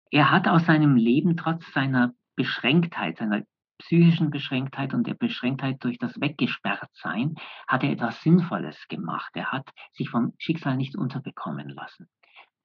Er 0.10 0.32
hat 0.32 0.48
aus 0.48 0.66
seinem 0.66 0.96
Leben 0.96 1.38
trotz 1.38 1.72
seiner 1.74 2.14
Beschränktheit, 2.36 3.18
seiner 3.18 3.44
psychischen 3.78 4.32
Beschränktheit 4.32 4.96
und 4.96 5.06
der 5.06 5.14
Beschränktheit 5.14 5.84
durch 5.84 6.00
das 6.00 6.20
Weggesperrtsein, 6.20 7.36
hat 7.68 7.84
er 7.84 7.92
etwas 7.92 8.20
Sinnvolles 8.22 8.88
gemacht. 8.88 9.30
Er 9.36 9.52
hat 9.52 9.70
sich 9.92 10.10
vom 10.10 10.34
Schicksal 10.40 10.76
nicht 10.76 10.96
unterbekommen 10.96 11.70
lassen. 11.70 12.08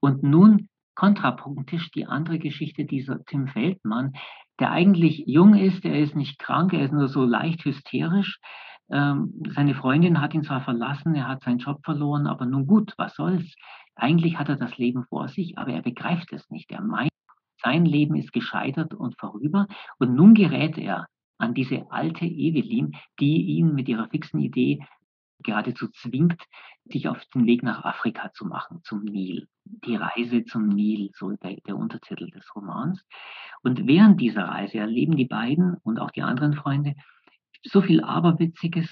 Und 0.00 0.22
nun 0.22 0.70
kontrapunktisch 0.94 1.90
die 1.90 2.06
andere 2.06 2.38
Geschichte 2.38 2.84
dieser 2.84 3.24
Tim 3.24 3.48
Feldmann, 3.48 4.12
der 4.60 4.70
eigentlich 4.70 5.24
jung 5.26 5.54
ist, 5.54 5.84
er 5.84 5.98
ist 5.98 6.14
nicht 6.14 6.38
krank, 6.38 6.72
er 6.72 6.84
ist 6.84 6.92
nur 6.92 7.08
so 7.08 7.24
leicht 7.24 7.64
hysterisch. 7.64 8.38
Ähm, 8.90 9.32
seine 9.54 9.74
Freundin 9.74 10.20
hat 10.20 10.34
ihn 10.34 10.44
zwar 10.44 10.60
verlassen, 10.60 11.14
er 11.14 11.28
hat 11.28 11.42
seinen 11.42 11.58
Job 11.58 11.80
verloren, 11.84 12.26
aber 12.26 12.46
nun 12.46 12.66
gut, 12.66 12.92
was 12.98 13.14
soll's? 13.14 13.54
Eigentlich 13.94 14.38
hat 14.38 14.48
er 14.48 14.56
das 14.56 14.76
Leben 14.78 15.04
vor 15.04 15.28
sich, 15.28 15.58
aber 15.58 15.72
er 15.72 15.82
begreift 15.82 16.32
es 16.32 16.48
nicht. 16.50 16.70
Er 16.70 16.82
meint, 16.82 17.10
sein 17.62 17.84
Leben 17.84 18.16
ist 18.16 18.32
gescheitert 18.32 18.94
und 18.94 19.18
vorüber 19.18 19.66
und 19.98 20.14
nun 20.14 20.34
gerät 20.34 20.78
er 20.78 21.06
an 21.38 21.54
diese 21.54 21.90
alte 21.90 22.24
Evelyn, 22.24 22.92
die 23.18 23.42
ihn 23.56 23.74
mit 23.74 23.88
ihrer 23.88 24.08
fixen 24.08 24.40
Idee 24.40 24.80
geradezu 25.42 25.88
zwingt, 25.88 26.42
sich 26.84 27.08
auf 27.08 27.24
den 27.34 27.46
Weg 27.46 27.62
nach 27.62 27.84
Afrika 27.84 28.32
zu 28.32 28.46
machen, 28.46 28.80
zum 28.82 29.04
Nil. 29.04 29.48
Die 29.64 29.96
Reise 29.96 30.44
zum 30.44 30.68
Nil, 30.68 31.10
so 31.14 31.30
der, 31.30 31.56
der 31.66 31.76
Untertitel 31.76 32.30
des 32.30 32.54
Romans. 32.54 33.04
Und 33.62 33.86
während 33.86 34.20
dieser 34.20 34.44
Reise 34.44 34.78
erleben 34.78 35.16
die 35.16 35.26
beiden 35.26 35.76
und 35.82 35.98
auch 35.98 36.10
die 36.10 36.22
anderen 36.22 36.54
Freunde 36.54 36.94
so 37.62 37.80
viel 37.80 38.02
Aberwitziges, 38.02 38.88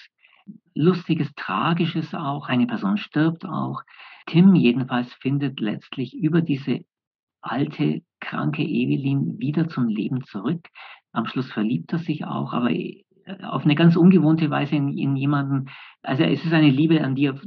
Lustiges, 0.74 1.32
Tragisches 1.34 2.14
auch. 2.14 2.48
Eine 2.48 2.66
Person 2.66 2.96
stirbt 2.96 3.44
auch. 3.44 3.82
Tim 4.26 4.55
jedenfalls 4.55 5.12
findet 5.14 5.61
letztlich 5.61 6.14
über 6.14 6.40
diese 6.40 6.84
alte, 7.40 8.03
kranke 8.20 8.62
Evelyn 8.62 9.38
wieder 9.38 9.68
zum 9.68 9.88
Leben 9.88 10.24
zurück. 10.24 10.68
Am 11.12 11.26
Schluss 11.26 11.51
verliebt 11.51 11.92
er 11.92 11.98
sich 11.98 12.24
auch, 12.24 12.53
aber 12.53 12.70
auf 13.43 13.64
eine 13.64 13.75
ganz 13.75 13.97
ungewohnte 13.97 14.51
Weise 14.51 14.77
in, 14.77 14.97
in 14.97 15.16
jemanden, 15.16 15.71
also 16.03 16.23
es 16.23 16.45
ist 16.45 16.53
eine 16.53 16.71
Liebe, 16.71 17.03
an 17.03 17.14
die 17.14 17.27
er 17.27 17.41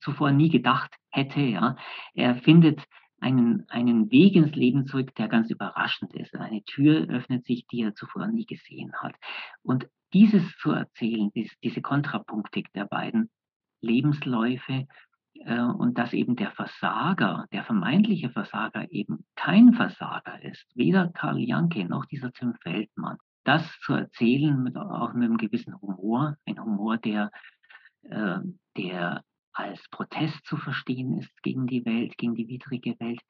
zuvor 0.00 0.32
nie 0.32 0.48
gedacht 0.48 0.94
hätte. 1.10 1.40
Ja. 1.40 1.76
Er 2.14 2.36
findet 2.36 2.84
einen, 3.20 3.64
einen 3.68 4.10
Weg 4.10 4.34
ins 4.34 4.54
Leben 4.54 4.86
zurück, 4.86 5.14
der 5.14 5.28
ganz 5.28 5.50
überraschend 5.50 6.14
ist. 6.14 6.34
Eine 6.34 6.62
Tür 6.64 7.08
öffnet 7.08 7.46
sich, 7.46 7.66
die 7.68 7.82
er 7.82 7.94
zuvor 7.94 8.26
nie 8.26 8.46
gesehen 8.46 8.92
hat. 9.00 9.14
Und 9.62 9.88
dieses 10.12 10.56
zu 10.58 10.72
erzählen, 10.72 11.30
diese, 11.34 11.54
diese 11.62 11.80
Kontrapunktik 11.80 12.72
der 12.72 12.84
beiden 12.84 13.30
Lebensläufe 13.80 14.86
äh, 15.34 15.60
und 15.60 15.98
dass 15.98 16.12
eben 16.12 16.36
der 16.36 16.50
Versager, 16.50 17.46
der 17.52 17.64
vermeintliche 17.64 18.30
Versager 18.30 18.90
eben 18.90 19.24
kein 19.36 19.72
Versager 19.72 20.42
ist, 20.42 20.66
weder 20.74 21.08
Karl 21.08 21.38
Janke 21.38 21.84
noch 21.84 22.04
dieser 22.06 22.32
Tim 22.32 22.54
Feldmann, 22.62 23.18
das 23.44 23.64
zu 23.80 23.94
erzählen, 23.94 24.62
mit, 24.62 24.76
auch 24.76 25.12
mit 25.14 25.24
einem 25.24 25.36
gewissen 25.36 25.80
Humor, 25.80 26.36
ein 26.46 26.62
Humor, 26.62 26.98
der, 26.98 27.30
äh, 28.02 28.38
der 28.76 29.24
als 29.54 29.80
Protest 29.90 30.44
zu 30.46 30.56
verstehen 30.56 31.18
ist 31.18 31.42
gegen 31.42 31.66
die 31.66 31.84
Welt, 31.84 32.16
gegen 32.16 32.34
die 32.34 32.48
widrige 32.48 32.98
Welt, 33.00 33.20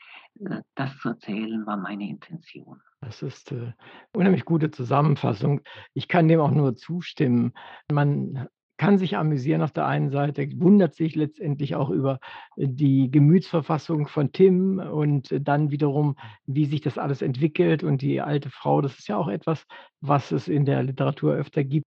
äh, 0.41 0.63
das 0.75 0.97
zu 0.99 1.11
erzählen, 1.11 1.67
war 1.67 1.77
meine 1.77 2.09
Intention. 2.09 2.81
Das 3.01 3.23
ist 3.23 3.53
äh, 3.53 3.73
unheimlich 4.15 4.45
gute 4.45 4.71
Zusammenfassung. 4.71 5.61
Ich 5.95 6.09
kann 6.09 6.29
dem 6.29 6.41
auch 6.41 6.53
nur 6.53 6.77
zustimmen. 6.77 7.53
Man 7.91 8.49
kann 8.77 8.99
sich 8.99 9.16
amüsieren 9.16 9.62
auf 9.62 9.73
der 9.73 9.87
einen 9.87 10.11
Seite, 10.11 10.49
wundert 10.57 10.95
sich 10.95 11.14
letztendlich 11.14 11.75
auch 11.77 11.91
über 11.91 12.18
äh, 12.57 12.66
die 12.68 13.11
Gemütsverfassung 13.11 14.09
von 14.09 14.33
Tim 14.33 14.79
und 14.79 15.33
äh, 15.33 15.41
dann 15.41 15.70
wiederum, 15.70 16.16
wie 16.47 16.66
sich 16.66 16.81
das 16.81 16.99
alles 16.99 17.23
entwickelt 17.23 17.85
und 17.85 18.03
die 18.03 18.20
alte 18.20 18.51
Frau, 18.51 18.81
das 18.81 18.99
ist 18.99 19.09
ja 19.09 19.16
auch 19.16 19.29
etwas, 19.29 19.66
was 20.01 20.33
es 20.33 20.49
in 20.49 20.64
der 20.64 20.83
Literatur 20.83 21.35
öfter 21.35 21.64
gibt, 21.64 21.87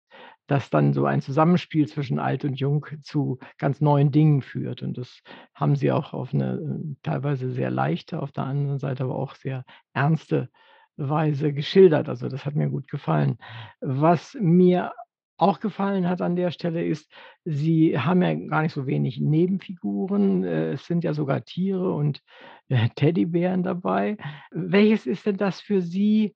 dass 0.46 0.70
dann 0.70 0.94
so 0.94 1.04
ein 1.04 1.20
Zusammenspiel 1.20 1.86
zwischen 1.86 2.18
alt 2.18 2.44
und 2.44 2.54
jung 2.54 2.86
zu 3.02 3.38
ganz 3.58 3.80
neuen 3.80 4.10
Dingen 4.10 4.40
führt. 4.40 4.82
Und 4.82 4.96
das 4.96 5.20
haben 5.54 5.76
sie 5.76 5.92
auch 5.92 6.14
auf 6.14 6.32
eine 6.32 6.54
äh, 6.54 6.96
teilweise 7.02 7.50
sehr 7.50 7.70
leichte, 7.70 8.20
auf 8.20 8.32
der 8.32 8.44
anderen 8.44 8.78
Seite 8.78 9.04
aber 9.04 9.16
auch 9.16 9.34
sehr 9.34 9.64
ernste 9.92 10.48
Weise 10.96 11.52
geschildert. 11.52 12.08
Also 12.08 12.28
das 12.28 12.44
hat 12.44 12.54
mir 12.54 12.70
gut 12.70 12.88
gefallen. 12.88 13.38
Was 13.80 14.36
mir 14.40 14.92
auch 15.38 15.60
gefallen 15.60 16.08
hat 16.08 16.20
an 16.20 16.36
der 16.36 16.50
Stelle 16.50 16.84
ist, 16.84 17.10
Sie 17.44 17.98
haben 17.98 18.22
ja 18.22 18.34
gar 18.34 18.62
nicht 18.62 18.74
so 18.74 18.86
wenig 18.86 19.20
Nebenfiguren. 19.20 20.44
Äh, 20.44 20.72
es 20.72 20.86
sind 20.86 21.04
ja 21.04 21.14
sogar 21.14 21.44
Tiere 21.44 21.92
und 21.94 22.22
äh, 22.68 22.88
Teddybären 22.94 23.62
dabei. 23.62 24.18
Welches 24.50 25.06
ist 25.06 25.26
denn 25.26 25.36
das 25.36 25.60
für 25.60 25.80
Sie 25.80 26.34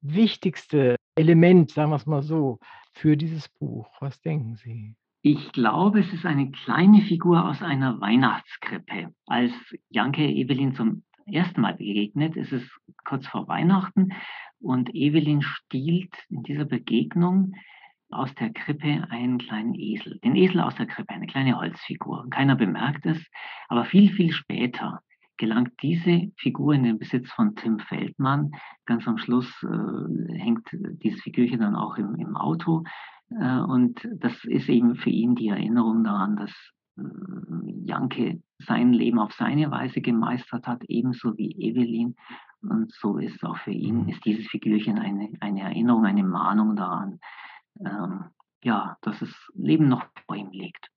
wichtigste 0.00 0.96
Element, 1.14 1.70
sagen 1.70 1.90
wir 1.90 1.96
es 1.96 2.06
mal 2.06 2.22
so, 2.22 2.58
für 2.92 3.16
dieses 3.16 3.48
Buch? 3.48 3.88
Was 4.00 4.20
denken 4.20 4.56
Sie? 4.56 4.94
Ich 5.22 5.52
glaube, 5.52 6.00
es 6.00 6.12
ist 6.12 6.26
eine 6.26 6.50
kleine 6.50 7.02
Figur 7.02 7.48
aus 7.48 7.62
einer 7.62 8.00
Weihnachtskrippe. 8.00 9.14
Als 9.26 9.52
Janke 9.88 10.26
Evelyn 10.28 10.74
zum 10.74 11.04
ersten 11.26 11.60
Mal 11.60 11.74
begegnet, 11.74 12.34
ist 12.36 12.52
es 12.52 12.68
kurz 13.04 13.28
vor 13.28 13.46
Weihnachten 13.46 14.12
und 14.58 14.92
Evelyn 14.94 15.42
stiehlt 15.42 16.12
in 16.28 16.42
dieser 16.42 16.64
Begegnung 16.64 17.54
aus 18.12 18.34
der 18.34 18.52
Krippe 18.52 19.06
einen 19.10 19.38
kleinen 19.38 19.74
Esel. 19.74 20.18
Den 20.24 20.36
Esel 20.36 20.60
aus 20.60 20.74
der 20.76 20.86
Krippe, 20.86 21.14
eine 21.14 21.26
kleine 21.26 21.58
Holzfigur. 21.58 22.26
Keiner 22.30 22.56
bemerkt 22.56 23.06
es, 23.06 23.18
aber 23.68 23.84
viel, 23.84 24.10
viel 24.12 24.32
später 24.32 25.00
gelangt 25.38 25.72
diese 25.82 26.30
Figur 26.36 26.74
in 26.74 26.84
den 26.84 26.98
Besitz 26.98 27.30
von 27.32 27.56
Tim 27.56 27.80
Feldmann. 27.80 28.52
Ganz 28.86 29.08
am 29.08 29.18
Schluss 29.18 29.50
äh, 29.64 30.38
hängt 30.38 30.68
dieses 31.02 31.20
Figürchen 31.22 31.60
dann 31.60 31.74
auch 31.74 31.96
im, 31.96 32.14
im 32.14 32.36
Auto. 32.36 32.84
Äh, 33.30 33.58
und 33.58 34.08
das 34.18 34.44
ist 34.44 34.68
eben 34.68 34.94
für 34.94 35.10
ihn 35.10 35.34
die 35.34 35.48
Erinnerung 35.48 36.04
daran, 36.04 36.36
dass 36.36 36.52
äh, 36.96 37.02
Janke 37.84 38.40
sein 38.60 38.92
Leben 38.92 39.18
auf 39.18 39.32
seine 39.32 39.70
Weise 39.70 40.00
gemeistert 40.00 40.66
hat, 40.66 40.84
ebenso 40.86 41.36
wie 41.36 41.50
Evelyn. 41.58 42.14
Und 42.62 42.92
so 42.92 43.18
ist 43.18 43.44
auch 43.44 43.56
für 43.58 43.72
ihn, 43.72 44.04
mhm. 44.04 44.08
ist 44.10 44.24
dieses 44.24 44.46
Figürchen 44.46 44.98
eine, 44.98 45.30
eine 45.40 45.62
Erinnerung, 45.62 46.04
eine 46.04 46.22
Mahnung 46.22 46.76
daran, 46.76 47.18
ähm, 47.80 48.24
ja, 48.62 48.96
dass 49.02 49.18
das 49.20 49.30
Leben 49.54 49.88
noch 49.88 50.04
vor 50.26 50.36
ihm 50.36 50.50
liegt. 50.50 50.88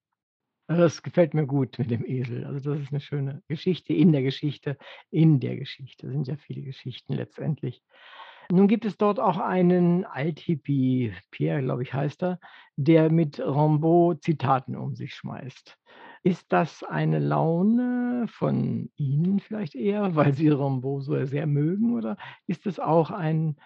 Also 0.68 0.82
das 0.82 1.02
gefällt 1.02 1.34
mir 1.34 1.46
gut 1.46 1.78
mit 1.78 1.90
dem 1.90 2.04
Esel. 2.04 2.44
Also 2.44 2.72
das 2.72 2.82
ist 2.82 2.92
eine 2.92 3.00
schöne 3.00 3.42
Geschichte 3.48 3.92
in 3.92 4.12
der 4.12 4.22
Geschichte, 4.22 4.76
in 5.10 5.38
der 5.38 5.56
Geschichte. 5.56 6.06
Das 6.06 6.12
sind 6.12 6.26
ja 6.26 6.36
viele 6.36 6.62
Geschichten 6.62 7.12
letztendlich. 7.12 7.82
Nun 8.50 8.68
gibt 8.68 8.84
es 8.84 8.96
dort 8.96 9.18
auch 9.18 9.38
einen 9.38 10.04
Althippie, 10.04 11.12
Pierre, 11.30 11.62
glaube 11.62 11.82
ich, 11.82 11.92
heißt 11.92 12.22
er, 12.22 12.38
der 12.76 13.10
mit 13.10 13.40
Rambaud 13.40 14.22
Zitaten 14.22 14.76
um 14.76 14.94
sich 14.94 15.14
schmeißt. 15.14 15.76
Ist 16.22 16.52
das 16.52 16.82
eine 16.82 17.18
Laune 17.18 18.26
von 18.28 18.90
Ihnen 18.96 19.38
vielleicht 19.40 19.74
eher, 19.74 20.16
weil 20.16 20.32
Sie 20.32 20.48
Rimbaud 20.48 21.04
so 21.04 21.24
sehr 21.24 21.46
mögen? 21.46 21.94
Oder 21.94 22.16
ist 22.46 22.66
es 22.66 22.80
auch 22.80 23.10
ein 23.10 23.56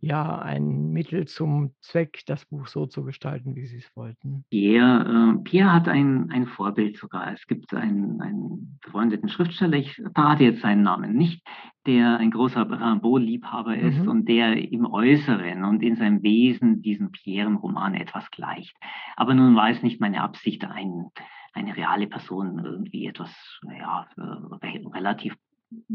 ja, 0.00 0.38
ein 0.38 0.92
Mittel 0.92 1.26
zum 1.26 1.74
Zweck, 1.80 2.22
das 2.26 2.46
Buch 2.46 2.66
so 2.66 2.86
zu 2.86 3.04
gestalten, 3.04 3.54
wie 3.54 3.66
Sie 3.66 3.78
es 3.78 3.96
wollten? 3.96 4.44
Pierre, 4.50 5.34
äh, 5.36 5.42
Pierre 5.42 5.72
hat 5.72 5.88
ein, 5.88 6.30
ein 6.30 6.46
Vorbild 6.46 6.96
sogar. 6.96 7.32
Es 7.32 7.46
gibt 7.46 7.74
einen, 7.74 8.20
einen 8.20 8.78
befreundeten 8.82 9.28
Schriftsteller, 9.28 9.76
ich 9.76 9.94
verrate 10.14 10.44
jetzt 10.44 10.62
seinen 10.62 10.82
Namen 10.82 11.14
nicht, 11.14 11.46
der 11.86 12.16
ein 12.18 12.30
großer 12.30 12.68
Rimbaud-Liebhaber 12.70 13.76
ist 13.76 13.98
Mhm. 14.02 14.08
und 14.08 14.28
der 14.28 14.72
im 14.72 14.86
Äußeren 14.86 15.64
und 15.64 15.82
in 15.82 15.96
seinem 15.96 16.22
Wesen 16.22 16.80
diesen 16.82 17.10
Pierre-Roman 17.12 17.94
etwas 17.94 18.30
gleicht. 18.30 18.76
Aber 19.16 19.34
nun 19.34 19.54
war 19.54 19.70
es 19.70 19.82
nicht 19.82 20.00
meine 20.00 20.22
Absicht, 20.22 20.64
ein, 20.64 21.06
eine 21.52 21.76
reale 21.76 22.06
Person 22.06 22.58
irgendwie 22.64 23.06
etwas 23.06 23.30
ja, 23.78 24.06
äh, 24.16 24.20
re- 24.22 24.94
relativ 24.94 25.34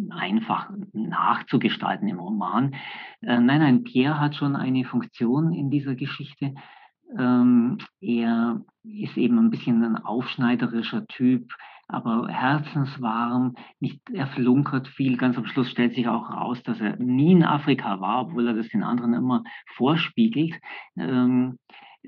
einfach 0.10 0.70
nachzugestalten 0.94 2.08
im 2.08 2.20
Roman. 2.20 2.76
Äh, 3.22 3.40
nein, 3.40 3.60
nein, 3.60 3.84
Pierre 3.84 4.20
hat 4.20 4.36
schon 4.36 4.56
eine 4.56 4.86
Funktion 4.86 5.54
in 5.54 5.70
dieser 5.70 5.96
Geschichte. 5.96 6.54
Ähm, 7.18 7.78
er 8.02 8.62
ist 8.84 9.18
eben 9.18 9.38
ein 9.40 9.50
bisschen 9.50 9.84
ein 9.84 9.98
aufschneiderischer 9.98 11.06
Typ, 11.08 11.52
aber 11.88 12.28
herzenswarm, 12.28 13.56
nicht, 13.80 14.02
er 14.12 14.28
flunkert 14.28 14.88
viel. 14.88 15.18
Ganz 15.18 15.38
am 15.38 15.46
Schluss 15.46 15.70
stellt 15.70 15.94
sich 15.94 16.08
auch 16.08 16.32
raus, 16.32 16.62
dass 16.64 16.82
er 16.82 16.98
nie 16.98 17.34
in 17.34 17.44
Afrika 17.44 18.00
war, 18.00 18.22
obwohl 18.22 18.48
er 18.48 18.54
das 18.54 18.70
den 18.70 18.84
anderen 18.84 19.14
immer 19.14 19.44
vorspiegelt. 19.76 20.60
Ähm, 20.98 21.60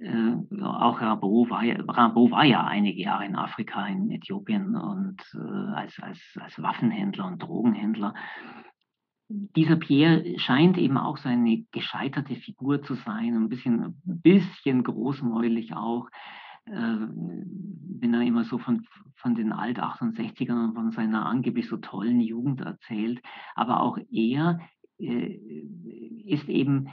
äh, 0.01 0.63
auch 0.63 1.01
Rimbaud 1.01 1.49
war, 1.49 1.63
ja, 1.63 1.75
Rimbaud 1.75 2.31
war 2.31 2.45
ja 2.45 2.65
einige 2.65 3.01
Jahre 3.01 3.25
in 3.25 3.35
Afrika, 3.35 3.85
in 3.87 4.11
Äthiopien 4.11 4.75
und 4.75 5.21
äh, 5.33 5.73
als, 5.73 5.99
als, 5.99 6.19
als 6.39 6.61
Waffenhändler 6.61 7.25
und 7.25 7.39
Drogenhändler. 7.41 8.13
Dieser 9.29 9.75
Pierre 9.75 10.39
scheint 10.39 10.77
eben 10.77 10.97
auch 10.97 11.17
so 11.17 11.27
eine 11.27 11.65
gescheiterte 11.71 12.35
Figur 12.35 12.81
zu 12.81 12.95
sein, 12.95 13.35
ein 13.35 13.49
bisschen, 13.49 13.83
ein 13.83 14.21
bisschen 14.21 14.83
großmäulig 14.83 15.73
auch, 15.73 16.07
äh, 16.65 16.71
wenn 16.71 18.13
er 18.13 18.21
immer 18.21 18.45
so 18.45 18.57
von, 18.57 18.85
von 19.15 19.35
den 19.35 19.51
Alt-68ern 19.51 20.69
und 20.69 20.75
von 20.75 20.91
seiner 20.91 21.25
angeblich 21.25 21.67
so 21.67 21.77
tollen 21.77 22.21
Jugend 22.21 22.61
erzählt. 22.61 23.21
Aber 23.55 23.81
auch 23.81 23.97
er 24.11 24.59
äh, 24.99 25.39
ist 26.25 26.47
eben 26.47 26.87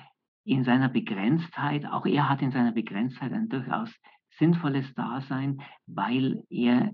in 0.44 0.64
seiner 0.64 0.88
Begrenztheit, 0.88 1.86
auch 1.86 2.06
er 2.06 2.28
hat 2.28 2.42
in 2.42 2.52
seiner 2.52 2.72
Begrenztheit 2.72 3.32
ein 3.32 3.48
durchaus 3.48 3.90
sinnvolles 4.38 4.92
Dasein, 4.94 5.62
weil 5.86 6.44
er 6.50 6.92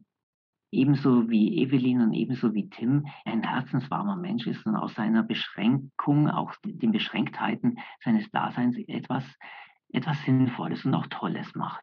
ebenso 0.72 1.28
wie 1.28 1.62
Evelyn 1.62 2.00
und 2.00 2.12
ebenso 2.12 2.54
wie 2.54 2.68
Tim 2.68 3.06
ein 3.24 3.42
herzenswarmer 3.42 4.16
Mensch 4.16 4.46
ist 4.46 4.64
und 4.66 4.76
aus 4.76 4.94
seiner 4.94 5.22
Beschränkung, 5.22 6.28
auch 6.30 6.54
den 6.64 6.92
Beschränktheiten 6.92 7.78
seines 8.04 8.30
Daseins 8.30 8.76
etwas, 8.86 9.24
etwas 9.92 10.22
Sinnvolles 10.24 10.84
und 10.84 10.94
auch 10.94 11.06
Tolles 11.08 11.54
macht. 11.54 11.82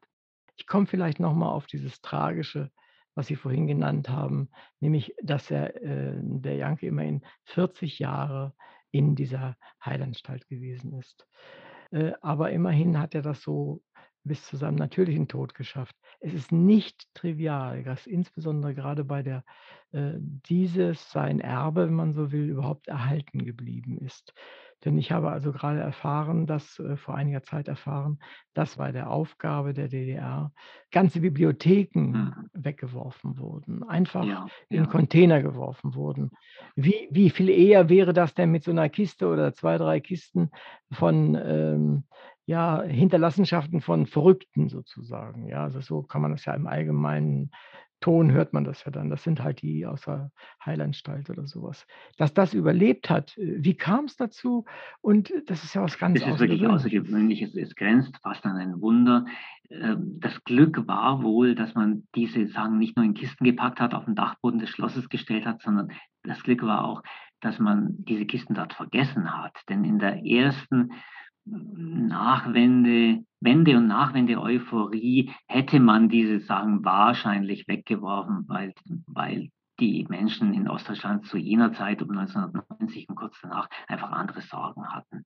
Ich 0.56 0.68
komme 0.68 0.88
vielleicht 0.88 1.20
noch 1.20 1.34
mal 1.34 1.50
auf 1.50 1.68
dieses 1.68 2.02
Tragische, 2.02 2.72
was 3.14 3.28
Sie 3.28 3.36
vorhin 3.36 3.68
genannt 3.68 4.10
haben, 4.10 4.50
nämlich, 4.80 5.14
dass 5.22 5.52
er, 5.52 5.76
äh, 5.82 6.16
der 6.22 6.56
Janke 6.56 6.88
immerhin 6.88 7.24
40 7.46 8.00
Jahre 8.00 8.54
in 8.92 9.16
dieser 9.16 9.56
Heilanstalt 9.84 10.48
gewesen 10.48 10.94
ist. 10.94 11.28
Äh, 11.92 12.14
aber 12.22 12.52
immerhin 12.52 13.00
hat 13.00 13.16
er 13.16 13.22
das 13.22 13.42
so 13.42 13.82
bis 14.24 14.46
zu 14.46 14.58
seinem 14.58 14.76
natürlichen 14.76 15.28
Tod 15.28 15.54
geschafft. 15.56 15.96
Es 16.20 16.34
ist 16.34 16.52
nicht 16.52 17.08
trivial, 17.14 17.84
dass 17.84 18.06
insbesondere 18.06 18.76
gerade 18.76 19.04
bei 19.06 19.24
der 19.24 19.44
äh, 19.92 20.14
dieses 20.20 21.12
sein 21.12 21.40
Erbe, 21.40 21.88
wenn 21.88 21.94
man 21.94 22.14
so 22.14 22.32
will, 22.32 22.50
überhaupt 22.50 22.88
erhalten 22.88 23.46
geblieben 23.46 23.98
ist. 24.00 24.34
Denn 24.86 24.98
ich 24.98 25.12
habe 25.12 25.32
also 25.32 25.52
gerade 25.52 25.80
erfahren, 25.80 26.46
dass 26.48 26.80
äh, 26.80 26.98
vor 26.98 27.16
einiger 27.16 27.44
Zeit 27.44 27.68
erfahren, 27.68 28.20
dass 28.54 28.76
bei 28.78 28.92
der 28.92 29.10
Aufgabe 29.10 29.74
der 29.74 29.88
DDR 29.88 30.52
ganze 30.92 31.20
Bibliotheken 31.22 32.18
Mhm. 32.18 32.50
weggeworfen 32.54 33.38
wurden, 33.38 33.84
einfach 33.84 34.28
Ja, 34.28 34.46
in 34.70 34.80
ja. 34.80 34.88
Container 34.88 35.42
geworfen 35.42 35.94
wurden. 35.96 36.32
Wie, 36.76 37.08
wie 37.12 37.30
viel 37.30 37.50
eher 37.50 37.90
wäre 37.90 38.14
das 38.14 38.34
denn 38.34 38.52
mit 38.52 38.64
so 38.64 38.72
einer 38.72 38.90
Kiste 38.90 39.28
oder 39.28 39.54
zwei, 39.54 39.78
drei 39.78 40.00
Kisten 40.00 40.50
von 40.92 41.36
ähm, 41.36 42.04
ja, 42.46 42.82
Hinterlassenschaften 42.82 43.82
von 43.82 44.06
Verrückten 44.06 44.70
sozusagen. 44.70 45.48
Ja, 45.48 45.64
also 45.64 45.82
so 45.82 46.02
kann 46.04 46.22
man 46.22 46.32
das 46.32 46.46
ja 46.46 46.54
im 46.54 46.68
allgemeinen 46.68 47.52
Ton 48.00 48.32
hört 48.32 48.54
man 48.54 48.64
das 48.64 48.84
ja 48.86 48.92
dann. 48.92 49.10
Das 49.10 49.24
sind 49.24 49.44
halt 49.44 49.62
die 49.62 49.86
aus 49.86 50.02
der 50.02 50.32
Heilanstalt 50.64 51.30
oder 51.30 51.48
sowas. 51.48 51.88
Dass 52.18 52.34
das 52.34 52.54
überlebt 52.54 53.10
hat, 53.10 53.38
äh, 53.38 53.56
wie 53.58 53.76
kam 53.76 54.06
es 54.06 54.16
dazu? 54.16 54.66
Und 55.02 55.34
das 55.48 55.64
ist 55.64 55.74
ja 55.74 55.82
was 55.82 55.98
ganz 55.98 56.20
Das 56.20 56.30
ist 56.30 56.40
wirklich 56.40 56.68
außergewöhnlich. 56.68 57.42
Es, 57.42 57.56
es 57.56 57.76
grenzt 57.76 58.16
fast 58.22 58.46
an 58.46 58.58
ein 58.58 58.82
Wunder. 58.82 59.26
Ähm, 59.70 60.20
Das 60.20 60.44
Glück 60.44 60.88
war 60.88 61.24
wohl, 61.24 61.56
dass 61.56 61.74
man 61.76 62.08
diese 62.16 62.48
Sachen 62.48 62.78
nicht 62.78 62.96
nur 62.96 63.06
in 63.06 63.14
Kisten 63.16 63.44
gepackt 63.44 63.80
hat, 63.80 63.94
auf 63.94 64.06
den 64.06 64.16
Dachboden 64.16 64.60
des 64.60 64.70
Schlosses 64.70 65.10
gestellt 65.10 65.46
hat, 65.46 65.62
sondern 65.62 65.92
das 66.24 66.44
Glück 66.44 66.62
war 66.62 66.86
auch, 66.86 67.04
dass 67.40 67.60
man 67.60 67.96
diese 67.98 68.26
Kisten 68.26 68.54
dort 68.54 68.74
vergessen 68.74 69.36
hat. 69.36 69.54
Denn 69.70 69.84
in 69.84 70.00
der 70.00 70.26
ersten 70.26 70.92
Nachwende, 71.50 73.24
Wende- 73.40 73.78
und 73.78 73.88
Nachwende-Euphorie 73.88 75.32
hätte 75.48 75.80
man 75.80 76.10
diese 76.10 76.40
Sachen 76.40 76.84
wahrscheinlich 76.84 77.68
weggeworfen, 77.68 78.46
weil, 78.48 78.74
weil 79.06 79.50
die 79.80 80.06
Menschen 80.10 80.54
in 80.54 80.68
Ostdeutschland 80.68 81.26
zu 81.26 81.38
jener 81.38 81.74
Zeit 81.74 82.02
um 82.02 82.10
1990 82.10 83.10
und 83.10 83.16
kurz 83.16 83.40
danach 83.42 83.70
einfach 83.88 84.12
andere 84.12 84.42
Sorgen 84.42 84.88
hatten. 84.88 85.24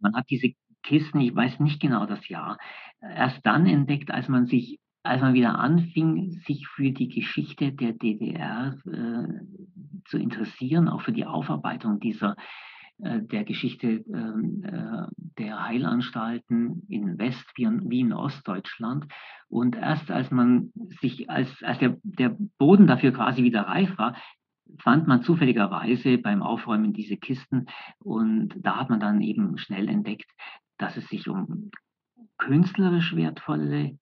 Man 0.00 0.14
hat 0.14 0.30
diese 0.30 0.52
Kisten, 0.82 1.20
ich 1.20 1.34
weiß 1.34 1.58
nicht 1.60 1.80
genau 1.80 2.06
das 2.06 2.28
Jahr, 2.28 2.56
erst 3.00 3.44
dann 3.44 3.66
entdeckt, 3.66 4.10
als 4.12 4.28
man 4.28 4.46
sich, 4.46 4.78
als 5.02 5.20
man 5.20 5.34
wieder 5.34 5.58
anfing, 5.58 6.30
sich 6.46 6.68
für 6.68 6.92
die 6.92 7.08
Geschichte 7.08 7.72
der 7.72 7.92
DDR 7.92 8.76
äh, 8.86 10.04
zu 10.06 10.18
interessieren, 10.18 10.88
auch 10.88 11.02
für 11.02 11.12
die 11.12 11.26
Aufarbeitung 11.26 11.98
dieser 11.98 12.36
der 12.98 13.44
Geschichte 13.44 14.04
ähm, 14.12 14.62
äh, 14.64 15.06
der 15.38 15.64
Heilanstalten 15.64 16.82
in 16.88 17.18
West- 17.18 17.52
wie 17.54 17.62
in, 17.64 17.88
wie 17.90 18.00
in 18.00 18.12
Ostdeutschland. 18.12 19.06
Und 19.48 19.76
erst 19.76 20.10
als 20.10 20.30
man 20.30 20.72
sich, 21.00 21.30
als, 21.30 21.62
als 21.62 21.78
der, 21.78 21.96
der 22.02 22.36
Boden 22.58 22.86
dafür 22.86 23.12
quasi 23.12 23.44
wieder 23.44 23.62
reif 23.62 23.96
war, 23.98 24.16
fand 24.80 25.06
man 25.06 25.22
zufälligerweise 25.22 26.18
beim 26.18 26.42
Aufräumen 26.42 26.92
diese 26.92 27.16
Kisten 27.16 27.66
und 28.00 28.54
da 28.58 28.76
hat 28.76 28.90
man 28.90 29.00
dann 29.00 29.22
eben 29.22 29.56
schnell 29.56 29.88
entdeckt, 29.88 30.30
dass 30.76 30.96
es 30.96 31.08
sich 31.08 31.28
um 31.28 31.70
künstlerisch 32.36 33.16
wertvolle 33.16 33.98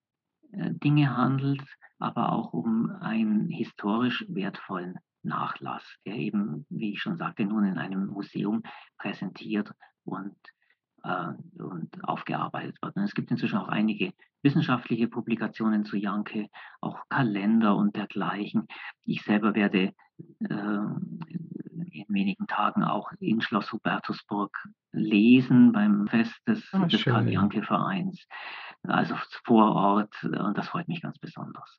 äh, 0.53 0.71
Dinge 0.73 1.17
handelt, 1.17 1.63
aber 1.99 2.33
auch 2.33 2.53
um 2.53 2.91
einen 3.01 3.49
historisch 3.49 4.25
wertvollen 4.29 4.99
Nachlass, 5.27 5.85
der 6.07 6.15
eben, 6.15 6.67
wie 6.71 6.93
ich 6.93 7.01
schon 7.01 7.17
sagte, 7.17 7.45
nun 7.45 7.65
in 7.65 7.79
einem 7.79 8.07
Museum 8.07 8.63
präsentiert 8.99 9.73
und, 10.05 10.37
äh, 11.05 11.33
und 11.59 12.05
aufgearbeitet 12.05 12.77
wird. 12.81 12.97
Und 12.97 13.03
es 13.03 13.15
gibt 13.15 13.31
inzwischen 13.31 13.59
auch 13.59 13.69
einige 13.69 14.13
wissenschaftliche 14.43 15.09
Publikationen 15.09 15.85
zu 15.85 15.97
Janke, 15.97 16.49
auch 16.81 17.01
Kalender 17.09 17.77
und 17.77 17.97
dergleichen. 17.97 18.67
Ich 19.03 19.23
selber 19.23 19.55
werde 19.55 19.93
äh, 20.41 20.79
in 21.97 22.07
wenigen 22.09 22.47
Tagen 22.47 22.85
auch 22.85 23.11
in 23.19 23.41
Schloss 23.41 23.73
Hubertusburg 23.73 24.57
lesen 24.93 25.73
beim 25.73 26.07
Fest 26.07 26.37
des, 26.47 26.69
Ah, 26.73 26.87
des. 26.87 27.05
Karl-Janke-Vereins, 27.05 28.27
also 28.85 29.17
vor 29.45 29.75
Ort. 29.75 30.23
Und 30.23 30.57
das 30.57 30.69
freut 30.69 30.89
mich 30.89 31.03
ganz 31.03 31.19
besonders. 31.19 31.79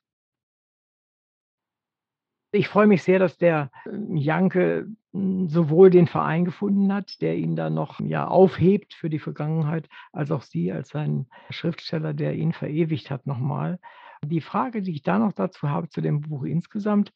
Ich 2.50 2.68
freue 2.68 2.86
mich 2.86 3.02
sehr, 3.02 3.18
dass 3.18 3.36
der 3.36 3.70
ähm, 3.86 4.16
Janke 4.16 4.88
hm, 5.12 5.48
sowohl 5.48 5.90
den 5.90 6.06
Verein 6.06 6.44
gefunden 6.44 6.92
hat, 6.92 7.20
der 7.20 7.36
ihn 7.36 7.56
dann 7.56 7.74
noch 7.74 8.00
ja, 8.00 8.26
aufhebt 8.26 8.94
für 8.94 9.10
die 9.10 9.18
Vergangenheit, 9.18 9.88
als 10.12 10.30
auch 10.30 10.42
Sie 10.42 10.72
als 10.72 10.88
sein 10.88 11.26
Schriftsteller, 11.50 12.14
der 12.14 12.34
ihn 12.34 12.52
verewigt 12.52 13.10
hat 13.10 13.26
nochmal. 13.26 13.78
Die 14.24 14.40
Frage, 14.40 14.82
die 14.82 14.92
ich 14.92 15.02
da 15.02 15.18
noch 15.18 15.32
dazu 15.32 15.68
habe, 15.68 15.88
zu 15.88 16.00
dem 16.00 16.22
Buch 16.22 16.44
insgesamt, 16.44 17.12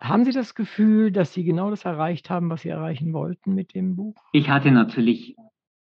haben 0.00 0.24
Sie 0.24 0.32
das 0.32 0.54
Gefühl, 0.54 1.10
dass 1.10 1.32
Sie 1.32 1.44
genau 1.44 1.70
das 1.70 1.84
erreicht 1.84 2.30
haben, 2.30 2.50
was 2.50 2.62
Sie 2.62 2.68
erreichen 2.68 3.12
wollten 3.12 3.54
mit 3.54 3.74
dem 3.74 3.96
Buch? 3.96 4.14
Ich 4.32 4.48
hatte 4.48 4.70
natürlich 4.70 5.36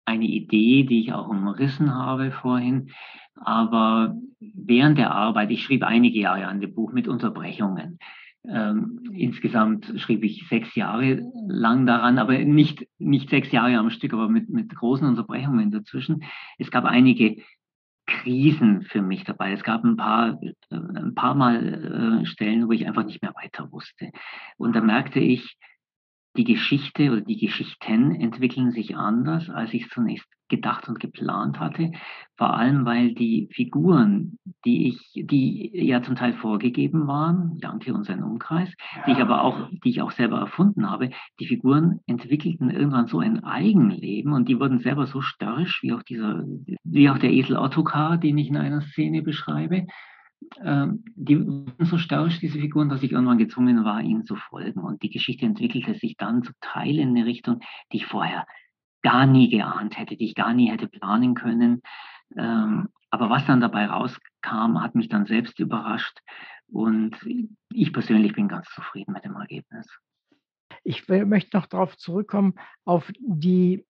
eine 0.05 0.25
Idee, 0.25 0.85
die 0.85 1.01
ich 1.01 1.13
auch 1.13 1.29
umrissen 1.29 1.95
habe 1.95 2.31
vorhin, 2.31 2.91
aber 3.35 4.17
während 4.41 4.99
der 4.99 5.13
Arbeit, 5.13 5.51
ich 5.51 5.63
schrieb 5.63 5.83
einige 5.83 6.21
Jahre 6.21 6.47
an 6.47 6.61
dem 6.61 6.75
Buch 6.75 6.93
mit 6.93 7.09
Unterbrechungen. 7.09 7.99
Ähm, 8.49 9.01
insgesamt 9.12 9.93
schrieb 9.97 10.24
ich 10.24 10.49
sechs 10.49 10.74
Jahre 10.74 11.22
lang 11.47 11.86
daran, 11.86 12.18
aber 12.18 12.38
nicht, 12.38 12.86
nicht 12.99 13.28
sechs 13.28 13.53
Jahre 13.53 13.76
am 13.76 13.91
Stück, 13.91 14.14
aber 14.14 14.28
mit, 14.28 14.49
mit 14.49 14.74
großen 14.74 15.07
Unterbrechungen 15.07 15.70
dazwischen. 15.70 16.24
Es 16.59 16.70
gab 16.70 16.84
einige 16.84 17.43
Krisen 18.07 18.82
für 18.82 19.03
mich 19.03 19.24
dabei. 19.24 19.53
Es 19.53 19.62
gab 19.62 19.84
ein 19.84 19.97
paar, 19.97 20.41
äh, 20.43 20.53
ein 20.70 21.14
paar 21.14 21.34
Mal 21.34 22.22
äh, 22.22 22.26
Stellen, 22.26 22.66
wo 22.66 22.72
ich 22.72 22.86
einfach 22.86 23.05
nicht 23.05 23.22
mehr 23.22 23.34
weiter 23.34 23.70
wusste. 23.70 24.11
Und 24.57 24.74
da 24.74 24.80
merkte 24.80 25.20
ich, 25.20 25.57
die 26.41 26.55
Geschichte 26.55 27.11
oder 27.11 27.20
die 27.20 27.36
Geschichten 27.36 28.14
entwickeln 28.14 28.70
sich 28.70 28.97
anders, 28.97 29.51
als 29.51 29.74
ich 29.74 29.91
zunächst 29.91 30.26
gedacht 30.49 30.88
und 30.88 30.99
geplant 30.99 31.61
hatte. 31.61 31.93
Vor 32.38 32.55
allem, 32.55 32.86
weil 32.86 33.12
die 33.12 33.49
Figuren, 33.53 34.38
die 34.64 34.88
ich, 34.88 35.12
die 35.14 35.70
ja 35.74 36.03
zum 36.03 36.16
Teil 36.16 36.32
vorgegeben 36.32 37.07
waren, 37.07 37.59
Janke 37.61 37.93
und 37.93 38.05
sein 38.05 38.22
Umkreis, 38.22 38.70
die 39.07 39.12
ich 39.12 39.18
aber 39.18 39.43
auch, 39.43 39.68
die 39.84 39.91
ich 39.91 40.01
auch 40.01 40.12
selber 40.12 40.38
erfunden 40.38 40.91
habe, 40.91 41.11
die 41.38 41.47
Figuren 41.47 42.01
entwickelten 42.07 42.70
irgendwann 42.70 43.07
so 43.07 43.20
ein 43.20 43.45
Eigenleben 43.45 44.32
und 44.32 44.49
die 44.49 44.59
wurden 44.59 44.78
selber 44.78 45.07
so 45.07 45.20
störrisch, 45.20 45.82
wie 45.82 45.93
auch 45.93 46.03
dieser, 46.03 46.43
wie 46.84 47.11
auch 47.11 47.18
der 47.18 47.32
Esel 47.32 47.59
Ottokar, 47.59 48.16
den 48.16 48.38
ich 48.38 48.49
in 48.49 48.57
einer 48.57 48.80
Szene 48.80 49.20
beschreibe. 49.20 49.86
Ähm, 50.62 51.05
die 51.14 51.38
waren 51.38 51.74
so 51.80 51.99
störrisch, 51.99 52.41
diese 52.41 52.59
Figuren, 52.59 52.88
dass 52.88 53.03
ich 53.03 53.12
irgendwann 53.12 53.38
gezwungen 53.38 53.84
war, 53.84 54.01
ihnen 54.01 54.24
zu 54.24 54.36
folgen. 54.36 54.80
Und 54.80 55.03
die 55.03 55.11
Geschichte 55.11 55.47
entwickelte 55.47 55.95
sich 55.95 56.16
dann 56.16 56.43
zum 56.43 56.55
Teil 56.61 56.99
in 56.99 57.11
eine 57.11 57.26
Richtung, 57.26 57.61
die 57.93 57.99
ich 57.99 58.07
vorher 58.07 58.47
gar 59.03 59.26
nie 59.26 59.49
geahnt 59.49 59.99
hätte, 59.99 60.16
die 60.16 60.26
ich 60.26 60.34
gar 60.34 60.53
nie 60.53 60.70
hätte 60.70 60.88
planen 60.88 61.34
können. 61.34 61.82
Ähm, 62.36 62.88
aber 63.11 63.30
was 63.30 63.47
dann 63.47 63.61
dabei 63.61 63.86
rauskam, 63.86 64.80
hat 64.80 64.95
mich 64.95 65.09
dann 65.09 65.26
selbst 65.26 65.59
überrascht. 65.59 66.20
Und 66.68 67.16
ich 67.72 67.93
persönlich 67.93 68.34
bin 68.34 68.49
ganz 68.49 68.68
zufrieden 68.70 69.12
mit 69.12 69.24
dem 69.24 69.34
Ergebnis. 69.34 69.88
Ich 70.84 71.09
möchte 71.09 71.57
noch 71.57 71.66
darauf 71.66 71.97
zurückkommen, 71.97 72.55
auf 72.84 73.11
die 73.18 73.84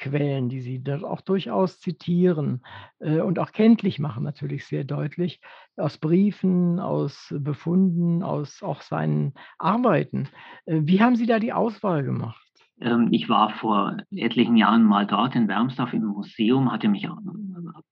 Originalquellen, 0.00 0.48
die 0.48 0.60
Sie 0.60 0.82
dort 0.82 1.04
auch 1.04 1.20
durchaus 1.20 1.80
zitieren 1.80 2.62
äh, 3.00 3.20
und 3.20 3.38
auch 3.38 3.52
kenntlich 3.52 3.98
machen, 3.98 4.24
natürlich 4.24 4.66
sehr 4.66 4.84
deutlich, 4.84 5.40
aus 5.76 5.98
Briefen, 5.98 6.80
aus 6.80 7.34
Befunden, 7.38 8.22
aus 8.22 8.62
auch 8.62 8.82
seinen 8.82 9.34
Arbeiten. 9.58 10.28
Äh, 10.66 10.80
wie 10.84 11.00
haben 11.00 11.16
Sie 11.16 11.26
da 11.26 11.38
die 11.38 11.52
Auswahl 11.52 12.02
gemacht? 12.02 12.40
Ähm, 12.80 13.08
ich 13.10 13.28
war 13.28 13.50
vor 13.50 13.96
etlichen 14.10 14.56
Jahren 14.56 14.84
mal 14.84 15.06
dort 15.06 15.36
in 15.36 15.48
Wermsdorf 15.48 15.92
im 15.92 16.06
Museum, 16.06 16.72
hatte 16.72 16.88
mich 16.88 17.06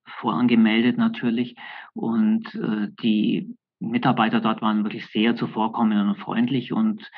vorangemeldet 0.07 0.97
natürlich 0.97 1.57
und 1.93 2.55
äh, 2.55 2.89
die 3.03 3.55
Mitarbeiter 3.81 4.41
dort 4.41 4.61
waren 4.61 4.85
wirklich 4.85 5.07
sehr 5.07 5.37
zuvorkommend 5.37 6.09
und 6.09 6.19
freundlich 6.19 6.73
und 6.73 7.09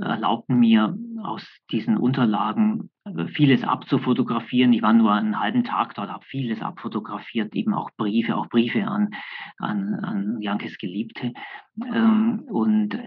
erlaubten 0.00 0.58
mir 0.58 0.96
aus 1.22 1.44
diesen 1.70 1.96
Unterlagen 1.96 2.90
äh, 3.04 3.26
vieles 3.26 3.64
abzufotografieren. 3.64 4.72
Ich 4.72 4.82
war 4.82 4.92
nur 4.92 5.12
einen 5.12 5.40
halben 5.40 5.64
Tag 5.64 5.94
dort, 5.94 6.10
habe 6.10 6.24
vieles 6.24 6.62
abfotografiert, 6.62 7.54
eben 7.54 7.74
auch 7.74 7.90
Briefe, 7.96 8.36
auch 8.36 8.48
Briefe 8.48 8.86
an, 8.86 9.10
an, 9.58 9.94
an 9.94 10.40
Jankes 10.40 10.78
Geliebte. 10.78 11.32
Ähm, 11.92 12.44
und 12.48 12.98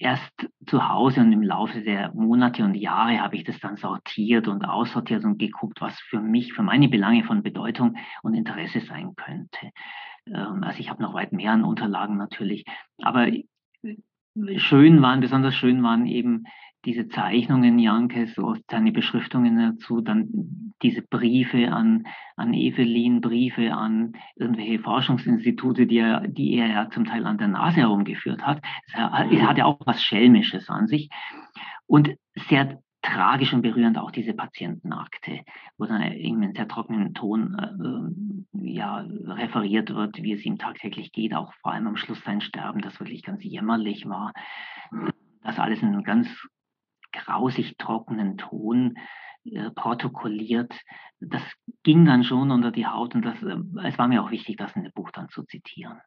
erst 0.00 0.48
zu 0.66 0.88
Hause 0.88 1.20
und 1.20 1.32
im 1.32 1.42
Laufe 1.42 1.82
der 1.82 2.12
Monate 2.14 2.64
und 2.64 2.74
Jahre 2.74 3.20
habe 3.20 3.36
ich 3.36 3.44
das 3.44 3.60
dann 3.60 3.76
sortiert 3.76 4.48
und 4.48 4.64
aussortiert 4.64 5.24
und 5.24 5.38
geguckt, 5.38 5.80
was 5.80 5.98
für 6.00 6.20
mich, 6.20 6.54
für 6.54 6.62
meine 6.62 6.88
Belange 6.88 7.22
von 7.24 7.42
Bedeutung 7.42 7.96
und 8.22 8.34
Interesse 8.34 8.80
sein 8.80 9.14
könnte. 9.14 9.70
Ähm, 10.32 10.62
also 10.62 10.80
ich 10.80 10.90
habe 10.90 11.02
noch 11.02 11.14
weit 11.14 11.32
mehr 11.32 11.52
an 11.52 11.64
Unterlagen 11.64 12.16
natürlich. 12.16 12.64
Aber 13.02 13.28
äh, 13.28 13.44
schön 14.56 15.02
waren, 15.02 15.20
besonders 15.20 15.54
schön 15.54 15.82
waren 15.82 16.06
eben 16.06 16.44
diese 16.84 17.08
Zeichnungen 17.08 17.78
Jankes, 17.78 18.34
so 18.34 18.56
seine 18.70 18.90
Beschriftungen 18.90 19.56
dazu, 19.58 20.00
dann 20.00 20.72
diese 20.82 21.02
Briefe 21.02 21.70
an, 21.70 22.06
an 22.36 22.54
Evelyn, 22.54 23.20
Briefe 23.20 23.74
an 23.74 24.12
irgendwelche 24.36 24.78
Forschungsinstitute, 24.78 25.86
die 25.86 25.98
er, 25.98 26.26
die 26.26 26.54
er 26.54 26.68
ja 26.68 26.90
zum 26.90 27.04
Teil 27.04 27.26
an 27.26 27.36
der 27.36 27.48
Nase 27.48 27.80
herumgeführt 27.80 28.42
hat. 28.46 28.62
Es 28.86 28.94
hat 28.94 29.58
ja 29.58 29.66
auch 29.66 29.78
was 29.84 30.02
Schelmisches 30.02 30.70
an 30.70 30.86
sich. 30.86 31.10
Und 31.86 32.14
sehr 32.48 32.80
tragisch 33.02 33.52
und 33.52 33.62
berührend 33.62 33.98
auch 33.98 34.10
diese 34.10 34.34
Patientenakte, 34.34 35.40
wo 35.78 35.86
dann 35.86 36.02
in 36.02 36.54
sehr 36.54 36.68
trockenen 36.68 37.14
Ton 37.14 37.56
äh, 38.52 38.70
ja, 38.72 39.06
referiert 39.26 39.94
wird, 39.94 40.22
wie 40.22 40.32
es 40.32 40.44
ihm 40.44 40.58
tagtäglich 40.58 41.12
geht, 41.12 41.34
auch 41.34 41.52
vor 41.54 41.72
allem 41.72 41.86
am 41.86 41.96
Schluss 41.96 42.22
sein 42.24 42.40
Sterben, 42.40 42.80
das 42.80 43.00
wirklich 43.00 43.22
ganz 43.22 43.42
jämmerlich 43.42 44.06
war. 44.06 44.32
Das 45.42 45.58
alles 45.58 45.82
in 45.82 45.88
einem 45.88 46.04
ganz 46.04 46.28
grausig 47.12 47.76
trockenen 47.78 48.36
Ton 48.36 48.96
äh, 49.44 49.70
protokolliert. 49.70 50.74
Das 51.20 51.42
ging 51.82 52.04
dann 52.04 52.24
schon 52.24 52.50
unter 52.50 52.70
die 52.70 52.86
Haut 52.86 53.14
und 53.14 53.22
das, 53.22 53.42
äh, 53.42 53.56
es 53.84 53.98
war 53.98 54.08
mir 54.08 54.22
auch 54.22 54.30
wichtig, 54.30 54.56
das 54.56 54.76
in 54.76 54.84
dem 54.84 54.92
Buch 54.92 55.10
dann 55.10 55.28
zu 55.30 55.44
zitieren. 55.44 56.00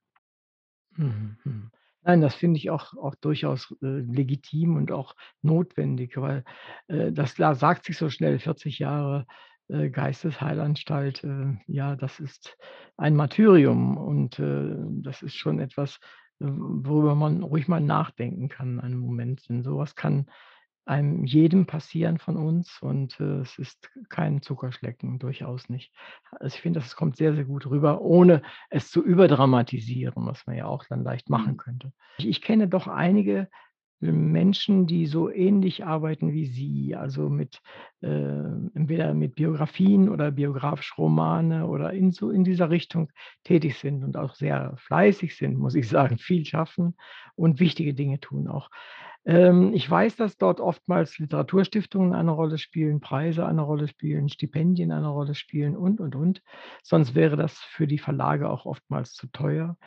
Mhm. 0.95 1.71
Nein, 2.05 2.19
das 2.21 2.35
finde 2.35 2.57
ich 2.57 2.69
auch 2.69 2.93
auch 2.97 3.15
durchaus, 3.15 3.71
äh, 3.81 3.85
legitim 3.99 4.75
und 4.75 4.91
auch 4.91 5.15
notwendig, 5.41 6.17
weil, 6.17 6.43
äh, 6.87 7.11
das 7.13 7.35
klar 7.35 7.55
sagt 7.55 7.85
sich 7.85 7.97
so 7.97 8.09
schnell, 8.09 8.39
40 8.39 8.79
Jahre, 8.79 9.25
äh, 9.69 9.89
Geistesheilanstalt, 9.89 11.23
äh, 11.23 11.55
ja, 11.67 11.95
das 11.95 12.19
ist 12.19 12.57
ein 12.97 13.15
Martyrium 13.15 13.95
und, 13.97 14.37
äh, 14.39 14.75
das 15.01 15.21
ist 15.21 15.35
schon 15.35 15.59
etwas, 15.59 15.95
äh, 16.41 16.45
worüber 16.47 17.15
man 17.15 17.41
ruhig 17.43 17.67
mal 17.69 17.79
nachdenken 17.79 18.49
kann 18.49 18.81
einen 18.81 18.97
Moment, 18.97 19.47
denn 19.47 19.63
sowas 19.63 19.95
kann 19.95 20.29
einem 20.85 21.25
jedem 21.25 21.65
passieren 21.65 22.17
von 22.17 22.37
uns 22.37 22.81
und, 22.81 23.19
äh, 23.19 23.39
es 23.39 23.57
ist 23.57 23.89
kein 24.09 24.41
Zuckerschlecken, 24.41 25.19
durchaus 25.19 25.69
nicht. 25.69 25.93
Also, 26.31 26.55
ich 26.55 26.61
finde, 26.61 26.79
das 26.79 26.95
kommt 26.95 27.15
sehr, 27.17 27.33
sehr 27.33 27.45
gut 27.45 27.65
rüber, 27.67 28.01
ohne 28.01 28.41
es 28.69 28.91
zu 28.91 29.03
überdramatisieren, 29.03 30.25
was 30.25 30.45
man 30.45 30.57
ja 30.57 30.65
auch 30.65 30.83
dann 30.85 31.03
leicht 31.03 31.29
machen 31.29 31.53
mhm. 31.53 31.57
könnte. 31.57 31.93
Ich 32.17 32.27
ich 32.27 32.41
kenne 32.41 32.67
doch 32.67 32.87
einige 32.87 33.47
Menschen, 34.11 34.85
die 34.85 35.05
so 35.05 35.29
ähnlich 35.29 35.85
arbeiten 35.85 36.33
wie 36.33 36.45
Sie, 36.45 36.95
also 36.95 37.29
mit, 37.29 37.61
äh, 38.01 38.07
entweder 38.73 39.13
mit 39.13 39.35
Biografien 39.35 40.09
oder 40.09 40.31
biografisch 40.31 40.97
Romane 40.97 41.67
oder 41.67 41.93
in 41.93 42.11
so 42.11 42.29
in 42.29 42.43
dieser 42.43 42.69
Richtung 42.69 43.11
tätig 43.43 43.77
sind 43.77 44.03
und 44.03 44.17
auch 44.17 44.35
sehr 44.35 44.73
fleißig 44.77 45.37
sind, 45.37 45.57
muss 45.57 45.75
ich 45.75 45.87
sagen, 45.89 46.17
viel 46.17 46.45
schaffen 46.45 46.95
und 47.35 47.59
wichtige 47.59 47.93
Dinge 47.93 48.19
tun 48.19 48.47
auch. 48.47 48.69
Ähm, 49.25 49.73
ich 49.73 49.89
weiß, 49.89 50.17
dass 50.17 50.37
dort 50.37 50.59
oftmals 50.59 51.17
Literaturstiftungen 51.17 52.13
eine 52.13 52.31
Rolle 52.31 52.57
spielen, 52.57 52.99
Preise 52.99 53.45
eine 53.45 53.61
Rolle 53.61 53.87
spielen, 53.87 54.29
Stipendien 54.29 54.91
eine 54.91 55.07
Rolle 55.07 55.35
spielen 55.35 55.77
und, 55.77 56.01
und, 56.01 56.15
und. 56.15 56.41
Sonst 56.83 57.15
wäre 57.15 57.37
das 57.37 57.57
für 57.57 57.87
die 57.87 57.99
Verlage 57.99 58.49
auch 58.49 58.65
oftmals 58.65 59.13
zu 59.13 59.27
teuer 59.27 59.77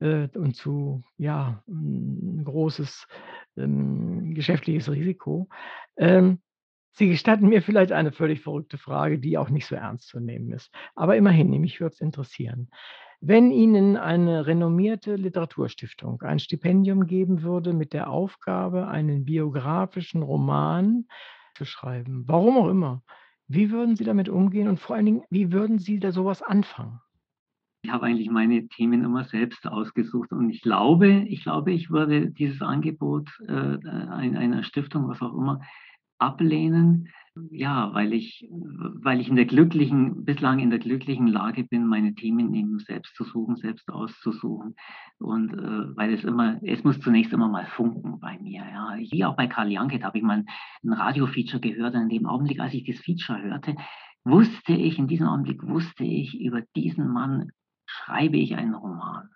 äh, 0.00 0.28
und 0.34 0.56
zu, 0.56 1.04
ja, 1.16 1.62
ein 1.68 2.44
großes 2.44 3.06
ähm, 3.56 4.34
geschäftliches 4.34 4.90
Risiko. 4.90 5.48
Ähm, 5.96 6.40
Sie 6.94 7.08
gestatten 7.08 7.48
mir 7.48 7.62
vielleicht 7.62 7.92
eine 7.92 8.12
völlig 8.12 8.42
verrückte 8.42 8.76
Frage, 8.76 9.18
die 9.18 9.38
auch 9.38 9.48
nicht 9.48 9.66
so 9.66 9.74
ernst 9.74 10.08
zu 10.08 10.20
nehmen 10.20 10.52
ist. 10.52 10.70
Aber 10.94 11.16
immerhin, 11.16 11.48
mich 11.60 11.80
würde 11.80 11.94
es 11.94 12.00
interessieren. 12.00 12.68
Wenn 13.20 13.50
Ihnen 13.50 13.96
eine 13.96 14.46
renommierte 14.46 15.14
Literaturstiftung 15.14 16.20
ein 16.22 16.38
Stipendium 16.38 17.06
geben 17.06 17.42
würde 17.42 17.72
mit 17.72 17.92
der 17.92 18.10
Aufgabe, 18.10 18.88
einen 18.88 19.24
biografischen 19.24 20.22
Roman 20.22 21.06
zu 21.54 21.64
schreiben, 21.64 22.24
warum 22.26 22.58
auch 22.58 22.68
immer, 22.68 23.02
wie 23.46 23.70
würden 23.70 23.96
Sie 23.96 24.04
damit 24.04 24.28
umgehen 24.28 24.68
und 24.68 24.80
vor 24.80 24.96
allen 24.96 25.06
Dingen, 25.06 25.22
wie 25.30 25.52
würden 25.52 25.78
Sie 25.78 25.98
da 25.98 26.10
sowas 26.10 26.42
anfangen? 26.42 27.00
Ich 27.84 27.90
habe 27.90 28.06
eigentlich 28.06 28.30
meine 28.30 28.68
Themen 28.68 29.02
immer 29.02 29.24
selbst 29.24 29.66
ausgesucht 29.66 30.30
und 30.30 30.50
ich 30.50 30.62
glaube, 30.62 31.24
ich 31.28 31.42
glaube, 31.42 31.72
ich 31.72 31.90
würde 31.90 32.30
dieses 32.30 32.62
Angebot 32.62 33.28
äh, 33.48 33.52
einer 33.52 34.62
Stiftung, 34.62 35.08
was 35.08 35.20
auch 35.20 35.34
immer, 35.34 35.60
ablehnen, 36.18 37.08
ja, 37.50 37.92
weil 37.94 38.12
ich, 38.12 38.46
weil 38.50 39.20
ich 39.20 39.28
in 39.28 39.36
der 39.36 39.46
glücklichen, 39.46 40.24
bislang 40.24 40.58
in 40.58 40.70
der 40.70 40.78
glücklichen 40.78 41.26
Lage 41.26 41.64
bin, 41.64 41.86
meine 41.86 42.14
Themen 42.14 42.52
eben 42.54 42.78
selbst 42.78 43.16
zu 43.16 43.24
suchen, 43.24 43.56
selbst 43.56 43.88
auszusuchen. 43.90 44.76
Und 45.18 45.52
äh, 45.54 45.96
weil 45.96 46.12
es 46.12 46.24
immer, 46.24 46.60
es 46.62 46.84
muss 46.84 47.00
zunächst 47.00 47.32
immer 47.32 47.48
mal 47.48 47.66
funken 47.66 48.20
bei 48.20 48.38
mir. 48.38 48.60
Ja. 48.60 48.96
Wie 48.98 49.24
auch 49.24 49.34
bei 49.34 49.46
Karl 49.46 49.72
Janke, 49.72 49.98
da 49.98 50.08
habe 50.08 50.18
ich 50.18 50.24
mal 50.24 50.44
ein 50.84 50.92
Radio-Feature 50.92 51.60
gehört 51.60 51.94
und 51.94 52.02
in 52.02 52.08
dem 52.10 52.26
Augenblick, 52.26 52.60
als 52.60 52.74
ich 52.74 52.84
das 52.84 52.98
Feature 52.98 53.42
hörte, 53.42 53.74
wusste 54.24 54.74
ich, 54.74 54.98
in 54.98 55.08
diesem 55.08 55.26
Augenblick 55.26 55.66
wusste 55.66 56.04
ich, 56.04 56.38
über 56.38 56.62
diesen 56.76 57.08
Mann 57.08 57.50
schreibe 58.04 58.36
ich 58.36 58.56
einen 58.56 58.74
Roman. 58.74 59.28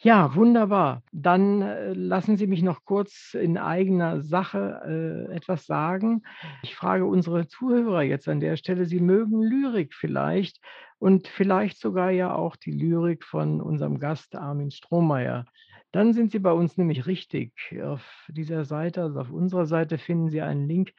Ja, 0.00 0.36
wunderbar. 0.36 1.02
Dann, 1.10 1.60
äh, 1.60 1.92
lassen 1.92 2.36
Sie 2.36 2.46
mich 2.46 2.62
noch 2.62 2.84
kurz 2.84 3.34
in 3.34 3.58
eigener 3.58 4.22
Sache, 4.22 5.26
äh, 5.30 5.34
etwas 5.34 5.66
sagen. 5.66 6.22
Ich 6.62 6.76
frage 6.76 7.04
unsere 7.04 7.48
Zuhörer 7.48 8.02
jetzt 8.02 8.28
an 8.28 8.38
der 8.38 8.56
Stelle, 8.56 8.86
Sie 8.86 9.00
mögen 9.00 9.42
Lyrik 9.42 9.94
vielleicht 9.94 10.60
und 10.98 11.26
vielleicht 11.26 11.80
sogar 11.80 12.12
ja 12.12 12.32
auch 12.32 12.54
die 12.54 12.70
Lyrik 12.70 13.24
von 13.24 13.60
unserem 13.60 13.98
Gast 13.98 14.36
Armin 14.36 14.70
Strohmeier. 14.70 15.46
Dann 15.90 16.12
sind 16.12 16.30
Sie 16.30 16.38
bei 16.38 16.52
uns 16.52 16.76
nämlich 16.76 17.06
richtig. 17.06 17.54
Auf 17.82 18.04
dieser 18.28 18.64
Seite, 18.64 19.02
also 19.02 19.18
auf 19.18 19.30
unserer 19.32 19.66
Seite 19.66 19.98
finden 19.98 20.28
Sie 20.28 20.42
einen 20.42 20.68
Link 20.68 20.92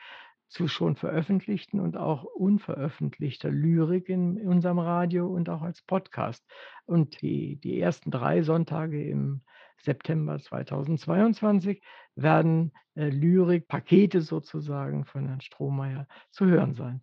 zu 0.50 0.68
schon 0.68 0.96
veröffentlichten 0.96 1.80
und 1.80 1.96
auch 1.96 2.24
unveröffentlichter 2.24 3.50
Lyrik 3.50 4.10
in 4.10 4.46
unserem 4.48 4.80
Radio 4.80 5.28
und 5.28 5.48
auch 5.48 5.62
als 5.62 5.82
Podcast. 5.84 6.44
Und 6.86 7.22
die, 7.22 7.58
die 7.58 7.80
ersten 7.80 8.12
drei 8.12 8.42
Sonntage 8.42 9.08
im 9.08 9.42
September 9.78 10.40
2022 10.40 11.82
werden 12.16 12.74
äh, 12.96 13.10
Lyrikpakete 13.10 14.22
sozusagen 14.22 15.06
von 15.06 15.28
Herrn 15.28 15.42
Strohmeier 15.42 16.08
zu 16.32 16.46
hören 16.46 16.74
sein. 16.74 17.02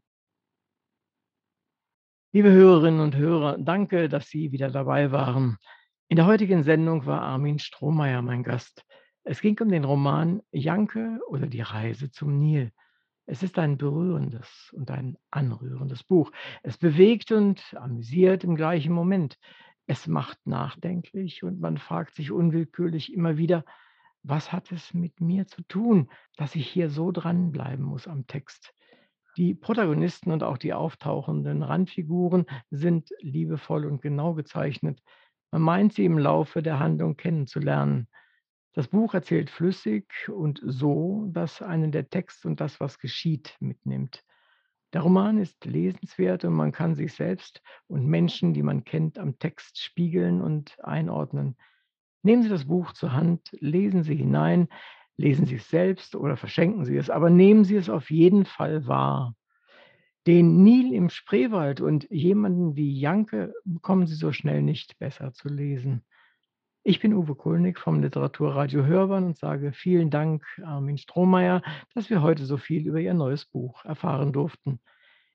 Liebe 2.32 2.50
Hörerinnen 2.50 3.00
und 3.00 3.16
Hörer, 3.16 3.56
danke, 3.58 4.08
dass 4.08 4.28
Sie 4.28 4.52
wieder 4.52 4.70
dabei 4.70 5.10
waren. 5.12 5.56
In 6.08 6.16
der 6.16 6.26
heutigen 6.26 6.64
Sendung 6.64 7.06
war 7.06 7.22
Armin 7.22 7.58
Strohmeier 7.58 8.20
mein 8.20 8.42
Gast. 8.42 8.84
Es 9.22 9.40
ging 9.40 9.58
um 9.60 9.70
den 9.70 9.84
Roman 9.84 10.42
Janke 10.50 11.20
oder 11.28 11.46
die 11.46 11.62
Reise 11.62 12.10
zum 12.10 12.38
Nil. 12.38 12.72
Es 13.26 13.42
ist 13.42 13.58
ein 13.58 13.76
berührendes 13.76 14.72
und 14.72 14.90
ein 14.90 15.16
anrührendes 15.30 16.04
Buch. 16.04 16.30
Es 16.62 16.78
bewegt 16.78 17.32
und 17.32 17.74
amüsiert 17.74 18.44
im 18.44 18.54
gleichen 18.54 18.92
Moment. 18.92 19.36
Es 19.86 20.06
macht 20.06 20.38
nachdenklich 20.46 21.42
und 21.42 21.60
man 21.60 21.76
fragt 21.76 22.14
sich 22.14 22.30
unwillkürlich 22.30 23.12
immer 23.12 23.36
wieder, 23.36 23.64
was 24.22 24.52
hat 24.52 24.72
es 24.72 24.94
mit 24.94 25.20
mir 25.20 25.46
zu 25.46 25.62
tun, 25.62 26.08
dass 26.36 26.54
ich 26.54 26.68
hier 26.68 26.88
so 26.88 27.12
dranbleiben 27.12 27.84
muss 27.84 28.08
am 28.08 28.26
Text? 28.26 28.72
Die 29.36 29.54
Protagonisten 29.54 30.32
und 30.32 30.42
auch 30.42 30.56
die 30.56 30.72
auftauchenden 30.72 31.62
Randfiguren 31.62 32.46
sind 32.70 33.10
liebevoll 33.20 33.84
und 33.84 34.00
genau 34.00 34.34
gezeichnet. 34.34 35.00
Man 35.50 35.62
meint 35.62 35.92
sie 35.92 36.04
im 36.04 36.18
Laufe 36.18 36.62
der 36.62 36.78
Handlung 36.78 37.16
kennenzulernen. 37.16 38.08
Das 38.76 38.88
Buch 38.88 39.14
erzählt 39.14 39.48
flüssig 39.48 40.28
und 40.28 40.60
so, 40.62 41.28
dass 41.30 41.62
einen 41.62 41.92
der 41.92 42.10
Text 42.10 42.44
und 42.44 42.60
das, 42.60 42.78
was 42.78 42.98
geschieht, 42.98 43.56
mitnimmt. 43.58 44.22
Der 44.92 45.00
Roman 45.00 45.38
ist 45.38 45.64
lesenswert 45.64 46.44
und 46.44 46.52
man 46.52 46.72
kann 46.72 46.94
sich 46.94 47.14
selbst 47.14 47.62
und 47.86 48.06
Menschen, 48.06 48.52
die 48.52 48.62
man 48.62 48.84
kennt, 48.84 49.18
am 49.18 49.38
Text 49.38 49.82
spiegeln 49.82 50.42
und 50.42 50.76
einordnen. 50.84 51.56
Nehmen 52.22 52.42
Sie 52.42 52.50
das 52.50 52.66
Buch 52.66 52.92
zur 52.92 53.14
Hand, 53.14 53.48
lesen 53.60 54.02
Sie 54.02 54.14
hinein, 54.14 54.68
lesen 55.16 55.46
Sie 55.46 55.54
es 55.54 55.70
selbst 55.70 56.14
oder 56.14 56.36
verschenken 56.36 56.84
Sie 56.84 56.98
es, 56.98 57.08
aber 57.08 57.30
nehmen 57.30 57.64
Sie 57.64 57.76
es 57.76 57.88
auf 57.88 58.10
jeden 58.10 58.44
Fall 58.44 58.86
wahr. 58.86 59.34
Den 60.26 60.62
Nil 60.62 60.92
im 60.92 61.08
Spreewald 61.08 61.80
und 61.80 62.10
jemanden 62.10 62.76
wie 62.76 63.00
Janke 63.00 63.54
bekommen 63.64 64.06
Sie 64.06 64.16
so 64.16 64.32
schnell 64.32 64.60
nicht 64.60 64.98
besser 64.98 65.32
zu 65.32 65.48
lesen. 65.48 66.04
Ich 66.88 67.00
bin 67.00 67.14
Uwe 67.14 67.34
Kulnig 67.34 67.80
vom 67.80 68.00
Literaturradio 68.00 68.84
Hörbahn 68.84 69.24
und 69.24 69.36
sage 69.36 69.72
vielen 69.72 70.08
Dank, 70.08 70.44
Armin 70.62 70.98
Strohmeier, 70.98 71.60
dass 71.96 72.10
wir 72.10 72.22
heute 72.22 72.46
so 72.46 72.58
viel 72.58 72.86
über 72.86 73.00
Ihr 73.00 73.12
neues 73.12 73.44
Buch 73.44 73.84
erfahren 73.84 74.32
durften. 74.32 74.78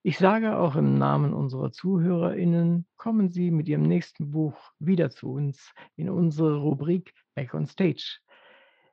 Ich 0.02 0.18
sage 0.18 0.56
auch 0.56 0.78
im 0.78 0.98
Namen 0.98 1.34
unserer 1.34 1.74
ZuhörerInnen, 1.74 2.88
kommen 2.96 3.32
Sie 3.32 3.52
mit 3.52 3.68
Ihrem 3.68 3.82
nächsten 3.82 4.32
Buch 4.32 4.72
wieder 4.80 5.10
zu 5.10 5.30
uns 5.30 5.74
in 5.98 6.10
unsere 6.10 6.56
Rubrik 6.56 7.14
Back 7.36 7.54
on 7.54 7.66
Stage. 7.66 8.20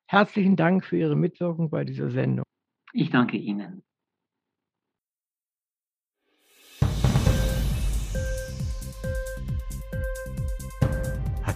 Herzlichen 0.07 0.57
Dank 0.57 0.85
für 0.85 0.97
Ihre 0.97 1.15
Mitwirkung 1.15 1.71
bei 1.71 1.85
dieser 1.85 2.11
Sendung. 2.11 2.45
Ich 2.93 3.11
danke 3.11 3.37
Ihnen. 3.37 3.85